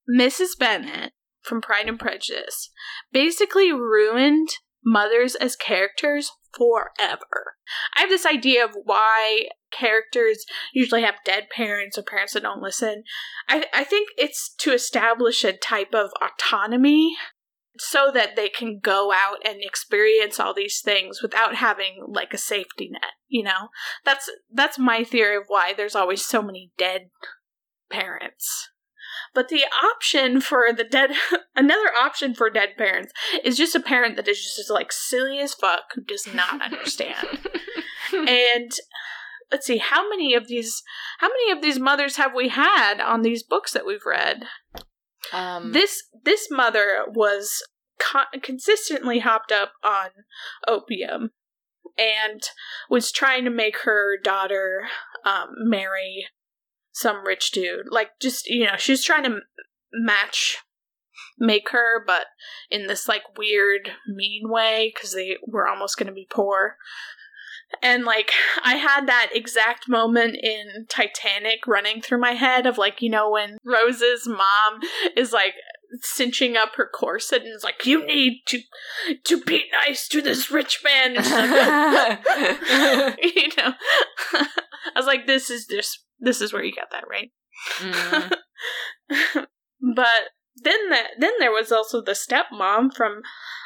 Mrs. 0.07 0.51
Bennet 0.59 1.15
from 1.41 1.63
Pride 1.63 1.89
and 1.89 1.99
Prejudice 1.99 2.71
basically 3.11 3.73
ruined 3.73 4.51
mothers 4.85 5.35
as 5.35 5.57
characters 5.57 6.31
forever. 6.55 7.57
I 7.97 8.01
have 8.01 8.11
this 8.11 8.27
idea 8.27 8.67
of 8.67 8.77
why 8.85 9.49
characters 9.73 10.45
usually 10.75 11.01
have 11.05 11.25
dead 11.25 11.49
parents 11.49 11.97
or 11.97 12.03
parents 12.03 12.35
that 12.35 12.43
don't 12.43 12.61
listen. 12.61 13.05
I 13.49 13.65
I 13.73 13.83
think 13.83 14.11
it's 14.19 14.55
to 14.59 14.75
establish 14.75 15.43
a 15.43 15.55
type 15.55 15.95
of 15.95 16.11
autonomy 16.21 17.17
so 17.81 18.11
that 18.13 18.37
they 18.37 18.49
can 18.49 18.79
go 18.79 19.11
out 19.11 19.39
and 19.45 19.59
experience 19.63 20.39
all 20.39 20.53
these 20.55 20.81
things 20.81 21.23
without 21.23 21.57
having 21.57 22.05
like 22.07 22.35
a 22.35 22.39
safety 22.39 22.89
net, 22.91 23.13
you 23.29 23.43
know? 23.43 23.69
That's 24.05 24.31
that's 24.53 24.79
my 24.79 25.03
theory 25.03 25.37
of 25.37 25.45
why 25.49 25.73
there's 25.73 25.97
always 25.97 26.25
so 26.25 26.43
many 26.43 26.73
dead 26.77 27.09
parents. 27.91 28.71
But 29.35 29.49
the 29.49 29.65
option 29.83 30.41
for 30.41 30.73
the 30.77 30.85
dead 30.85 31.11
another 31.57 31.91
option 31.99 32.35
for 32.35 32.51
dead 32.51 32.71
parents 32.77 33.13
is 33.43 33.57
just 33.57 33.75
a 33.75 33.81
parent 33.81 34.17
that 34.17 34.29
is 34.29 34.43
just 34.43 34.71
like 34.71 34.93
silly 34.93 35.39
as 35.41 35.55
fuck 35.55 35.85
who 35.95 36.03
does 36.03 36.29
not 36.33 36.61
understand. 36.63 37.41
and 38.13 38.73
let's 39.51 39.67
see 39.67 39.79
how 39.79 40.09
many 40.09 40.35
of 40.35 40.49
these 40.49 40.83
how 41.19 41.29
many 41.29 41.51
of 41.51 41.63
these 41.63 41.79
mothers 41.79 42.17
have 42.17 42.35
we 42.35 42.49
had 42.49 43.01
on 43.01 43.23
these 43.23 43.43
books 43.43 43.73
that 43.73 43.87
we've 43.87 44.07
read 44.07 44.45
Um, 45.33 45.73
this 45.73 46.03
this 46.25 46.49
mother 46.51 47.05
was 47.09 47.63
co- 48.01 48.39
consistently 48.43 49.21
hopped 49.21 49.53
up 49.53 49.73
on 49.85 50.09
opium 50.67 51.31
and 51.99 52.43
was 52.89 53.13
trying 53.13 53.45
to 53.45 53.51
make 53.51 53.79
her 53.81 54.17
daughter 54.23 54.89
um, 55.25 55.49
marry 55.65 56.27
some 56.93 57.25
rich 57.25 57.51
dude. 57.51 57.87
Like 57.91 58.11
just 58.21 58.47
you 58.49 58.65
know 58.65 58.77
she 58.79 58.93
was 58.93 59.05
trying 59.05 59.25
to 59.25 59.31
m- 59.31 59.43
match 59.93 60.59
make 61.39 61.71
her 61.71 62.03
but 62.07 62.27
in 62.71 62.87
this 62.87 63.09
like 63.09 63.23
weird 63.37 63.91
mean 64.07 64.43
way 64.45 64.93
because 64.95 65.13
they 65.15 65.37
were 65.47 65.67
almost 65.67 65.97
going 65.97 66.07
to 66.07 66.13
be 66.13 66.27
poor. 66.31 66.77
And 67.83 68.05
like 68.05 68.33
I 68.65 68.77
had 68.77 69.07
that 69.07 69.31
exact 69.33 69.89
moment 69.89 70.37
in 70.43 70.87
Titanic 70.89 71.67
running 71.67 72.01
through 72.01 72.21
my 72.21 72.33
head 72.33 72.67
of 72.67 72.79
like, 72.79 73.01
you 73.01 73.11
know, 73.11 73.31
when 73.31 73.59
Rose's 73.65 74.27
mom 74.27 74.81
is 75.17 75.33
like 75.33 75.55
cinching 76.03 76.57
up 76.57 76.71
her 76.77 76.89
corset 76.93 77.43
and 77.43 77.55
is 77.55 77.65
like, 77.65 77.85
You 77.87 78.05
need 78.07 78.43
to 78.49 78.61
to 79.25 79.41
be 79.43 79.65
nice 79.73 80.09
to 80.09 80.21
this 80.23 80.51
rich 80.51 80.81
man 80.85 81.15
you 83.23 83.49
know. 83.57 83.75
I 84.35 84.47
was 84.97 85.07
like, 85.07 85.27
This 85.27 85.51
is 85.51 85.67
just 85.67 86.05
this 86.19 86.41
is 86.41 86.53
where 86.53 86.65
you 86.65 86.73
got 86.75 86.91
that 86.91 87.05
right. 87.09 87.31
mm, 87.79 88.37
but 89.95 90.07
then 90.63 90.91
that 90.91 91.07
then 91.19 91.33
there 91.39 91.53
was 91.53 91.73
also 91.73 92.03
the 92.03 92.13
stepmom 92.13 92.95
from 92.95 93.23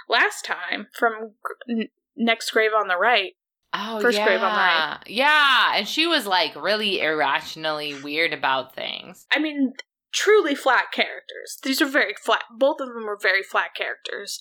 last 0.08 0.44
time 0.44 0.86
from 0.98 1.32
N- 1.68 1.88
Next 2.16 2.50
Grave 2.50 2.70
on 2.78 2.88
the 2.88 2.96
Right. 2.96 3.32
oh 3.72 4.00
First 4.00 4.18
yeah, 4.18 4.26
grave 4.26 4.42
on 4.42 4.52
the 4.52 4.58
right. 4.58 4.98
yeah, 5.06 5.72
and 5.76 5.88
she 5.88 6.06
was 6.06 6.26
like 6.26 6.54
really 6.54 7.00
irrationally 7.00 8.00
weird 8.00 8.32
about 8.32 8.74
things. 8.74 9.26
I 9.32 9.38
mean, 9.40 9.72
truly 10.14 10.54
flat 10.54 10.86
characters. 10.92 11.58
These 11.62 11.82
are 11.82 11.86
very 11.86 12.14
flat. 12.14 12.44
Both 12.56 12.80
of 12.80 12.88
them 12.88 13.08
are 13.08 13.18
very 13.20 13.42
flat 13.42 13.74
characters, 13.76 14.40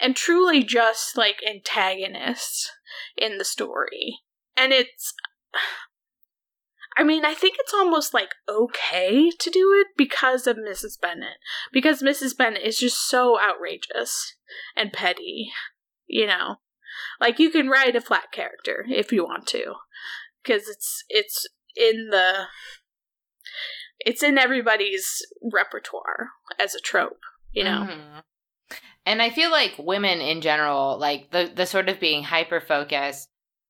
and 0.00 0.16
truly 0.16 0.64
just 0.64 1.16
like 1.16 1.40
antagonists 1.48 2.72
in 3.16 3.38
the 3.38 3.44
story. 3.44 4.20
And 4.56 4.72
it's. 4.72 5.14
I 6.96 7.04
mean, 7.04 7.24
I 7.24 7.34
think 7.34 7.54
it's 7.58 7.72
almost 7.72 8.12
like 8.12 8.30
okay 8.48 9.30
to 9.30 9.50
do 9.50 9.72
it 9.72 9.86
because 9.96 10.48
of 10.48 10.56
Mrs. 10.56 11.00
Bennet. 11.00 11.38
Because 11.72 12.02
Mrs. 12.02 12.36
Bennet 12.36 12.62
is 12.62 12.80
just 12.80 13.08
so 13.08 13.38
outrageous 13.40 14.34
and 14.76 14.92
petty, 14.92 15.52
you 16.08 16.26
know. 16.26 16.56
Like 17.20 17.38
you 17.38 17.50
can 17.50 17.68
write 17.68 17.94
a 17.94 18.00
flat 18.00 18.32
character 18.32 18.84
if 18.88 19.12
you 19.12 19.22
want 19.22 19.46
to 19.48 19.74
because 20.42 20.68
it's 20.68 21.04
it's 21.08 21.46
in 21.76 22.08
the 22.10 22.46
it's 24.00 24.22
in 24.22 24.38
everybody's 24.38 25.24
repertoire 25.42 26.30
as 26.58 26.74
a 26.74 26.80
trope, 26.80 27.20
you 27.52 27.64
know. 27.64 27.86
Mhm. 27.88 28.22
And 29.06 29.22
I 29.22 29.30
feel 29.30 29.50
like 29.50 29.74
women 29.78 30.20
in 30.20 30.40
general, 30.40 30.98
like 30.98 31.30
the 31.30 31.50
the 31.54 31.66
sort 31.66 31.88
of 31.88 32.00
being 32.00 32.22
hyper 32.24 32.60
focused 32.60 33.28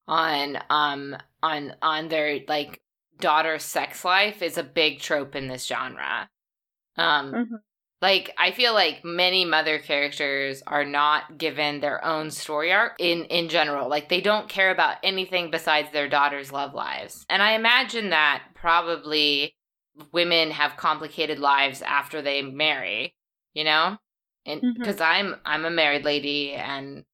on 0.09 0.59
um 0.71 1.17
on 1.43 1.75
on 1.83 2.09
their 2.09 2.41
like 2.49 2.81
daughter's 3.21 3.63
sex 3.65 4.05
life 4.05 4.43
is 4.43 4.59
a 4.59 4.63
big 4.63 5.01
trope 5.01 5.37
in 5.37 5.49
this 5.49 5.67
genre. 5.67 6.29
Um 6.97 7.33
Mhm. 7.33 7.61
like 8.03 8.35
I 8.39 8.51
feel 8.51 8.73
like 8.75 9.05
many 9.05 9.45
mother 9.45 9.79
characters 9.79 10.63
are 10.67 10.85
not 10.85 11.39
given 11.39 11.81
their 11.81 12.05
own 12.05 12.31
story 12.31 12.73
arc 12.73 12.97
in 12.99 13.25
in 13.27 13.49
general. 13.49 13.89
Like 13.89 14.09
they 14.09 14.21
don't 14.21 14.49
care 14.49 14.71
about 14.71 14.97
anything 15.03 15.51
besides 15.51 15.91
their 15.93 16.09
daughter's 16.09 16.51
love 16.53 16.75
lives. 16.75 17.25
And 17.29 17.43
I 17.43 17.53
imagine 17.53 18.11
that 18.11 18.43
probably 18.55 19.55
women 20.13 20.51
have 20.51 20.77
complicated 20.77 21.39
lives 21.39 21.83
after 21.83 22.23
they 22.23 22.43
marry, 22.43 23.15
you 23.55 23.65
know? 23.65 23.99
And 24.47 24.63
mm-hmm. 24.63 24.79
because 24.79 25.01
I'm 25.01 25.37
I'm 25.45 25.65
a 25.65 25.71
married 25.71 26.05
lady 26.05 26.53
and 26.53 27.05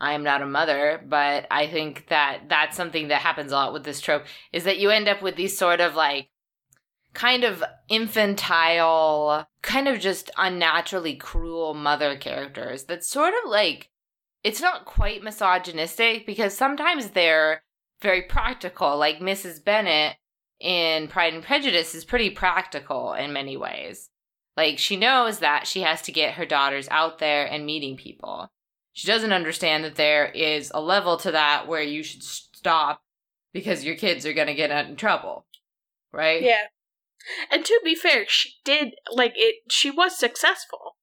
I 0.00 0.12
am 0.12 0.22
not 0.22 0.42
a 0.42 0.46
mother, 0.46 1.02
but 1.06 1.46
I 1.50 1.66
think 1.66 2.08
that 2.08 2.48
that's 2.48 2.76
something 2.76 3.08
that 3.08 3.22
happens 3.22 3.50
a 3.50 3.56
lot 3.56 3.72
with 3.72 3.84
this 3.84 4.00
trope 4.00 4.24
is 4.52 4.64
that 4.64 4.78
you 4.78 4.90
end 4.90 5.08
up 5.08 5.22
with 5.22 5.36
these 5.36 5.58
sort 5.58 5.80
of 5.80 5.94
like 5.94 6.28
kind 7.14 7.42
of 7.42 7.64
infantile, 7.88 9.48
kind 9.62 9.88
of 9.88 9.98
just 9.98 10.30
unnaturally 10.36 11.16
cruel 11.16 11.74
mother 11.74 12.16
characters 12.16 12.84
that 12.84 13.04
sort 13.04 13.34
of 13.42 13.50
like 13.50 13.90
it's 14.44 14.60
not 14.60 14.84
quite 14.84 15.22
misogynistic 15.22 16.26
because 16.26 16.56
sometimes 16.56 17.10
they're 17.10 17.62
very 18.00 18.22
practical. 18.22 18.96
Like 18.96 19.18
Mrs. 19.18 19.64
Bennet 19.64 20.16
in 20.60 21.08
Pride 21.08 21.34
and 21.34 21.42
Prejudice 21.42 21.94
is 21.94 22.04
pretty 22.04 22.30
practical 22.30 23.12
in 23.14 23.32
many 23.32 23.56
ways. 23.56 24.10
Like 24.56 24.78
she 24.78 24.96
knows 24.96 25.38
that 25.38 25.66
she 25.66 25.82
has 25.82 26.02
to 26.02 26.12
get 26.12 26.34
her 26.34 26.44
daughters 26.46 26.88
out 26.90 27.18
there 27.18 27.46
and 27.46 27.64
meeting 27.64 27.96
people. 27.96 28.48
She 28.92 29.06
doesn't 29.06 29.32
understand 29.32 29.84
that 29.84 29.94
there 29.94 30.26
is 30.26 30.72
a 30.74 30.80
level 30.80 31.16
to 31.18 31.30
that 31.30 31.68
where 31.68 31.82
you 31.82 32.02
should 32.02 32.22
stop 32.24 33.00
because 33.52 33.84
your 33.84 33.94
kids 33.94 34.26
are 34.26 34.32
going 34.32 34.48
to 34.48 34.54
get 34.54 34.70
in 34.86 34.96
trouble. 34.96 35.46
Right? 36.12 36.42
Yeah. 36.42 36.64
And 37.52 37.64
to 37.64 37.80
be 37.84 37.94
fair, 37.94 38.24
she 38.28 38.50
did 38.64 38.94
like 39.12 39.34
it 39.36 39.56
she 39.70 39.90
was 39.90 40.18
successful. 40.18 40.96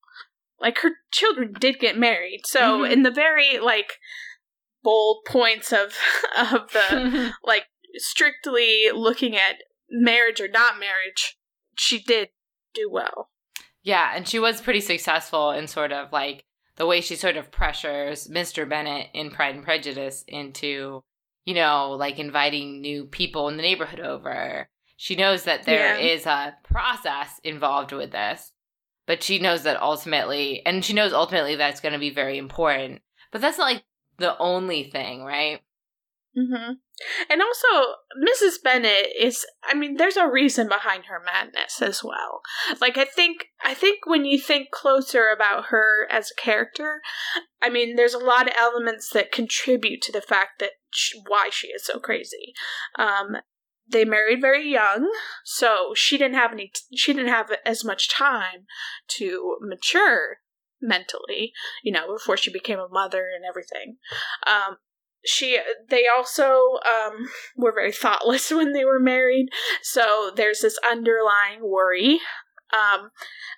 Like 0.59 0.79
her 0.79 0.91
children 1.11 1.53
did 1.57 1.79
get 1.79 1.97
married. 1.97 2.41
So 2.45 2.79
Mhm. 2.79 2.91
in 2.91 3.03
the 3.03 3.11
very 3.11 3.59
like 3.59 3.93
bold 4.83 5.25
points 5.27 5.71
of 5.71 5.95
of 6.37 6.71
the 6.73 7.33
like 7.43 7.65
strictly 7.97 8.85
looking 8.93 9.35
at 9.35 9.63
marriage 9.89 10.41
or 10.41 10.47
not 10.47 10.79
marriage, 10.79 11.37
she 11.75 11.99
did 11.99 12.29
do 12.73 12.89
well. 12.91 13.29
Yeah, 13.83 14.11
and 14.15 14.27
she 14.27 14.39
was 14.39 14.61
pretty 14.61 14.81
successful 14.81 15.51
in 15.51 15.67
sort 15.67 15.91
of 15.91 16.11
like 16.11 16.45
the 16.75 16.85
way 16.85 17.01
she 17.01 17.15
sort 17.15 17.37
of 17.37 17.51
pressures 17.51 18.27
Mr. 18.27 18.67
Bennet 18.67 19.09
in 19.13 19.29
Pride 19.29 19.55
and 19.55 19.63
Prejudice 19.63 20.23
into, 20.27 21.03
you 21.45 21.53
know, 21.53 21.91
like 21.91 22.17
inviting 22.19 22.81
new 22.81 23.05
people 23.05 23.47
in 23.47 23.57
the 23.57 23.63
neighborhood 23.63 23.99
over. 23.99 24.69
She 24.97 25.15
knows 25.15 25.43
that 25.43 25.63
there 25.63 25.95
Yeah. 25.97 26.05
is 26.13 26.25
a 26.25 26.55
process 26.63 27.39
involved 27.43 27.91
with 27.91 28.11
this, 28.11 28.53
but 29.05 29.21
she 29.21 29.39
knows 29.39 29.63
that 29.63 29.81
ultimately, 29.81 30.65
and 30.65 30.83
she 30.83 30.93
knows 30.93 31.13
ultimately 31.13 31.55
that's 31.55 31.81
going 31.81 31.93
to 31.93 31.99
be 31.99 32.09
very 32.09 32.37
important. 32.37 33.01
But 33.31 33.41
that's 33.41 33.57
not 33.57 33.65
like 33.71 33.83
the 34.17 34.37
only 34.39 34.89
thing, 34.89 35.23
right? 35.23 35.61
hmm 36.35 36.73
And 37.29 37.41
also, 37.41 37.95
Mrs. 38.17 38.63
Bennet 38.63 39.07
is, 39.19 39.45
I 39.63 39.73
mean, 39.73 39.97
there's 39.97 40.15
a 40.15 40.29
reason 40.29 40.67
behind 40.67 41.05
her 41.05 41.21
madness 41.23 41.81
as 41.81 42.03
well. 42.03 42.41
Like, 42.79 42.97
I 42.97 43.05
think, 43.05 43.47
I 43.63 43.73
think 43.73 44.05
when 44.05 44.23
you 44.23 44.39
think 44.39 44.71
closer 44.71 45.27
about 45.27 45.65
her 45.65 46.07
as 46.09 46.31
a 46.31 46.41
character, 46.41 47.01
I 47.61 47.69
mean, 47.69 47.95
there's 47.95 48.13
a 48.13 48.19
lot 48.19 48.47
of 48.47 48.53
elements 48.57 49.09
that 49.09 49.31
contribute 49.31 50.01
to 50.03 50.11
the 50.11 50.21
fact 50.21 50.59
that 50.59 50.71
sh 50.91 51.15
why 51.27 51.49
she 51.51 51.67
is 51.67 51.85
so 51.85 51.99
crazy. 51.99 52.53
Um, 52.97 53.37
they 53.87 54.05
married 54.05 54.41
very 54.41 54.71
young, 54.71 55.11
so 55.43 55.93
she 55.95 56.17
didn't 56.17 56.35
have 56.35 56.53
any, 56.53 56.71
she 56.95 57.13
didn't 57.13 57.29
have 57.29 57.51
as 57.65 57.83
much 57.83 58.09
time 58.09 58.65
to 59.09 59.57
mature 59.61 60.37
mentally, 60.81 61.51
you 61.83 61.91
know, 61.91 62.13
before 62.13 62.37
she 62.37 62.51
became 62.51 62.79
a 62.79 62.89
mother 62.89 63.27
and 63.35 63.43
everything. 63.47 63.97
Um, 64.47 64.77
she 65.25 65.59
they 65.89 66.05
also 66.07 66.77
um 66.85 67.27
were 67.55 67.73
very 67.73 67.91
thoughtless 67.91 68.51
when 68.51 68.73
they 68.73 68.85
were 68.85 68.99
married 68.99 69.47
so 69.81 70.31
there's 70.35 70.61
this 70.61 70.77
underlying 70.89 71.61
worry 71.61 72.19
um 72.73 73.09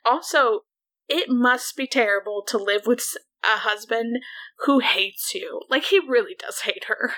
also 0.06 0.62
it 1.08 1.30
must 1.30 1.76
be 1.78 1.88
terrible 1.88 2.44
to 2.46 2.58
live 2.58 2.86
with 2.86 3.04
a 3.44 3.58
husband 3.60 4.18
who 4.66 4.80
hates 4.80 5.34
you 5.34 5.62
like 5.70 5.86
he 5.86 6.00
really 6.00 6.36
does 6.38 6.62
hate 6.62 6.86
her 6.86 7.12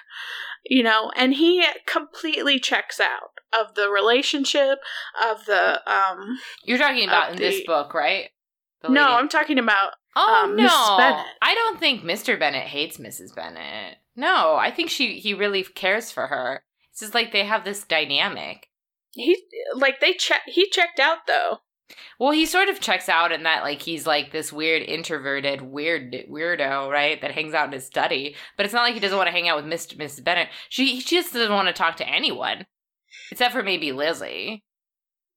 you 0.65 0.83
know 0.83 1.11
and 1.15 1.35
he 1.35 1.65
completely 1.85 2.59
checks 2.59 2.99
out 2.99 3.31
of 3.57 3.73
the 3.75 3.89
relationship 3.89 4.79
of 5.23 5.45
the 5.45 5.79
um 5.91 6.37
You're 6.63 6.77
talking 6.77 7.07
about 7.07 7.31
in 7.31 7.37
this 7.37 7.61
book, 7.65 7.93
right? 7.93 8.29
No 8.87 9.13
i'm 9.13 9.29
talking 9.29 9.57
about 9.57 9.93
Oh 10.15 10.43
um, 10.43 10.55
no. 10.55 10.67
I 10.67 11.53
don't 11.55 11.79
think 11.79 12.03
Mr. 12.03 12.37
Bennet 12.37 12.67
hates 12.67 12.97
Mrs. 12.97 13.35
Bennet. 13.35 13.97
No, 14.19 14.55
I 14.55 14.69
think 14.69 14.89
she 14.89 15.19
he 15.19 15.33
really 15.33 15.63
cares 15.63 16.11
for 16.11 16.27
her. 16.27 16.63
It's 16.91 16.99
just 16.99 17.13
like 17.13 17.31
they 17.31 17.45
have 17.45 17.63
this 17.63 17.85
dynamic. 17.85 18.67
he 19.11 19.37
like 19.73 20.01
they 20.01 20.13
check 20.13 20.41
he 20.45 20.69
checked 20.69 20.99
out 20.99 21.19
though 21.25 21.59
Well, 22.19 22.31
he 22.31 22.45
sort 22.45 22.67
of 22.69 22.81
checks 22.81 23.07
out 23.07 23.31
in 23.31 23.43
that 23.43 23.63
like 23.63 23.81
he's 23.81 24.05
like 24.05 24.31
this 24.31 24.51
weird 24.51 24.83
introverted 24.83 25.61
weird 25.61 26.11
weirdo, 26.29 26.89
right? 26.91 27.19
That 27.21 27.31
hangs 27.31 27.53
out 27.53 27.67
in 27.67 27.73
his 27.73 27.85
study, 27.85 28.35
but 28.57 28.65
it's 28.65 28.73
not 28.73 28.83
like 28.83 28.93
he 28.93 28.99
doesn't 28.99 29.17
want 29.17 29.27
to 29.27 29.31
hang 29.31 29.47
out 29.47 29.63
with 29.63 29.71
Mr. 29.73 29.95
Mrs. 29.97 30.23
Bennet. 30.23 30.49
She 30.67 30.99
she 30.99 31.15
just 31.17 31.33
doesn't 31.33 31.53
want 31.53 31.67
to 31.69 31.73
talk 31.73 31.95
to 31.97 32.07
anyone, 32.09 32.65
except 33.31 33.53
for 33.53 33.63
maybe 33.63 33.91
Lizzie. 33.93 34.63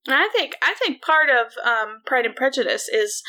I 0.09 0.29
think 0.35 0.57
I 0.63 0.75
think 0.75 1.01
part 1.01 1.29
of 1.31 1.53
um, 1.65 2.03
Pride 2.05 2.27
and 2.27 2.35
Prejudice 2.35 2.89
is 2.89 3.23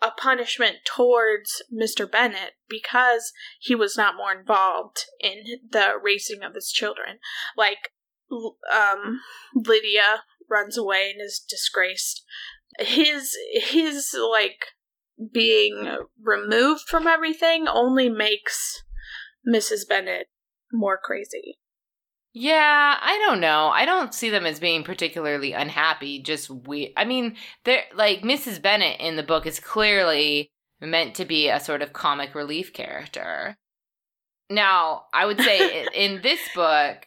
a 0.00 0.12
punishment 0.12 0.76
towards 0.84 1.62
Mr. 1.72 2.10
Bennet 2.10 2.52
because 2.68 3.32
he 3.60 3.74
was 3.74 3.96
not 3.96 4.16
more 4.16 4.32
involved 4.32 5.06
in 5.20 5.42
the 5.70 5.94
raising 6.00 6.44
of 6.44 6.54
his 6.54 6.70
children. 6.70 7.18
Like 7.56 7.90
um, 8.72 9.20
Lydia 9.54 10.22
runs 10.48 10.78
away 10.78 11.10
and 11.12 11.20
is 11.20 11.44
disgraced. 11.48 12.22
His 12.78 13.36
his 13.52 14.14
like 14.14 14.66
being 15.32 15.98
removed 16.22 16.82
from 16.86 17.06
everything 17.08 17.66
only 17.66 18.08
makes 18.08 18.82
Mrs. 19.46 19.88
Bennet 19.88 20.28
more 20.72 20.98
crazy. 21.02 21.58
Yeah, 22.34 22.96
I 23.00 23.18
don't 23.26 23.40
know. 23.40 23.68
I 23.68 23.84
don't 23.84 24.14
see 24.14 24.30
them 24.30 24.46
as 24.46 24.58
being 24.58 24.84
particularly 24.84 25.52
unhappy. 25.52 26.22
Just 26.22 26.48
we. 26.48 26.92
I 26.96 27.04
mean, 27.04 27.36
they're 27.64 27.84
like 27.94 28.22
Mrs. 28.22 28.60
Bennet 28.60 29.00
in 29.00 29.16
the 29.16 29.22
book 29.22 29.46
is 29.46 29.60
clearly 29.60 30.50
meant 30.80 31.14
to 31.16 31.24
be 31.26 31.48
a 31.48 31.60
sort 31.60 31.82
of 31.82 31.92
comic 31.92 32.34
relief 32.34 32.72
character. 32.72 33.56
Now, 34.48 35.04
I 35.12 35.26
would 35.26 35.40
say 35.40 35.86
in 35.94 36.22
this 36.22 36.40
book, 36.54 37.06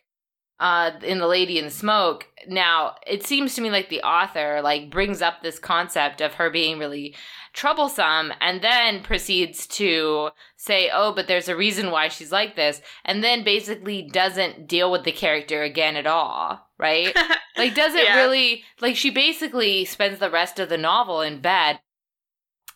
uh, 0.59 0.91
in 1.03 1.17
the 1.17 1.28
Lady 1.28 1.57
in 1.57 1.71
Smoke, 1.71 2.28
now 2.47 2.95
it 3.07 3.26
seems 3.26 3.55
to 3.55 3.61
me 3.61 3.71
like 3.71 3.89
the 3.89 4.03
author 4.03 4.61
like 4.61 4.91
brings 4.91 5.23
up 5.23 5.41
this 5.41 5.57
concept 5.57 6.21
of 6.21 6.36
her 6.36 6.51
being 6.51 6.78
really 6.78 7.15
troublesome 7.55 8.33
and 8.41 8.61
then 8.61 9.01
proceeds 9.01 9.65
to 9.65 10.29
say, 10.57 10.91
oh, 10.93 11.13
but 11.13 11.27
there's 11.27 11.47
a 11.47 11.55
reason 11.55 11.89
why 11.89 12.09
she's 12.09 12.31
like 12.31 12.55
this, 12.55 12.81
and 13.03 13.23
then 13.23 13.43
basically 13.43 14.03
doesn't 14.03 14.67
deal 14.67 14.91
with 14.91 15.05
the 15.05 15.11
character 15.11 15.63
again 15.63 15.95
at 15.95 16.05
all, 16.05 16.69
right? 16.77 17.15
like, 17.57 17.73
doesn't 17.73 18.03
yeah. 18.03 18.17
really, 18.17 18.63
like, 18.81 18.95
she 18.95 19.09
basically 19.09 19.85
spends 19.85 20.19
the 20.19 20.29
rest 20.29 20.59
of 20.59 20.69
the 20.69 20.77
novel 20.77 21.21
in 21.21 21.41
bed. 21.41 21.79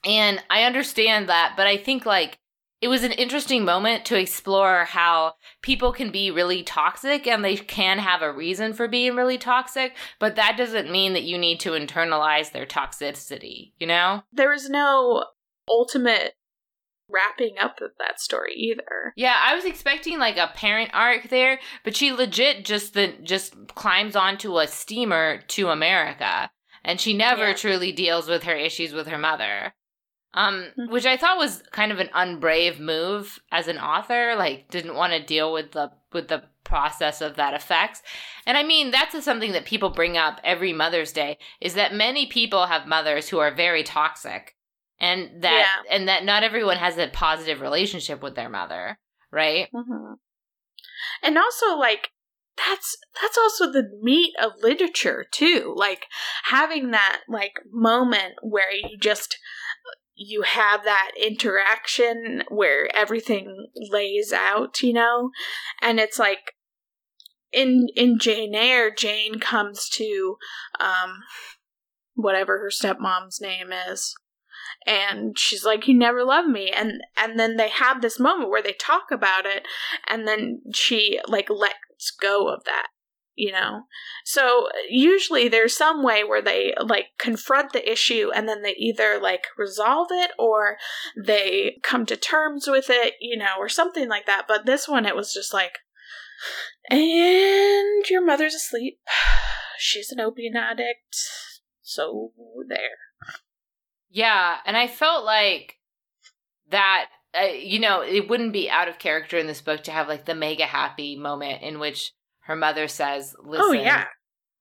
And 0.06 0.42
I 0.50 0.64
understand 0.64 1.28
that, 1.28 1.54
but 1.58 1.68
I 1.68 1.78
think, 1.78 2.06
like, 2.06 2.39
it 2.82 2.88
was 2.88 3.04
an 3.04 3.12
interesting 3.12 3.66
moment 3.66 4.06
to 4.06 4.20
explore 4.20 4.86
how 4.86 5.34
people 5.62 5.92
can 5.92 6.12
be 6.12 6.32
really 6.32 6.64
toxic 6.64 7.28
and 7.28 7.44
they 7.44 7.58
can 7.58 8.00
have 8.00 8.22
a 8.22 8.32
reason 8.32 8.74
for 8.74 8.88
being 8.88 9.16
really 9.16 9.38
toxic, 9.38 9.96
but 10.20 10.36
that 10.36 10.58
doesn't 10.58 10.92
mean 10.92 11.14
that 11.14 11.24
you 11.24 11.38
need 11.38 11.60
to 11.62 11.72
internalize 11.72 12.52
their 12.52 12.66
toxicity, 12.66 13.74
you 13.80 13.88
know? 13.88 14.24
There 14.32 14.54
is 14.54 14.70
no 14.70 15.26
ultimate 15.70 16.36
wrapping 17.10 17.56
up 17.60 17.82
of 17.82 17.92
that 18.00 18.22
story 18.22 18.54
either. 18.56 19.14
Yeah, 19.18 19.36
I 19.44 19.56
was 19.56 19.66
expecting 19.66 20.20
like 20.20 20.38
a 20.38 20.52
parent 20.56 20.92
arc 20.94 21.30
there, 21.30 21.60
but 21.84 21.96
she 21.96 22.12
legit 22.12 22.64
just 22.64 22.94
the 22.94 23.14
just 23.24 23.56
climbs 23.76 24.16
onto 24.16 24.58
a 24.58 24.68
steamer 24.68 25.42
to 25.50 25.70
America 25.70 26.52
and 26.84 27.02
she 27.02 27.14
never 27.14 27.50
yeah. 27.50 27.54
truly 27.54 27.92
deals 27.92 28.30
with 28.30 28.44
her 28.44 28.56
issues 28.56 28.94
with 28.94 29.08
her 29.08 29.18
mother 29.18 29.74
um 30.34 30.68
mm-hmm. 30.78 30.92
which 30.92 31.06
i 31.06 31.18
thought 31.18 31.38
was 31.38 31.64
kind 31.72 31.92
of 31.92 32.00
an 32.00 32.10
unbrave 32.16 32.80
move 32.80 33.40
as 33.52 33.68
an 33.68 33.78
author 33.78 34.36
like 34.36 34.70
didn't 34.70 34.96
want 34.96 35.14
to 35.14 35.24
deal 35.24 35.52
with 35.52 35.72
the 35.72 35.92
with 36.14 36.28
the 36.28 36.44
process 36.64 37.22
of 37.22 37.36
that 37.36 37.54
effects 37.54 38.02
and 38.46 38.58
i 38.58 38.64
mean 38.64 38.92
that's 38.92 39.24
something 39.24 39.54
that 39.54 39.66
people 39.66 39.90
bring 39.90 40.18
up 40.18 40.40
every 40.44 40.74
mother's 40.74 41.12
day 41.12 41.38
is 41.60 41.74
that 41.74 41.94
many 41.94 42.28
people 42.28 42.68
have 42.68 42.88
mothers 42.88 43.30
who 43.30 43.40
are 43.40 43.54
very 43.54 43.84
toxic 43.84 44.56
and 45.00 45.42
that 45.42 45.66
yeah. 45.88 45.96
and 45.96 46.08
that 46.08 46.24
not 46.24 46.44
everyone 46.44 46.78
has 46.78 46.98
a 46.98 47.08
positive 47.08 47.62
relationship 47.62 48.22
with 48.22 48.36
their 48.36 48.50
mother 48.50 49.00
right 49.32 49.68
mm-hmm. 49.74 50.14
and 51.24 51.38
also 51.38 51.76
like 51.76 52.10
that's 52.68 52.98
that's 53.22 53.38
also 53.38 53.72
the 53.72 53.90
meat 54.02 54.34
of 54.42 54.52
literature 54.62 55.26
too 55.32 55.74
like 55.76 56.06
having 56.46 56.92
that 56.92 57.22
like 57.30 57.54
moment 57.72 58.34
where 58.42 58.72
you 58.72 58.98
just 59.00 59.38
you 60.20 60.42
have 60.42 60.84
that 60.84 61.12
interaction 61.18 62.44
where 62.50 62.94
everything 62.94 63.68
lays 63.74 64.34
out, 64.34 64.84
you 64.84 64.92
know? 64.92 65.32
And 65.82 65.98
it's 65.98 66.20
like 66.20 66.56
in 67.54 67.88
in 67.96 68.20
Jane 68.20 68.54
Eyre, 68.54 68.92
Jane 68.94 69.40
comes 69.40 69.88
to 69.94 70.36
um 70.80 71.22
whatever 72.16 72.60
her 72.60 72.70
stepmom's 72.70 73.40
name 73.40 73.72
is. 73.72 74.14
And 74.86 75.40
she's 75.40 75.64
like, 75.64 75.88
You 75.88 75.94
never 75.94 76.26
loved 76.26 76.50
me 76.50 76.70
and 76.70 77.02
and 77.16 77.40
then 77.40 77.56
they 77.56 77.70
have 77.70 78.02
this 78.02 78.20
moment 78.20 78.50
where 78.50 78.62
they 78.62 78.74
talk 78.74 79.12
about 79.12 79.46
it 79.46 79.64
and 80.06 80.28
then 80.28 80.62
she 80.74 81.22
like 81.30 81.50
lets 81.50 82.12
go 82.20 82.54
of 82.54 82.66
that 82.66 82.88
you 83.40 83.54
know? 83.54 83.84
So 84.26 84.68
usually 84.90 85.48
there's 85.48 85.76
some 85.76 86.04
way 86.04 86.24
where 86.24 86.42
they 86.42 86.74
like 86.80 87.08
confront 87.18 87.72
the 87.72 87.90
issue 87.90 88.30
and 88.36 88.48
then 88.48 88.62
they 88.62 88.76
either 88.78 89.18
like 89.20 89.46
resolve 89.58 90.10
it 90.12 90.32
or 90.38 90.78
they 91.18 91.78
come 91.82 92.06
to 92.08 92.18
terms 92.18 92.68
with 92.68 92.88
it 92.90 93.14
you 93.22 93.38
know 93.38 93.56
or 93.58 93.70
something 93.70 94.10
like 94.10 94.26
that. 94.26 94.46
But 94.48 94.66
this 94.66 94.88
one 94.88 95.06
it 95.06 95.16
was 95.16 95.34
just 95.34 95.54
like 95.54 95.80
and 96.90 98.10
your 98.10 98.26
mother's 98.26 98.56
asleep. 98.56 99.00
She's 99.78 100.12
an 100.12 100.20
opium 100.20 100.58
addict. 100.58 101.16
So 101.82 102.34
there. 102.68 102.98
Yeah 104.10 104.58
and 104.66 104.76
i 104.76 104.88
felt 104.88 105.24
like 105.24 105.78
that 106.72 107.08
uh, 107.40 107.44
you 107.44 107.80
know 107.80 108.02
it 108.02 108.28
wouldn't 108.28 108.54
be 108.54 108.70
out 108.70 108.88
of 108.88 109.00
character 109.00 109.38
in 109.38 109.48
this 109.48 109.62
book 109.62 109.84
to 109.84 109.92
have 109.92 110.08
like 110.08 110.26
the 110.26 110.36
mega 110.36 110.66
happy 110.66 111.16
moment 111.16 111.62
in 111.62 111.80
which 111.80 112.12
her 112.50 112.56
mother 112.56 112.88
says, 112.88 113.36
oh, 113.40 113.48
"Listen, 113.48 113.66
oh 113.68 113.72
yeah, 113.72 114.06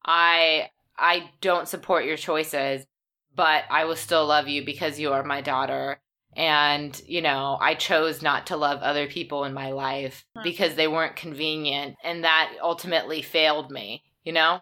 I 0.05 0.69
I 0.97 1.31
don't 1.41 1.67
support 1.67 2.05
your 2.05 2.19
choices, 2.19 2.85
but 3.35 3.65
I 3.71 3.87
will 3.87 3.97
still 3.97 4.27
love 4.27 4.47
you 4.47 4.63
because 4.65 5.01
you 5.01 5.13
are 5.13 5.25
my 5.25 5.41
daughter." 5.41 6.01
And, 6.37 7.01
you 7.07 7.23
know, 7.23 7.57
I 7.61 7.75
chose 7.75 8.21
not 8.21 8.49
to 8.49 8.57
love 8.57 8.83
other 8.83 9.09
people 9.09 9.45
in 9.45 9.55
my 9.55 9.73
life 9.73 10.27
huh. 10.37 10.43
because 10.45 10.75
they 10.75 10.87
weren't 10.87 11.17
convenient. 11.17 11.97
And 12.05 12.23
that 12.23 12.53
ultimately 12.63 13.23
failed 13.23 13.71
me, 13.71 14.05
you 14.23 14.33
know? 14.33 14.61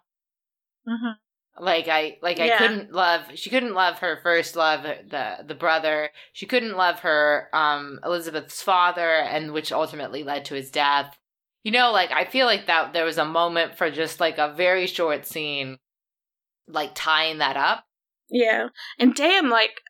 Mm-hmm. 0.88 1.62
Like 1.62 1.88
I 1.88 2.18
like 2.22 2.38
yeah. 2.38 2.54
I 2.54 2.58
couldn't 2.58 2.92
love 2.92 3.22
she 3.34 3.50
couldn't 3.50 3.74
love 3.74 3.98
her 3.98 4.20
first 4.22 4.56
love 4.56 4.82
the 4.82 5.44
the 5.44 5.54
brother. 5.54 6.10
She 6.32 6.46
couldn't 6.46 6.76
love 6.76 7.00
her 7.00 7.48
um 7.52 7.98
Elizabeth's 8.04 8.62
father 8.62 9.10
and 9.10 9.52
which 9.52 9.72
ultimately 9.72 10.22
led 10.22 10.44
to 10.46 10.54
his 10.54 10.70
death. 10.70 11.18
You 11.66 11.72
know, 11.72 11.90
like 11.90 12.12
I 12.12 12.24
feel 12.26 12.46
like 12.46 12.68
that 12.68 12.92
there 12.92 13.04
was 13.04 13.18
a 13.18 13.24
moment 13.24 13.76
for 13.76 13.90
just 13.90 14.20
like 14.20 14.38
a 14.38 14.54
very 14.56 14.86
short 14.86 15.26
scene, 15.26 15.78
like 16.68 16.92
tying 16.94 17.38
that 17.38 17.56
up. 17.56 17.82
Yeah. 18.30 18.68
And 19.00 19.16
damn, 19.16 19.50
like 19.50 19.80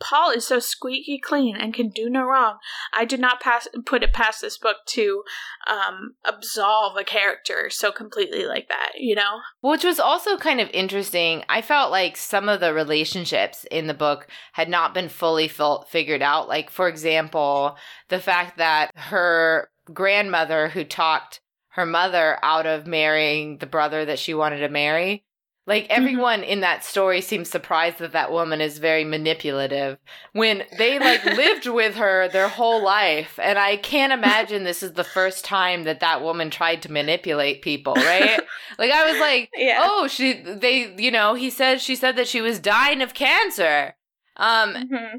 Paul 0.00 0.30
is 0.30 0.46
so 0.46 0.60
squeaky 0.60 1.18
clean 1.18 1.56
and 1.56 1.74
can 1.74 1.88
do 1.88 2.08
no 2.08 2.22
wrong. 2.22 2.58
I 2.94 3.04
did 3.04 3.18
not 3.18 3.40
pass 3.40 3.66
put 3.84 4.04
it 4.04 4.12
past 4.12 4.42
this 4.42 4.56
book 4.56 4.76
to 4.90 5.24
um 5.68 6.14
absolve 6.24 6.96
a 6.96 7.02
character 7.02 7.68
so 7.68 7.90
completely 7.90 8.46
like 8.46 8.68
that, 8.68 8.92
you 8.96 9.16
know? 9.16 9.40
Which 9.60 9.82
was 9.82 9.98
also 9.98 10.36
kind 10.36 10.60
of 10.60 10.70
interesting. 10.72 11.42
I 11.48 11.62
felt 11.62 11.90
like 11.90 12.16
some 12.16 12.48
of 12.48 12.60
the 12.60 12.72
relationships 12.72 13.66
in 13.72 13.88
the 13.88 13.92
book 13.92 14.28
had 14.52 14.68
not 14.68 14.94
been 14.94 15.08
fully 15.08 15.48
felt, 15.48 15.90
figured 15.90 16.22
out. 16.22 16.46
Like 16.46 16.70
for 16.70 16.86
example, 16.86 17.76
the 18.08 18.20
fact 18.20 18.58
that 18.58 18.92
her 18.94 19.68
grandmother 19.92 20.68
who 20.68 20.84
talked 20.84 21.40
her 21.70 21.86
mother 21.86 22.38
out 22.42 22.66
of 22.66 22.86
marrying 22.86 23.58
the 23.58 23.66
brother 23.66 24.04
that 24.04 24.18
she 24.18 24.34
wanted 24.34 24.58
to 24.58 24.68
marry. 24.68 25.24
Like 25.66 25.84
mm-hmm. 25.84 25.92
everyone 25.92 26.42
in 26.42 26.60
that 26.60 26.84
story 26.84 27.20
seems 27.20 27.48
surprised 27.48 27.98
that 27.98 28.12
that 28.12 28.32
woman 28.32 28.60
is 28.60 28.78
very 28.78 29.04
manipulative 29.04 29.98
when 30.32 30.64
they 30.76 30.98
like 30.98 31.24
lived 31.36 31.66
with 31.66 31.94
her 31.94 32.28
their 32.28 32.48
whole 32.48 32.82
life. 32.82 33.38
And 33.40 33.58
I 33.58 33.76
can't 33.76 34.12
imagine 34.12 34.64
this 34.64 34.82
is 34.82 34.92
the 34.92 35.04
first 35.04 35.44
time 35.44 35.84
that 35.84 36.00
that 36.00 36.20
woman 36.20 36.50
tried 36.50 36.82
to 36.82 36.92
manipulate 36.92 37.62
people, 37.62 37.94
right? 37.94 38.40
like 38.78 38.90
I 38.90 39.10
was 39.10 39.20
like, 39.20 39.50
yeah. 39.54 39.80
oh, 39.82 40.08
she, 40.08 40.42
they, 40.42 40.94
you 40.98 41.10
know, 41.10 41.34
he 41.34 41.48
said, 41.48 41.80
she 41.80 41.94
said 41.94 42.16
that 42.16 42.28
she 42.28 42.40
was 42.40 42.58
dying 42.58 43.00
of 43.00 43.14
cancer. 43.14 43.94
Um, 44.36 44.74
mm-hmm. 44.74 45.18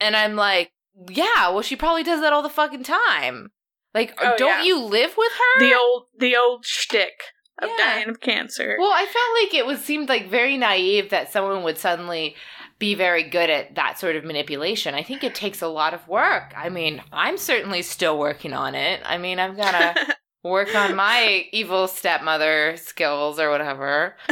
and 0.00 0.16
I'm 0.16 0.36
like, 0.36 0.72
yeah, 1.10 1.50
well, 1.50 1.62
she 1.62 1.76
probably 1.76 2.02
does 2.02 2.20
that 2.22 2.32
all 2.32 2.42
the 2.42 2.48
fucking 2.48 2.84
time. 2.84 3.50
Like, 3.94 4.14
oh, 4.20 4.34
don't 4.36 4.60
yeah. 4.60 4.64
you 4.64 4.78
live 4.78 5.14
with 5.16 5.32
her? 5.32 5.60
The 5.60 5.74
old, 5.74 6.06
the 6.18 6.36
old 6.36 6.64
shtick 6.64 7.20
of 7.60 7.68
yeah. 7.70 7.94
dying 7.94 8.08
of 8.08 8.20
cancer. 8.20 8.76
Well, 8.78 8.92
I 8.92 9.04
felt 9.04 9.44
like 9.44 9.54
it 9.54 9.66
was 9.66 9.80
seemed 9.80 10.08
like 10.08 10.30
very 10.30 10.56
naive 10.56 11.10
that 11.10 11.30
someone 11.30 11.62
would 11.62 11.78
suddenly 11.78 12.34
be 12.78 12.94
very 12.94 13.22
good 13.22 13.48
at 13.48 13.74
that 13.76 13.98
sort 13.98 14.16
of 14.16 14.24
manipulation. 14.24 14.94
I 14.94 15.02
think 15.02 15.22
it 15.22 15.34
takes 15.34 15.62
a 15.62 15.68
lot 15.68 15.94
of 15.94 16.08
work. 16.08 16.52
I 16.56 16.68
mean, 16.68 17.02
I'm 17.12 17.36
certainly 17.36 17.82
still 17.82 18.18
working 18.18 18.52
on 18.52 18.74
it. 18.74 19.00
I 19.04 19.18
mean, 19.18 19.38
I've 19.38 19.56
got 19.56 19.72
to 19.72 20.16
work 20.42 20.74
on 20.74 20.96
my 20.96 21.46
evil 21.52 21.86
stepmother 21.86 22.76
skills 22.76 23.38
or 23.38 23.50
whatever. 23.50 24.16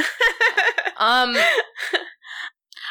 um 0.97 1.37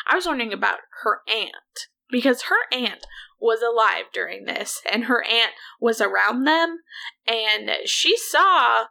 I 0.07 0.15
was 0.15 0.25
wondering 0.25 0.53
about 0.53 0.79
her 1.03 1.21
aunt 1.27 1.87
because 2.09 2.43
her 2.43 2.55
aunt 2.71 3.05
was 3.39 3.61
alive 3.61 4.05
during 4.13 4.45
this 4.45 4.81
and 4.91 5.05
her 5.05 5.23
aunt 5.23 5.51
was 5.79 6.01
around 6.01 6.43
them 6.43 6.79
and 7.27 7.71
she 7.85 8.15
saw 8.17 8.85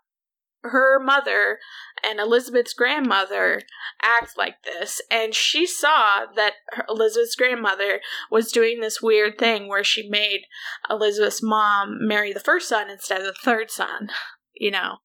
her 0.63 0.99
mother 0.99 1.59
and 2.05 2.19
Elizabeth's 2.19 2.73
grandmother 2.73 3.63
act 4.03 4.37
like 4.37 4.57
this 4.65 5.01
and 5.11 5.35
she 5.35 5.67
saw 5.67 6.25
that 6.35 6.55
Elizabeth's 6.89 7.37
grandmother 7.37 8.01
was 8.31 8.51
doing 8.51 8.81
this 8.81 9.01
weird 9.01 9.39
thing 9.39 9.69
where 9.69 9.85
she 9.85 10.09
made 10.09 10.43
Elizabeth's 10.91 11.43
mom 11.43 11.99
marry 12.01 12.33
the 12.33 12.41
first 12.41 12.69
son 12.69 12.91
instead 12.91 13.21
of 13.21 13.27
the 13.27 13.35
third 13.45 13.71
son 13.71 14.09
you 14.55 14.71
know 14.71 14.97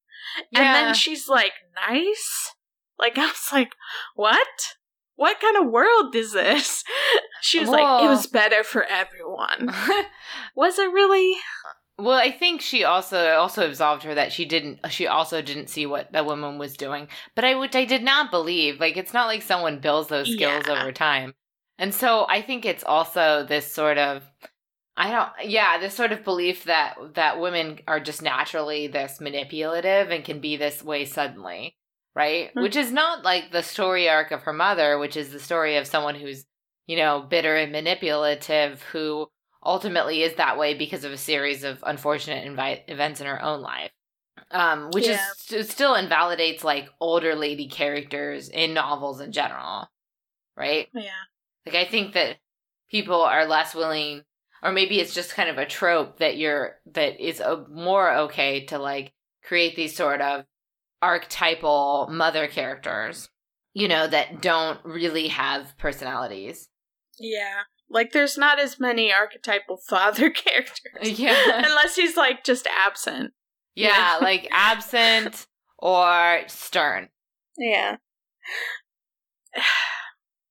And 0.54 0.88
then 0.88 0.94
she's 0.94 1.28
like, 1.28 1.54
nice? 1.76 2.54
Like, 2.98 3.18
I 3.18 3.26
was 3.26 3.50
like, 3.52 3.74
what? 4.16 4.48
What 5.16 5.40
kind 5.40 5.58
of 5.58 5.72
world 5.72 6.16
is 6.16 6.34
this? 6.34 6.84
She 7.42 7.60
was 7.60 7.68
like, 7.68 8.04
it 8.04 8.08
was 8.08 8.26
better 8.28 8.64
for 8.64 8.86
everyone. 8.86 9.68
Was 10.56 10.80
it 10.80 10.90
really? 10.94 11.36
Well, 12.00 12.18
I 12.18 12.32
think 12.32 12.62
she 12.62 12.86
also 12.86 13.34
also 13.34 13.68
absolved 13.68 14.04
her 14.04 14.16
that 14.16 14.32
she 14.32 14.46
didn't. 14.46 14.80
She 14.90 15.08
also 15.08 15.42
didn't 15.42 15.68
see 15.70 15.86
what 15.86 16.14
the 16.14 16.24
woman 16.24 16.58
was 16.58 16.78
doing, 16.78 17.10
but 17.36 17.44
I 17.44 17.56
which 17.56 17.76
I 17.76 17.84
did 17.84 18.02
not 18.02 18.32
believe. 18.32 18.80
Like 18.80 18.96
it's 18.96 19.14
not 19.14 19.28
like 19.28 19.42
someone 19.42 19.80
builds 19.82 20.08
those 20.08 20.32
skills 20.32 20.64
Yeah. 20.68 20.82
over 20.82 20.94
time, 20.94 21.34
and 21.78 21.94
so 21.94 22.26
I 22.30 22.42
think 22.42 22.64
it's 22.66 22.86
also 22.86 23.46
this 23.46 23.70
sort 23.70 23.98
of. 23.98 24.24
I 24.96 25.12
don't. 25.12 25.50
Yeah, 25.52 25.78
this 25.80 25.94
sort 25.96 26.14
of 26.14 26.24
belief 26.24 26.64
that 26.64 26.96
that 27.16 27.42
women 27.42 27.80
are 27.90 28.00
just 28.00 28.22
naturally 28.22 28.88
this 28.88 29.20
manipulative 29.20 30.12
and 30.12 30.24
can 30.24 30.40
be 30.40 30.56
this 30.56 30.82
way 30.82 31.04
suddenly, 31.04 31.76
right? 32.16 32.52
Mhm. 32.56 32.62
Which 32.62 32.76
is 32.76 32.92
not 32.92 33.24
like 33.24 33.52
the 33.52 33.64
story 33.64 34.10
arc 34.10 34.32
of 34.32 34.44
her 34.44 34.54
mother, 34.54 34.98
which 34.98 35.18
is 35.18 35.32
the 35.32 35.40
story 35.40 35.78
of 35.78 35.88
someone 35.88 36.16
who's 36.16 36.46
you 36.88 36.98
know 36.98 37.22
bitter 37.22 37.56
and 37.56 37.72
manipulative 37.72 38.82
who 38.84 39.30
ultimately 39.66 40.24
is 40.24 40.36
that 40.36 40.58
way 40.58 40.74
because 40.74 41.04
of 41.06 41.12
a 41.14 41.18
series 41.18 41.64
of 41.64 41.84
unfortunate 41.88 42.46
invi- 42.48 42.84
events 42.90 43.22
in 43.22 43.28
her 43.28 43.42
own 43.42 43.62
life. 43.62 43.92
Um, 44.52 44.92
which 44.92 45.08
Yeah. 45.08 45.20
is 45.48 45.52
it 45.54 45.70
still 45.70 45.96
invalidates 45.96 46.64
like 46.64 46.90
older 47.00 47.36
lady 47.36 47.68
characters 47.70 48.50
in 48.50 48.74
novels 48.74 49.22
in 49.22 49.32
general, 49.32 49.90
right? 50.58 50.90
Yeah. 50.94 51.12
Like 51.66 51.76
I 51.76 51.86
think 51.86 52.14
that 52.14 52.38
people 52.90 53.22
are 53.22 53.46
less 53.46 53.74
willing, 53.76 54.24
or 54.64 54.72
maybe 54.72 55.00
it's 55.00 55.14
just 55.14 55.34
kind 55.36 55.50
of 55.50 55.58
a 55.58 55.66
trope 55.66 56.20
that 56.20 56.38
you're 56.38 56.80
that 56.94 57.20
is 57.26 57.42
uh 57.42 57.64
more 57.70 58.14
okay 58.28 58.66
to 58.68 58.80
like 58.80 59.14
create 59.44 59.76
these 59.76 59.96
sort 59.96 60.22
of 60.22 60.46
archetypal 61.04 62.08
mother 62.10 62.48
characters, 62.48 63.30
you 63.74 63.88
know, 63.88 64.08
that 64.08 64.42
don't 64.42 64.80
really 64.86 65.28
have 65.28 65.78
personalities. 65.78 66.70
Yeah. 67.20 67.62
Like, 67.90 68.12
there's 68.12 68.38
not 68.38 68.60
as 68.60 68.80
many 68.80 69.12
archetypal 69.14 69.78
father 69.88 70.30
characters. 70.30 70.80
Yeah. 71.20 71.36
Unless 71.66 71.96
he's, 71.96 72.16
like, 72.18 72.44
just 72.44 72.68
absent. 72.68 73.34
Yeah, 73.76 73.90
Yeah. 73.90 74.18
like 74.26 74.48
absent 74.52 75.46
or 75.78 76.42
stern. 76.48 77.10
Yeah. 77.58 77.98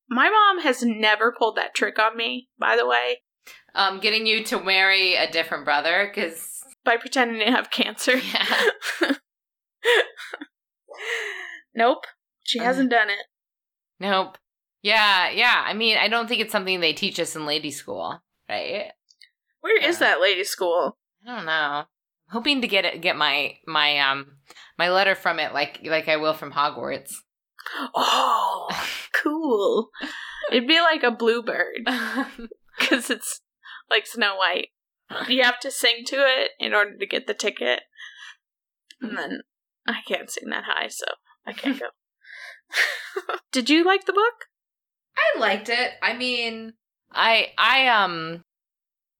My 0.09 0.29
mom 0.29 0.63
has 0.63 0.83
never 0.83 1.33
pulled 1.37 1.55
that 1.57 1.73
trick 1.73 1.97
on 1.97 2.15
me, 2.15 2.49
by 2.59 2.75
the 2.75 2.85
way, 2.87 3.21
Um, 3.73 3.99
getting 3.99 4.27
you 4.27 4.43
to 4.45 4.59
marry 4.63 5.15
a 5.15 5.29
different 5.31 5.65
brother 5.65 6.11
because 6.13 6.49
by 6.85 6.97
pretending 6.97 7.39
to 7.45 7.51
have 7.51 7.71
cancer. 7.71 8.17
yeah, 8.17 8.69
nope. 11.75 12.05
She 12.43 12.59
hasn't 12.59 12.89
done 12.89 13.09
it. 13.09 13.25
nope, 13.99 14.37
yeah, 14.81 15.29
yeah. 15.29 15.63
I 15.65 15.73
mean, 15.73 15.97
I 15.97 16.07
don't 16.09 16.27
think 16.27 16.41
it's 16.41 16.51
something 16.51 16.79
they 16.81 16.91
teach 16.93 17.19
us 17.19 17.35
in 17.35 17.45
lady 17.45 17.71
school, 17.71 18.21
right? 18.49 18.91
Where 19.61 19.77
is 19.81 19.95
Yeah. 20.01 20.07
that 20.07 20.21
lady 20.21 20.43
school? 20.43 20.97
I 21.25 21.35
don't 21.35 21.45
know. 21.45 21.51
I'm 21.51 21.85
hoping 22.27 22.61
to 22.61 22.67
get 22.67 22.83
it, 22.85 23.01
get 23.01 23.15
my 23.15 23.57
my 23.65 23.97
um 23.99 24.37
my 24.77 24.89
letter 24.89 25.15
from 25.15 25.39
it, 25.39 25.53
like 25.53 25.79
like 25.85 26.09
I 26.09 26.17
will 26.17 26.33
from 26.33 26.51
Hogwarts. 26.51 27.11
Oh, 27.95 28.67
cool. 29.13 29.89
It'd 30.51 30.67
be 30.67 30.81
like 30.81 31.01
a 31.03 31.11
bluebird 31.11 31.85
because 32.77 33.09
it's 33.09 33.39
like 33.89 34.05
Snow 34.05 34.35
White. 34.35 34.67
You 35.29 35.43
have 35.43 35.61
to 35.61 35.71
sing 35.71 36.03
to 36.07 36.17
it 36.17 36.51
in 36.59 36.73
order 36.73 36.97
to 36.97 37.05
get 37.07 37.25
the 37.25 37.33
ticket. 37.33 37.83
And 39.01 39.17
then 39.17 39.41
I 39.87 39.99
can't 40.07 40.29
sing 40.29 40.49
that 40.49 40.63
high, 40.65 40.87
so 40.87 41.05
I 41.45 41.53
can't 41.53 41.79
go. 41.79 41.87
Did 43.51 43.69
you 43.69 43.83
like 43.83 44.05
the 44.05 44.13
book? 44.13 44.45
I 45.17 45.39
liked 45.39 45.69
it. 45.69 45.91
I 46.01 46.13
mean, 46.13 46.73
I 47.11 47.49
I 47.57 47.87
um 47.87 48.43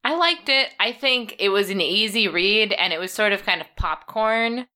I 0.03 0.15
liked 0.15 0.49
it. 0.49 0.69
I 0.79 0.91
think 0.91 1.35
it 1.39 1.49
was 1.49 1.69
an 1.69 1.81
easy 1.81 2.27
read 2.27 2.73
and 2.73 2.91
it 2.91 2.99
was 2.99 3.13
sort 3.13 3.31
of 3.31 3.43
kind 3.43 3.61
of 3.61 3.67
popcorn. 3.77 4.67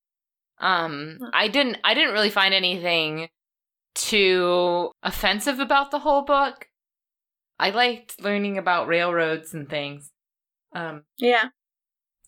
Um 0.60 1.18
I 1.34 1.48
didn't 1.48 1.78
I 1.84 1.94
didn't 1.94 2.14
really 2.14 2.30
find 2.30 2.54
anything 2.54 3.30
too 3.96 4.92
offensive 5.02 5.60
about 5.60 5.92
the 5.92 6.00
whole 6.00 6.22
book. 6.24 6.68
I 7.60 7.72
liked 7.72 8.22
learning 8.22 8.58
about 8.58 8.88
railroads 8.88 9.54
and 9.54 9.68
things. 9.68 10.12
Um 10.76 11.04
Yeah. 11.18 11.46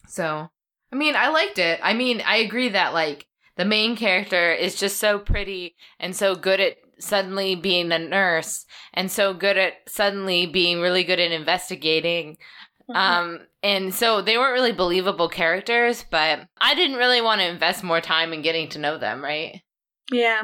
so, 0.07 0.49
I 0.91 0.95
mean, 0.95 1.15
I 1.15 1.29
liked 1.29 1.59
it. 1.59 1.79
I 1.83 1.93
mean, 1.93 2.21
I 2.25 2.37
agree 2.37 2.69
that 2.69 2.93
like 2.93 3.27
the 3.59 3.65
main 3.65 3.97
character 3.97 4.53
is 4.53 4.75
just 4.75 4.99
so 4.99 5.19
pretty 5.19 5.75
and 5.99 6.15
so 6.15 6.33
good 6.33 6.61
at 6.61 6.77
suddenly 6.97 7.55
being 7.55 7.91
a 7.91 7.99
nurse 7.99 8.65
and 8.93 9.11
so 9.11 9.33
good 9.33 9.57
at 9.57 9.73
suddenly 9.85 10.45
being 10.45 10.79
really 10.79 11.03
good 11.03 11.19
at 11.19 11.33
investigating. 11.33 12.37
Um 12.95 13.41
and 13.61 13.93
so 13.93 14.21
they 14.21 14.37
weren't 14.37 14.53
really 14.53 14.71
believable 14.71 15.27
characters, 15.27 16.05
but 16.09 16.47
I 16.61 16.73
didn't 16.73 16.95
really 16.95 17.19
want 17.19 17.41
to 17.41 17.49
invest 17.49 17.83
more 17.83 17.99
time 17.99 18.31
in 18.31 18.41
getting 18.41 18.69
to 18.69 18.79
know 18.79 18.97
them, 18.97 19.21
right? 19.21 19.61
yeah. 20.09 20.43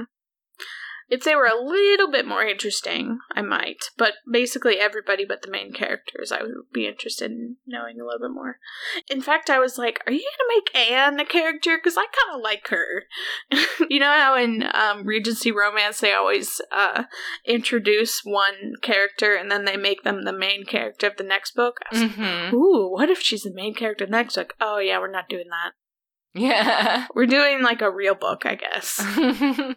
If 1.07 1.23
they 1.23 1.35
were 1.35 1.45
a 1.45 1.61
little 1.61 2.09
bit 2.09 2.27
more 2.27 2.43
interesting, 2.43 3.19
I 3.33 3.41
might. 3.41 3.85
But 3.97 4.13
basically, 4.29 4.79
everybody 4.79 5.23
but 5.25 5.41
the 5.41 5.51
main 5.51 5.71
characters, 5.71 6.31
I 6.31 6.41
would 6.41 6.51
be 6.73 6.87
interested 6.87 7.31
in 7.31 7.57
knowing 7.67 7.99
a 7.99 8.05
little 8.05 8.27
bit 8.27 8.33
more. 8.33 8.57
In 9.09 9.21
fact, 9.21 9.49
I 9.49 9.59
was 9.59 9.77
like, 9.77 10.01
"Are 10.07 10.11
you 10.11 10.27
gonna 10.37 10.59
make 10.59 10.91
Anne 10.91 11.19
a 11.19 11.25
character? 11.25 11.77
Because 11.77 11.97
I 11.97 12.05
kind 12.05 12.35
of 12.35 12.41
like 12.41 12.67
her." 12.69 13.03
you 13.89 13.99
know 13.99 14.11
how 14.11 14.35
in 14.35 14.63
um, 14.73 15.05
Regency 15.05 15.51
romance 15.51 15.99
they 15.99 16.13
always 16.13 16.59
uh, 16.71 17.03
introduce 17.45 18.21
one 18.23 18.73
character 18.81 19.35
and 19.35 19.51
then 19.51 19.65
they 19.65 19.77
make 19.77 20.03
them 20.03 20.23
the 20.23 20.33
main 20.33 20.65
character 20.65 21.07
of 21.07 21.17
the 21.17 21.23
next 21.23 21.55
book. 21.55 21.77
I 21.91 21.95
was 21.95 22.17
like. 22.17 22.53
Ooh, 22.53 22.91
what 22.91 23.09
if 23.09 23.21
she's 23.21 23.43
the 23.43 23.53
main 23.53 23.75
character 23.75 24.05
of 24.05 24.09
the 24.09 24.17
next 24.17 24.35
book? 24.35 24.53
Oh 24.59 24.79
yeah, 24.79 24.99
we're 24.99 25.11
not 25.11 25.29
doing 25.29 25.47
that. 25.49 25.73
Yeah. 26.35 27.07
We're 27.15 27.27
doing 27.27 27.63
like 27.63 27.81
a 27.81 27.91
real 27.91 28.15
book, 28.15 28.45
I 28.45 28.55
guess. 28.55 29.01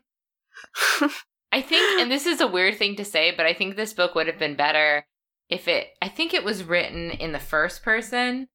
I 1.50 1.62
think, 1.62 2.00
and 2.00 2.10
this 2.10 2.26
is 2.26 2.40
a 2.40 2.46
weird 2.46 2.76
thing 2.76 2.96
to 2.96 3.04
say, 3.04 3.32
but 3.34 3.46
I 3.46 3.54
think 3.54 3.76
this 3.76 3.92
book 3.92 4.14
would 4.14 4.26
have 4.26 4.38
been 4.38 4.56
better 4.56 5.06
if 5.48 5.66
it, 5.66 5.88
I 6.02 6.08
think 6.08 6.34
it 6.34 6.44
was 6.44 6.64
written 6.64 7.10
in 7.10 7.32
the 7.32 7.38
first 7.38 7.82
person. 7.82 8.48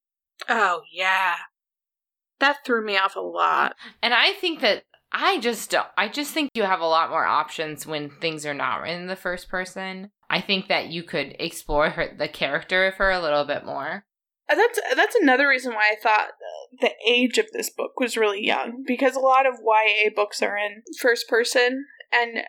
Oh 0.48 0.82
yeah. 0.92 1.36
That 2.40 2.58
threw 2.66 2.86
me 2.86 2.98
off 2.98 3.16
a 3.16 3.22
lot. 3.22 3.76
And 4.02 4.14
I 4.14 4.34
think 4.34 4.60
that 4.62 4.84
I 5.12 5.40
just 5.40 5.72
don't, 5.72 5.88
I 5.98 6.08
just 6.08 6.34
think 6.34 6.50
you 6.54 6.64
have 6.64 6.82
a 6.82 6.86
lot 6.86 7.10
more 7.10 7.26
options 7.26 7.86
when 7.88 8.10
things 8.10 8.46
are 8.46 8.54
not 8.54 8.82
written 8.82 9.02
in 9.02 9.08
the 9.08 9.16
first 9.16 9.48
person. 9.48 10.12
I 10.30 10.42
think 10.42 10.68
that 10.68 10.90
you 10.90 11.04
could 11.04 11.36
explore 11.40 11.92
her, 11.92 12.16
the 12.18 12.28
character 12.28 12.88
of 12.88 12.96
her 12.96 13.12
a 13.12 13.22
little 13.22 13.46
bit 13.46 13.66
more. 13.66 14.06
That's 14.48 14.80
that's 14.96 15.16
another 15.16 15.48
reason 15.48 15.74
why 15.74 15.92
I 15.92 15.96
thought 16.02 16.30
the 16.82 16.92
age 17.08 17.38
of 17.38 17.48
this 17.54 17.70
book 17.70 18.00
was 18.00 18.18
really 18.18 18.46
young 18.46 18.84
because 18.86 19.16
a 19.16 19.20
lot 19.20 19.46
of 19.46 19.56
YA 19.64 20.10
books 20.16 20.42
are 20.42 20.58
in 20.58 20.84
first 21.00 21.28
person 21.28 21.86
and 22.12 22.44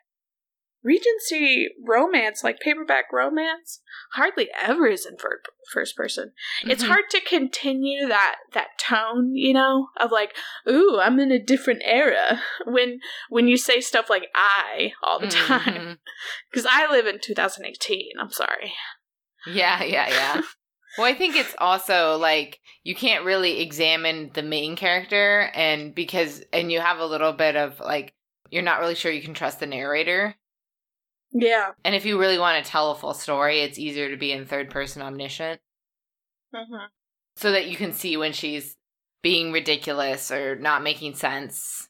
Regency 0.85 1.69
romance, 1.83 2.45
like 2.45 2.61
paperback 2.61 3.07
romance, 3.11 3.81
hardly 4.13 4.51
ever 4.61 4.87
is 4.87 5.07
in 5.07 5.17
fir- 5.17 5.41
first 5.73 5.97
person. 5.97 6.33
It's 6.63 6.85
Mhm. 6.85 6.89
hard 6.89 7.05
to 7.09 7.23
continue 7.23 8.07
that 8.07 8.37
that 8.53 8.79
tone, 8.79 9.35
you 9.35 9.55
know, 9.55 9.89
of 9.97 10.13
like, 10.13 10.37
"Ooh, 10.69 11.01
I'm 11.01 11.19
in 11.21 11.33
a 11.33 11.39
different 11.39 11.81
era." 11.87 12.43
When 12.67 13.01
when 13.31 13.49
you 13.49 13.57
say 13.57 13.81
stuff 13.81 14.11
like 14.11 14.29
"I" 14.35 14.93
all 15.03 15.19
the 15.19 15.29
time, 15.29 15.49
Mhm. 15.65 15.99
because 16.51 16.67
I 16.71 16.87
live 16.91 17.07
in 17.07 17.19
2018. 17.19 18.13
I'm 18.21 18.31
sorry. 18.31 18.75
Yeah, 19.47 19.83
yeah, 19.83 20.09
yeah. 20.11 20.43
well, 20.97 21.07
I 21.07 21.15
think 21.15 21.37
it's 21.37 21.55
also 21.59 22.17
like 22.19 22.61
you 22.85 22.95
can't 22.95 23.25
really 23.25 23.61
examine 23.61 24.31
the 24.35 24.43
main 24.43 24.77
character, 24.77 25.51
and 25.55 25.95
because, 25.95 26.43
and 26.53 26.71
you 26.71 26.81
have 26.81 26.99
a 26.99 27.07
little 27.07 27.33
bit 27.33 27.57
of 27.57 27.81
like, 27.81 28.15
you're 28.51 28.63
not 28.63 28.81
really 28.81 28.95
sure 28.95 29.11
you 29.13 29.23
can 29.23 29.35
trust 29.35 29.61
the 29.61 29.67
narrator. 29.67 30.37
Yeah. 31.33 31.73
And 31.85 31.95
if 31.95 32.05
you 32.05 32.19
really 32.19 32.39
want 32.39 32.63
to 32.65 32.71
tell 32.71 32.91
a 32.91 32.95
full 32.95 33.15
story, 33.15 33.61
it's 33.61 33.79
easier 33.79 34.11
to 34.11 34.17
be 34.17 34.33
in 34.33 34.45
third 34.47 34.71
person 34.71 35.03
omniscient 35.03 35.61
hmm 36.53 36.87
so 37.37 37.53
that 37.53 37.67
you 37.67 37.77
can 37.77 37.93
see 37.93 38.17
when 38.17 38.33
she's 38.33 38.77
being 39.23 39.53
ridiculous 39.53 40.31
or 40.31 40.57
not 40.57 40.83
making 40.83 41.15
sense. 41.15 41.89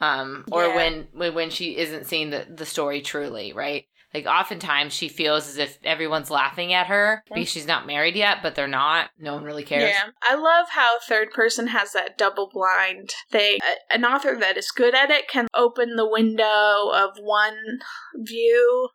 Um, 0.00 0.46
or 0.50 0.68
Yeah. 0.68 0.76
when, 0.76 1.08
when 1.12 1.34
when 1.34 1.50
she 1.50 1.76
isn't 1.76 2.06
seeing 2.06 2.30
the, 2.30 2.46
the 2.50 2.66
story 2.66 3.02
truly, 3.02 3.52
right? 3.52 3.86
Like 4.14 4.26
oftentimes 4.26 4.92
she 4.92 5.08
feels 5.08 5.48
as 5.48 5.56
if 5.56 5.78
everyone's 5.84 6.30
laughing 6.30 6.74
at 6.74 6.88
her 6.88 7.24
because 7.32 7.48
she's 7.48 7.66
not 7.66 7.86
married 7.86 8.14
yet, 8.14 8.38
but 8.42 8.54
they're 8.54 8.68
not. 8.68 9.10
No 9.18 9.34
one 9.34 9.44
really 9.44 9.64
cares. 9.64 9.90
Yeah, 9.90 10.10
I 10.22 10.34
love 10.34 10.66
how 10.70 10.98
third 10.98 11.30
person 11.30 11.68
has 11.68 11.92
that 11.92 12.18
double 12.18 12.50
blind 12.52 13.10
thing. 13.30 13.58
An 13.90 14.04
author 14.04 14.36
that 14.38 14.58
is 14.58 14.70
good 14.70 14.94
at 14.94 15.10
it 15.10 15.28
can 15.28 15.48
open 15.54 15.96
the 15.96 16.08
window 16.08 16.90
of 16.92 17.16
one 17.20 17.80
view 18.16 18.90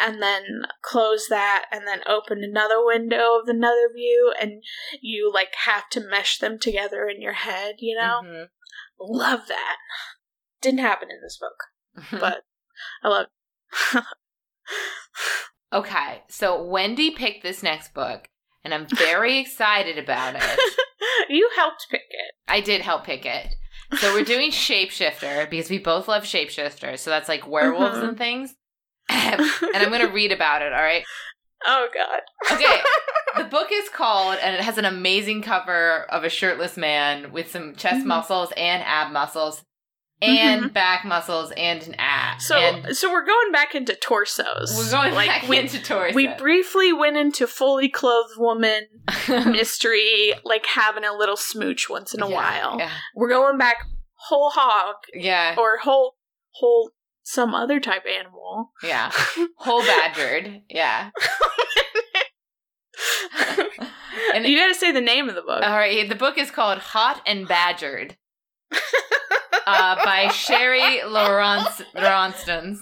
and 0.00 0.22
then 0.22 0.62
close 0.82 1.26
that 1.28 1.64
and 1.72 1.84
then 1.86 2.00
open 2.06 2.44
another 2.44 2.84
window 2.84 3.40
of 3.42 3.48
another 3.48 3.88
view 3.92 4.32
and 4.40 4.62
you 5.00 5.30
like 5.32 5.54
have 5.64 5.88
to 5.90 6.00
mesh 6.00 6.38
them 6.38 6.58
together 6.60 7.08
in 7.08 7.20
your 7.20 7.32
head, 7.32 7.76
you 7.78 7.96
know? 7.98 8.20
Mhm. 8.24 8.48
Love 9.00 9.48
that. 9.48 9.76
Didn't 10.60 10.78
happen 10.78 11.08
in 11.10 11.20
this 11.20 11.36
book, 11.38 11.64
but 12.20 12.44
I 13.02 13.08
love 13.08 13.26
okay, 15.72 16.22
so 16.28 16.62
Wendy 16.62 17.10
picked 17.10 17.42
this 17.42 17.62
next 17.62 17.94
book, 17.94 18.28
and 18.64 18.74
I'm 18.74 18.86
very 18.86 19.38
excited 19.38 19.98
about 19.98 20.36
it. 20.36 20.60
you 21.28 21.48
helped 21.56 21.86
pick 21.90 22.02
it. 22.08 22.32
I 22.48 22.60
did 22.60 22.80
help 22.82 23.04
pick 23.04 23.24
it. 23.26 23.54
So 23.98 24.12
we're 24.14 24.24
doing 24.24 24.50
Shapeshifter 24.50 25.50
because 25.50 25.68
we 25.70 25.78
both 25.78 26.06
love 26.06 26.22
Shapeshifter. 26.22 26.96
So 26.98 27.10
that's 27.10 27.28
like 27.28 27.48
werewolves 27.48 27.98
Mhm. 27.98 28.08
and 28.10 28.18
things. 28.18 28.54
and 29.08 29.40
I'm 29.74 29.88
going 29.88 30.00
to 30.06 30.12
read 30.12 30.30
about 30.32 30.62
it, 30.62 30.72
all 30.72 30.82
right? 30.82 31.04
Oh 31.66 31.88
god. 31.94 32.20
Okay. 32.56 32.80
The 33.36 33.44
book 33.44 33.68
is 33.72 33.88
called, 33.88 34.38
and 34.42 34.56
it 34.56 34.60
has 34.60 34.76
an 34.76 34.84
amazing 34.84 35.42
cover 35.42 36.02
of 36.10 36.24
a 36.24 36.28
shirtless 36.28 36.76
man 36.76 37.30
with 37.30 37.48
some 37.48 37.76
chest 37.76 38.02
Mhm. 38.02 38.06
muscles 38.06 38.52
and 38.56 38.82
ab 38.82 39.12
muscles 39.12 39.62
Mm-hmm. 40.22 40.64
and 40.64 40.72
back 40.74 41.06
muscles 41.06 41.50
and 41.56 41.82
an 41.82 41.94
ass. 41.98 42.46
So 42.46 42.54
and 42.56 42.94
so 42.96 43.10
we're 43.10 43.24
going 43.24 43.52
back 43.52 43.74
into 43.74 43.94
torsos. 43.94 44.76
we're 44.76 44.90
going 44.90 45.14
like 45.14 45.28
back 45.28 45.48
we, 45.48 45.58
into 45.58 45.82
torso. 45.82 46.14
we 46.14 46.28
briefly 46.28 46.92
went 46.92 47.16
into 47.16 47.46
fully 47.46 47.88
clothed 47.88 48.34
woman 48.36 48.82
mystery, 49.28 50.34
like 50.44 50.66
having 50.66 51.04
a 51.04 51.14
little 51.16 51.38
smooch 51.38 51.88
once 51.88 52.12
in 52.12 52.20
a 52.22 52.28
Yeah, 52.28 52.34
while. 52.34 52.78
Yeah. 52.78 52.90
We're 53.14 53.30
going 53.30 53.56
back 53.56 53.76
whole 54.28 54.50
hog 54.50 54.96
Yeah. 55.14 55.54
or 55.56 55.78
whole 55.78 56.16
whole 56.50 56.90
some 57.22 57.54
other 57.54 57.80
type 57.80 58.04
animal. 58.06 58.72
Yeah. 58.82 59.10
Whole 59.56 59.82
badgered. 59.82 60.62
Yeah. 60.68 61.10
And- 64.34 64.44
you 64.46 64.56
gotta 64.58 64.74
say 64.74 64.92
the 64.92 65.00
name 65.00 65.28
of 65.28 65.34
the 65.34 65.42
book. 65.42 65.62
All 65.62 65.76
right. 65.76 66.08
The 66.08 66.14
book 66.14 66.38
is 66.38 66.50
called 66.50 66.78
Hot 66.78 67.20
and 67.26 67.48
Badgered 67.48 68.16
uh, 69.66 69.96
by 70.04 70.28
Shelly 70.28 71.00
Laurenston. 71.04 72.78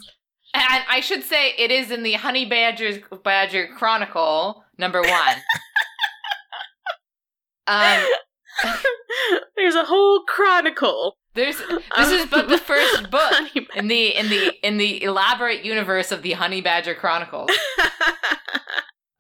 And 0.55 0.83
I 0.91 1.01
should 1.01 1.23
say 1.23 1.53
it 1.59 1.71
is 1.71 1.91
in 1.91 2.03
the 2.03 2.15
Honey 2.15 2.45
Badgers 2.47 2.99
Badger 3.23 3.69
Chronicle 3.77 4.65
number 4.79 5.03
one. 5.03 5.37
Um, 7.67 8.03
There's 9.57 9.75
a 9.75 9.85
whole 9.85 10.21
chronicle. 10.27 11.17
there's 11.35 11.59
this 11.59 12.11
is 12.11 12.27
but 12.27 12.49
the 12.49 12.59
first 12.71 13.11
book 13.11 13.33
in 13.77 13.89
the 13.89 14.17
in 14.17 14.31
the 14.31 14.55
in 14.67 14.79
the 14.79 15.03
elaborate 15.05 15.65
universe 15.65 16.11
of 16.11 16.23
the 16.23 16.33
Honey 16.33 16.61
Badger 16.61 16.95
Chronicles. 16.95 17.51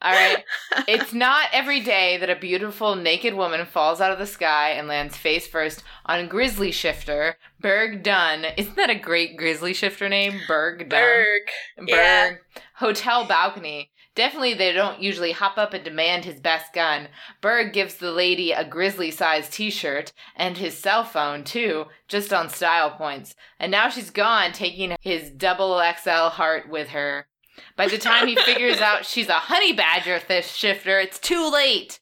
All 0.01 0.13
right. 0.13 0.45
It's 0.87 1.13
not 1.13 1.49
every 1.53 1.81
day 1.81 2.17
that 2.17 2.31
a 2.31 2.37
beautiful 2.37 2.95
naked 2.95 3.35
woman 3.35 3.67
falls 3.67 4.01
out 4.01 4.13
of 4.13 4.19
the 4.19 4.27
sky 4.27 4.71
and 4.71 4.89
lands 4.89 5.17
face 5.17 5.47
first 5.47 5.83
on 6.07 6.29
Grizzly 6.29 6.71
Shifter, 6.71 7.37
Berg 7.61 8.03
Dunn. 8.03 8.47
Isn't 8.57 8.77
that 8.77 8.89
a 8.89 8.95
great 8.95 9.37
Grizzly 9.37 9.75
Shifter 9.75 10.09
name? 10.09 10.41
Berg 10.47 10.89
Dunn. 10.89 11.01
Berg. 11.01 11.41
Berg. 11.77 11.89
yeah. 11.89 12.35
Hotel 12.77 13.27
balcony. 13.27 13.91
Definitely, 14.15 14.55
they 14.55 14.73
don't 14.73 15.01
usually 15.01 15.33
hop 15.33 15.59
up 15.59 15.75
and 15.75 15.85
demand 15.85 16.25
his 16.25 16.41
best 16.41 16.73
gun. 16.73 17.09
Berg 17.41 17.73
gives 17.73 17.95
the 17.95 18.11
lady 18.11 18.51
a 18.51 18.65
grizzly 18.65 19.11
sized 19.11 19.53
t 19.53 19.71
shirt 19.71 20.13
and 20.35 20.57
his 20.57 20.77
cell 20.77 21.05
phone, 21.05 21.45
too, 21.45 21.87
just 22.09 22.33
on 22.33 22.49
style 22.49 22.91
points. 22.91 23.35
And 23.61 23.71
now 23.71 23.89
she's 23.89 24.11
gone, 24.11 24.53
taking 24.53 24.97
his 25.03 25.31
double 25.31 25.81
XL 25.81 26.31
heart 26.31 26.69
with 26.69 26.89
her. 26.89 27.29
By 27.77 27.89
the 27.89 27.99
time 27.99 28.29
he 28.29 28.37
figures 28.37 28.81
out 28.81 29.05
she's 29.07 29.29
a 29.29 29.35
honey 29.35 29.73
badger 29.73 30.19
th- 30.19 30.47
shifter, 30.47 30.99
it's 30.99 31.19
too 31.19 31.51
late. 31.51 32.01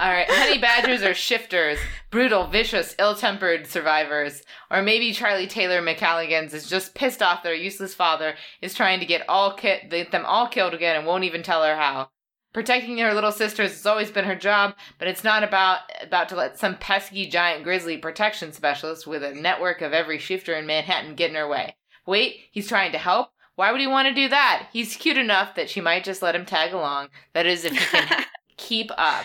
All 0.00 0.12
right, 0.12 0.30
honey 0.30 0.58
badgers 0.58 1.02
are 1.02 1.12
shifters, 1.12 1.80
brutal, 2.12 2.46
vicious, 2.46 2.94
ill-tempered 3.00 3.66
survivors. 3.66 4.42
Or 4.70 4.80
maybe 4.80 5.12
Charlie 5.12 5.48
Taylor 5.48 5.82
MacKilligans 5.82 6.54
is 6.54 6.68
just 6.68 6.94
pissed 6.94 7.20
off 7.20 7.42
their 7.42 7.54
useless 7.54 7.94
father 7.94 8.34
is 8.62 8.74
trying 8.74 9.00
to 9.00 9.06
get 9.06 9.28
all 9.28 9.54
ki- 9.54 9.88
get 9.90 10.12
them 10.12 10.24
all 10.24 10.46
killed 10.46 10.72
again 10.72 10.94
and 10.94 11.04
won't 11.04 11.24
even 11.24 11.42
tell 11.42 11.64
her 11.64 11.74
how. 11.74 12.10
Protecting 12.54 12.96
her 12.98 13.12
little 13.12 13.32
sisters 13.32 13.72
has 13.72 13.86
always 13.86 14.12
been 14.12 14.24
her 14.24 14.36
job, 14.36 14.74
but 15.00 15.08
it's 15.08 15.24
not 15.24 15.42
about 15.42 15.80
about 16.00 16.28
to 16.28 16.36
let 16.36 16.58
some 16.58 16.76
pesky 16.76 17.26
giant 17.26 17.64
grizzly 17.64 17.98
protection 17.98 18.52
specialist 18.52 19.04
with 19.04 19.24
a 19.24 19.34
network 19.34 19.82
of 19.82 19.92
every 19.92 20.18
shifter 20.18 20.54
in 20.54 20.64
Manhattan 20.64 21.16
get 21.16 21.30
in 21.30 21.36
her 21.36 21.48
way. 21.48 21.76
Wait, 22.06 22.36
he's 22.52 22.68
trying 22.68 22.92
to 22.92 22.98
help? 22.98 23.30
Why 23.58 23.72
would 23.72 23.80
he 23.80 23.88
want 23.88 24.06
to 24.06 24.14
do 24.14 24.28
that? 24.28 24.68
He's 24.72 24.94
cute 24.94 25.16
enough 25.16 25.56
that 25.56 25.68
she 25.68 25.80
might 25.80 26.04
just 26.04 26.22
let 26.22 26.36
him 26.36 26.46
tag 26.46 26.72
along. 26.72 27.08
That 27.34 27.44
is, 27.44 27.64
if 27.64 27.72
he 27.72 27.78
can 27.78 28.24
keep 28.56 28.92
up. 28.96 29.24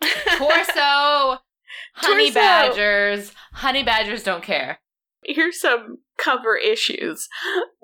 Torso! 0.38 1.40
Honey 1.96 2.30
Torso. 2.30 2.34
badgers. 2.40 3.32
Honey 3.52 3.82
badgers 3.82 4.22
don't 4.22 4.42
care. 4.42 4.78
Here's 5.24 5.60
some 5.60 5.98
cover 6.16 6.56
issues. 6.56 7.28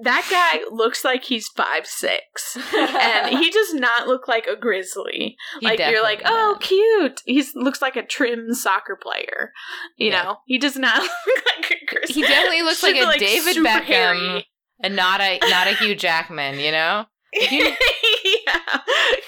That 0.03 0.27
guy 0.31 0.64
looks 0.74 1.05
like 1.05 1.24
he's 1.24 1.47
five 1.49 1.87
six, 1.87 2.57
and 2.74 3.29
he 3.39 3.51
does 3.51 3.74
not 3.74 4.09
look 4.09 4.27
like 4.27 4.47
a 4.47 4.57
grizzly. 4.57 5.37
He 5.61 5.66
like 5.66 5.79
you're 5.79 6.03
like, 6.03 6.22
oh, 6.24 6.57
does. 6.59 6.66
cute. 6.66 7.20
He 7.27 7.45
looks 7.55 7.83
like 7.83 7.97
a 7.97 8.03
trim 8.07 8.55
soccer 8.55 8.97
player. 8.97 9.53
You 9.99 10.09
Yeah. 10.12 10.22
know, 10.22 10.37
he 10.47 10.57
does 10.57 10.77
not 10.79 11.03
look 11.03 11.45
like 11.59 11.70
a 11.83 11.85
grizzly. 11.85 12.14
He 12.14 12.22
definitely 12.22 12.62
looks 12.62 12.83
like 12.83 12.97
Should 12.97 13.14
a 13.14 13.18
David 13.18 13.57
Beckham 13.57 13.85
hairy. 13.85 14.47
And 14.83 14.97
not 14.97 15.20
a 15.20 15.39
not 15.43 15.66
a 15.66 15.74
Hugh 15.74 15.95
Jackman, 15.95 16.59
you 16.59 16.72
know? 16.72 17.07
yeah, 17.41 17.70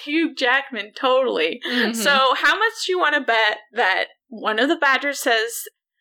Hugh 0.04 0.34
Jackman, 0.34 0.92
totally. 0.94 1.60
Mhm. 1.66 1.94
So, 1.94 2.34
how 2.34 2.58
much 2.58 2.72
do 2.86 2.92
you 2.92 2.98
want 2.98 3.14
to 3.14 3.20
bet 3.20 3.58
that 3.72 4.04
one 4.28 4.58
of 4.58 4.68
the 4.68 4.76
Badgers 4.76 5.20
says 5.20 5.52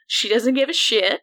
she 0.08 0.30
doesn't 0.30 0.54
give 0.54 0.70
a 0.70 0.74
shit? 0.74 1.22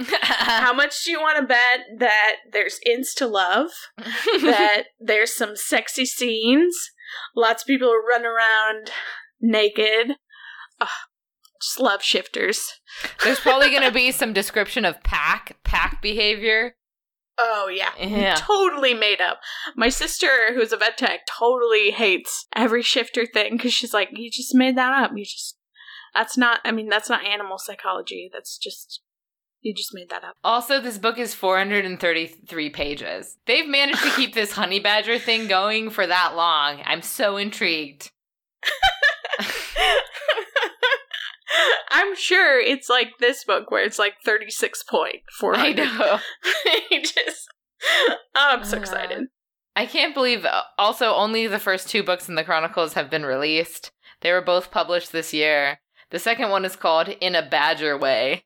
How 0.22 0.72
much 0.72 1.04
do 1.04 1.10
you 1.10 1.20
want 1.20 1.38
to 1.38 1.44
bet 1.46 1.80
that 1.98 2.36
there's 2.50 2.78
insta 2.88 3.30
love? 3.30 3.70
that 3.98 4.84
there's 5.00 5.34
some 5.34 5.56
sexy 5.56 6.06
scenes? 6.06 6.74
Lots 7.36 7.62
of 7.62 7.66
people 7.66 7.88
are 7.92 8.02
running 8.02 8.26
around 8.26 8.90
naked. 9.40 10.16
Ugh, 10.80 10.88
just 11.60 11.80
love 11.80 12.02
shifters. 12.02 12.60
There's 13.22 13.40
probably 13.40 13.70
going 13.70 13.82
to 13.82 13.92
be 13.92 14.10
some 14.10 14.32
description 14.32 14.84
of 14.84 15.02
pack 15.02 15.58
pack 15.64 16.00
behavior. 16.00 16.76
Oh 17.42 17.70
yeah. 17.72 17.90
Yeah. 17.98 18.34
Totally 18.34 18.92
made 18.92 19.20
up. 19.20 19.40
My 19.74 19.88
sister, 19.88 20.52
who's 20.54 20.72
a 20.72 20.76
vet 20.76 20.98
tech, 20.98 21.20
totally 21.26 21.90
hates 21.90 22.46
every 22.54 22.82
shifter 22.82 23.24
thing 23.24 23.56
because 23.56 23.72
she's 23.72 23.94
like, 23.94 24.10
you 24.12 24.30
just 24.30 24.54
made 24.54 24.76
that 24.76 24.92
up. 24.92 25.12
You 25.16 25.24
just, 25.24 25.56
that's 26.12 26.36
not, 26.36 26.60
I 26.64 26.72
mean, 26.72 26.90
that's 26.90 27.08
not 27.08 27.24
animal 27.24 27.56
psychology. 27.56 28.28
That's 28.30 28.58
just, 28.58 29.00
you 29.62 29.74
just 29.74 29.94
made 29.94 30.10
that 30.10 30.22
up. 30.22 30.36
Also, 30.44 30.82
this 30.82 30.98
book 30.98 31.18
is 31.18 31.32
433 31.32 32.70
pages. 32.70 33.38
They've 33.46 33.66
managed 33.66 34.02
to 34.02 34.10
keep 34.16 34.34
this 34.34 34.52
honey 34.52 34.80
badger 34.80 35.18
thing 35.18 35.48
going 35.48 35.88
for 35.88 36.06
that 36.06 36.34
long. 36.36 36.82
I'm 36.84 37.00
so 37.00 37.38
intrigued. 37.38 38.10
I'm 41.90 42.14
sure 42.16 42.58
it's 42.60 42.88
like 42.88 43.18
this 43.18 43.44
book 43.44 43.70
where 43.70 43.84
it's 43.84 43.98
like 43.98 44.14
36.4. 44.26 45.20
I 45.56 45.72
know. 45.72 46.18
pages. 46.88 47.46
Oh, 48.34 48.48
I'm 48.52 48.64
so 48.64 48.76
Uh, 48.76 48.80
excited. 48.80 49.24
I 49.76 49.86
can't 49.86 50.14
believe 50.14 50.44
uh, 50.44 50.62
also 50.78 51.14
only 51.14 51.46
the 51.46 51.58
first 51.58 51.88
two 51.88 52.02
books 52.02 52.28
in 52.28 52.34
the 52.34 52.44
Chronicles 52.44 52.94
have 52.94 53.08
been 53.10 53.24
released. 53.24 53.92
They 54.20 54.32
were 54.32 54.42
both 54.42 54.70
published 54.70 55.12
this 55.12 55.32
year. 55.32 55.80
The 56.10 56.18
second 56.18 56.50
one 56.50 56.64
is 56.64 56.76
called 56.76 57.08
In 57.08 57.34
a 57.34 57.48
Badger 57.48 57.96
Way. 57.96 58.42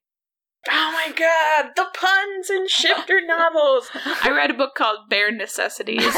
Oh 0.71 0.91
my 0.93 1.13
god, 1.15 1.73
the 1.77 1.87
puns 1.99 2.49
in 2.51 2.69
shifter 2.69 3.21
novels. 3.27 3.91
I 4.23 4.31
read 4.31 4.51
a 4.51 4.55
book 4.55 4.75
called 4.75 5.09
Bare 5.11 5.33
Necessities. 5.33 6.15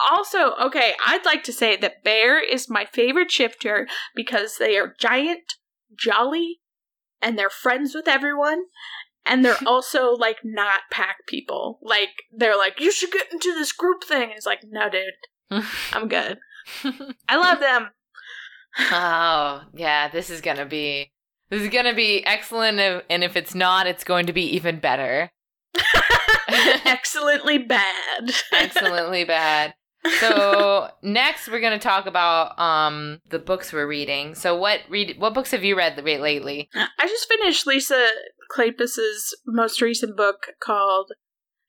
Also, 0.00 0.54
okay, 0.60 0.94
I'd 1.06 1.24
like 1.24 1.42
to 1.44 1.52
say 1.52 1.76
that 1.76 2.04
Bear 2.04 2.42
is 2.42 2.68
my 2.68 2.84
favorite 2.84 3.30
shifter 3.30 3.88
because 4.14 4.56
they 4.58 4.76
are 4.76 4.94
giant, 4.98 5.54
jolly, 5.94 6.60
and 7.22 7.38
they're 7.38 7.50
friends 7.50 7.94
with 7.94 8.08
everyone. 8.08 8.64
And 9.24 9.44
they're 9.44 9.56
also 9.66 10.12
like 10.12 10.38
not 10.44 10.80
pack 10.90 11.26
people. 11.26 11.78
Like 11.82 12.10
they're 12.36 12.56
like, 12.56 12.80
you 12.80 12.92
should 12.92 13.10
get 13.10 13.32
into 13.32 13.54
this 13.54 13.72
group 13.72 14.04
thing. 14.04 14.24
And 14.24 14.32
it's 14.32 14.46
like, 14.46 14.60
no, 14.68 14.88
dude, 14.90 15.64
I'm 15.92 16.08
good. 16.08 16.38
I 17.28 17.36
love 17.36 17.60
them. 17.60 17.90
oh, 18.78 19.62
yeah, 19.74 20.08
this 20.08 20.28
is 20.28 20.40
going 20.40 20.58
to 20.58 20.66
be 20.66 21.10
this 21.48 21.62
is 21.62 21.70
to 21.70 21.94
be 21.94 22.26
excellent 22.26 22.80
and 23.08 23.22
if 23.22 23.36
it's 23.36 23.54
not, 23.54 23.86
it's 23.86 24.04
going 24.04 24.26
to 24.26 24.32
be 24.32 24.42
even 24.56 24.80
better. 24.80 25.30
Excellently 26.48 27.58
bad. 27.58 28.32
Excellently 28.52 29.24
bad. 29.24 29.74
So, 30.20 30.90
next 31.02 31.48
we're 31.48 31.60
going 31.60 31.78
to 31.78 31.82
talk 31.82 32.06
about 32.06 32.58
um 32.58 33.20
the 33.28 33.38
books 33.38 33.72
we're 33.72 33.86
reading. 33.86 34.34
So, 34.34 34.56
what 34.56 34.80
read 34.88 35.18
what 35.18 35.34
books 35.34 35.50
have 35.50 35.64
you 35.64 35.76
read 35.76 35.96
lately? 36.02 36.68
I 36.74 37.06
just 37.06 37.28
finished 37.28 37.66
Lisa 37.66 38.08
Kleypas's 38.54 39.36
most 39.46 39.80
recent 39.80 40.16
book 40.16 40.48
called 40.60 41.12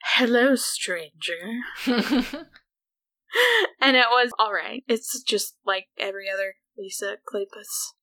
Hello, 0.04 0.56
stranger. 0.56 1.62
and 1.86 1.98
it 3.98 4.06
was 4.10 4.32
all 4.40 4.54
right. 4.54 4.84
It's 4.88 5.22
just 5.24 5.56
like 5.66 5.88
every 5.98 6.30
other 6.30 6.56
Lisa 6.78 7.18
Kleypas. 7.32 7.94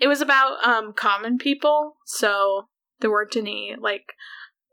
It 0.00 0.08
was 0.08 0.20
about 0.20 0.64
um 0.64 0.92
common 0.94 1.38
people, 1.38 1.96
so 2.06 2.68
there 3.00 3.10
weren't 3.10 3.36
any 3.36 3.74
like 3.78 4.14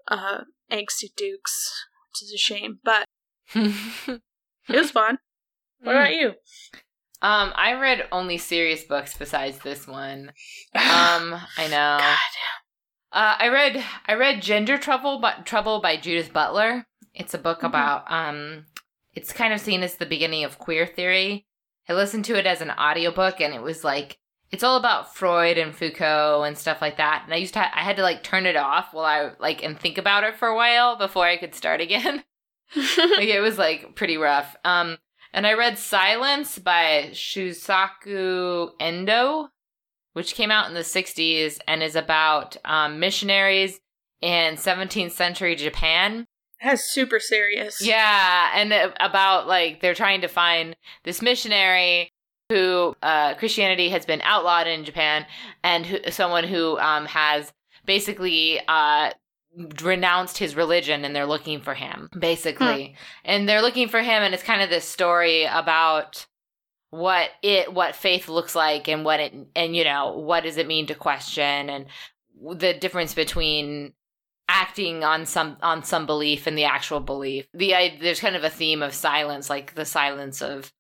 uh 0.07 0.41
angsty 0.72 1.14
dukes, 1.16 1.86
which 2.09 2.24
is 2.24 2.34
a 2.34 2.38
shame, 2.38 2.80
but 2.84 3.05
it 4.70 4.76
was 4.76 4.91
fun. 4.91 5.18
What 5.82 5.95
about 5.95 6.14
you? 6.14 6.30
Um, 7.24 7.51
I 7.55 7.74
read 7.80 8.07
only 8.12 8.38
serious 8.38 8.84
books 8.84 9.16
besides 9.18 9.59
this 9.59 9.88
one. 9.88 10.32
Um, 10.76 11.36
I 11.57 11.68
know. 11.70 11.97
God. 11.99 12.18
Uh, 13.14 13.36
I 13.39 13.47
read 13.49 13.84
I 14.07 14.14
read 14.14 14.41
Gender 14.41 14.78
Trouble 14.78 15.20
but 15.20 15.45
Trouble 15.45 15.82
by 15.82 15.97
Judith 15.97 16.32
Butler. 16.32 16.86
It's 17.14 17.34
a 17.34 17.38
book 17.38 17.59
Mhm. 17.62 17.68
about 17.68 18.09
um 18.12 18.66
it's 19.14 19.34
kind 19.34 19.53
of 19.53 19.59
seen 19.59 19.84
as 19.84 19.95
the 19.95 20.05
beginning 20.05 20.43
of 20.45 20.57
queer 20.59 20.88
theory. 20.88 21.45
I 21.89 21.93
listened 21.93 22.24
to 22.26 22.38
it 22.38 22.45
as 22.45 22.62
an 22.62 22.72
audiobook 22.72 23.41
and 23.41 23.53
it 23.53 23.62
was 23.62 23.84
like 23.84 24.18
it's 24.49 24.64
all 24.64 24.78
about 24.78 25.14
Freud 25.16 25.57
and 25.57 25.76
Foucault 25.76 26.43
and 26.43 26.57
stuff 26.57 26.82
like 26.82 26.97
that. 26.97 27.24
And 27.26 27.34
I 27.34 27.38
used 27.38 27.53
to 27.55 27.59
ha- 27.62 27.72
I 27.76 27.82
had 27.84 27.97
to 27.97 28.01
like 28.03 28.24
turn 28.24 28.45
it 28.45 28.55
off 28.55 28.93
while 28.93 29.05
I 29.05 29.32
like 29.39 29.62
and 29.64 29.78
think 29.80 29.97
about 29.97 30.24
it 30.24 30.36
for 30.36 30.47
a 30.47 30.55
while 30.55 30.95
before 30.97 31.26
I 31.26 31.38
could 31.38 31.53
start 31.55 31.82
again. 31.82 32.24
like 32.76 33.28
it 33.28 33.41
was 33.41 33.57
like 33.57 33.95
pretty 33.95 34.17
rough. 34.17 34.55
Um 34.63 34.97
and 35.34 35.47
I 35.47 35.53
read 35.53 35.78
Silence 35.78 36.59
by 36.59 37.09
Shusaku 37.13 38.72
Endo, 38.80 39.49
which 40.13 40.36
came 40.36 40.51
out 40.51 40.67
in 40.67 40.74
the 40.74 40.82
60s 40.82 41.59
and 41.67 41.82
is 41.82 41.95
about 41.95 42.57
um, 42.65 42.99
missionaries 42.99 43.80
in 44.22 44.55
17th 44.55 45.11
century 45.11 45.55
Japan. 45.55 46.26
That's 46.61 46.84
super 46.91 47.19
serious. 47.19 47.82
Yeah, 47.82 48.51
and 48.53 48.72
uh, 48.72 48.91
about 48.99 49.47
like 49.47 49.82
they're 49.82 49.95
trying 49.95 50.22
to 50.22 50.28
find 50.28 50.76
this 51.03 51.22
missionary 51.22 52.11
who 52.49 52.93
uh, 53.01 53.34
Christianity 53.36 53.89
has 53.89 54.05
been 54.05 54.22
outlawed 54.24 54.67
in 54.67 54.84
Japan, 54.84 55.26
and 55.63 55.86
who, 55.86 55.97
someone 56.11 56.43
who 56.43 56.78
um, 56.78 57.05
has 57.05 57.51
basically 57.86 58.59
uh, 58.67 59.11
renounced 59.82 60.38
his 60.38 60.56
religion, 60.56 61.06
and 61.06 61.16
they're 61.16 61.26
looking 61.26 61.62
for 61.62 61.74
him, 61.74 62.10
basically, 62.18 62.88
hmm. 62.88 62.93
and 63.26 63.49
they're 63.49 63.62
looking 63.62 63.88
for 63.88 64.02
him, 64.02 64.24
and 64.24 64.34
it's 64.34 64.43
kind 64.43 64.62
of 64.62 64.70
this 64.70 64.86
story 64.86 65.45
about 65.45 66.26
what 66.91 67.30
it 67.41 67.74
what 67.74 67.95
faith 67.95 68.28
looks 68.28 68.54
like 68.54 68.89
and 68.89 69.06
what 69.06 69.22
it 69.22 69.34
and 69.56 69.78
you 69.78 69.84
know 69.86 70.12
what 70.18 70.43
does 70.43 70.58
it 70.58 70.68
mean 70.68 70.86
to 70.86 70.93
question 70.93 71.70
and 71.70 71.86
the 72.58 72.74
difference 72.74 73.14
between 73.14 73.93
acting 74.52 75.04
on 75.04 75.26
some 75.26 75.56
on 75.64 75.84
some 75.84 76.06
belief 76.06 76.45
and 76.45 76.58
the 76.58 76.66
actual 76.66 76.99
belief. 76.99 77.47
The 77.54 77.74
I, 77.74 77.97
there's 78.02 78.20
kind 78.20 78.36
of 78.36 78.43
a 78.43 78.49
theme 78.49 78.82
of 78.82 78.93
silence, 78.93 79.49
like 79.49 79.76
the 79.76 79.86
silence 79.86 80.41
of 80.41 80.74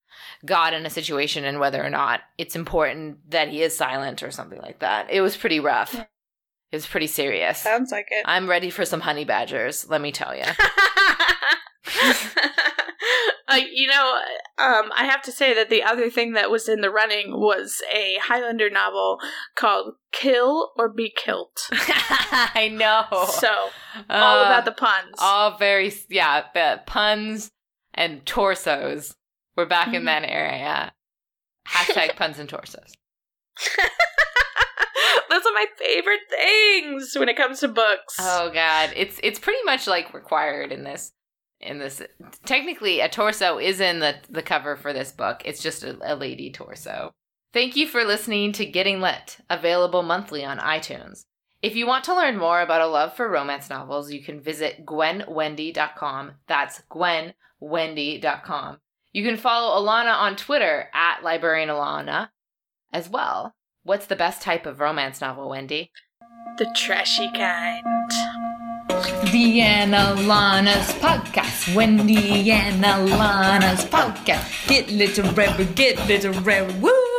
God 0.45 0.73
in 0.73 0.85
a 0.85 0.89
situation 0.89 1.45
and 1.45 1.59
whether 1.59 1.83
or 1.83 1.89
not 1.89 2.21
it's 2.37 2.55
important 2.55 3.31
that 3.31 3.47
he 3.47 3.61
is 3.61 3.75
silent 3.75 4.23
or 4.23 4.31
something 4.31 4.59
like 4.61 4.79
that. 4.79 5.07
It 5.09 5.21
was 5.21 5.37
pretty 5.37 5.59
rough. 5.59 5.93
Yeah. 5.93 6.05
It 6.71 6.75
was 6.77 6.87
pretty 6.87 7.07
serious. 7.07 7.59
Sounds 7.59 7.91
like 7.91 8.07
it. 8.11 8.23
I'm 8.25 8.49
ready 8.49 8.69
for 8.69 8.85
some 8.85 9.01
honey 9.01 9.25
badgers, 9.25 9.89
let 9.89 9.99
me 10.01 10.11
tell 10.11 10.33
you. 10.35 10.43
uh, 13.47 13.59
you 13.71 13.87
know, 13.87 14.19
um, 14.57 14.89
I 14.95 15.05
have 15.05 15.21
to 15.23 15.31
say 15.31 15.53
that 15.53 15.69
the 15.69 15.83
other 15.83 16.09
thing 16.09 16.33
that 16.33 16.49
was 16.49 16.69
in 16.69 16.79
the 16.81 16.89
running 16.89 17.37
was 17.37 17.81
a 17.93 18.17
Highlander 18.21 18.69
novel 18.69 19.19
called 19.55 19.95
"Kill 20.13 20.71
or 20.77 20.87
Be 20.87 21.11
Killed." 21.15 21.49
I 21.71 22.69
know. 22.71 23.05
So 23.27 23.49
all 24.09 24.39
Uh, 24.39 24.45
about 24.45 24.65
the 24.65 24.71
puns. 24.71 25.15
all 25.19 25.57
very 25.57 25.91
yeah, 26.09 26.43
the 26.53 26.81
puns 26.85 27.51
and 27.93 28.25
torsos. 28.25 29.13
We're 29.57 29.65
back 29.65 29.93
in 29.93 30.03
Mhm. 30.03 30.05
that 30.05 30.23
area. 30.29 30.93
Hashtag 31.67 32.15
puns 32.15 32.39
and 32.39 32.47
torsos. 32.47 32.93
Those 35.29 35.45
are 35.45 35.53
my 35.53 35.65
favorite 35.77 36.21
things 36.29 37.15
when 37.17 37.29
it 37.29 37.37
comes 37.37 37.59
to 37.61 37.67
books. 37.67 38.15
Oh 38.19 38.51
god, 38.53 38.91
it's 38.95 39.19
it's 39.23 39.39
pretty 39.39 39.63
much 39.63 39.87
like 39.87 40.13
required 40.13 40.71
in 40.71 40.83
this 40.83 41.11
in 41.59 41.79
this. 41.79 42.01
Technically, 42.45 42.99
a 42.99 43.09
torso 43.09 43.57
is 43.57 43.79
in 43.79 43.99
the 43.99 44.15
the 44.29 44.41
cover 44.41 44.75
for 44.75 44.93
this 44.93 45.11
book. 45.11 45.41
It's 45.45 45.61
just 45.61 45.83
a, 45.83 45.97
a 46.03 46.15
lady 46.15 46.51
torso. 46.51 47.11
Thank 47.53 47.75
you 47.75 47.85
for 47.85 48.05
listening 48.05 48.53
to 48.53 48.65
Getting 48.65 49.01
Lit, 49.01 49.37
available 49.49 50.03
monthly 50.03 50.45
on 50.45 50.57
iTunes. 50.59 51.23
If 51.61 51.75
you 51.75 51.85
want 51.85 52.05
to 52.05 52.15
learn 52.15 52.37
more 52.37 52.61
about 52.61 52.81
a 52.81 52.87
love 52.87 53.13
for 53.15 53.29
romance 53.29 53.69
novels, 53.69 54.11
you 54.11 54.23
can 54.23 54.41
visit 54.41 54.85
gwenwendy.com. 54.85 56.31
That's 56.47 56.81
gwenwendy.com. 56.89 58.77
You 59.11 59.23
can 59.25 59.37
follow 59.37 59.85
Ilana 59.85 60.13
on 60.13 60.35
Twitter 60.37 60.89
at 60.93 61.23
librarian 61.23 61.69
Ilana 61.69 62.29
as 62.93 63.09
well. 63.09 63.53
What's 63.83 64.05
the 64.05 64.15
best 64.15 64.41
type 64.41 64.65
of 64.65 64.79
romance 64.79 65.21
novel, 65.21 65.49
Wendy? 65.49 65.91
the 66.57 66.65
trashy 66.75 67.29
kind. 67.33 67.83
The 69.31 69.61
Lana's 70.27 70.91
podcast. 71.01 71.73
Wendy 71.75 72.51
and 72.51 72.83
Ilana's 72.83 73.85
podcast. 73.85 74.67
Get 74.67 74.91
literary, 74.91 75.65
get 75.73 75.97
literary. 76.07 76.71
Woo! 76.75 77.10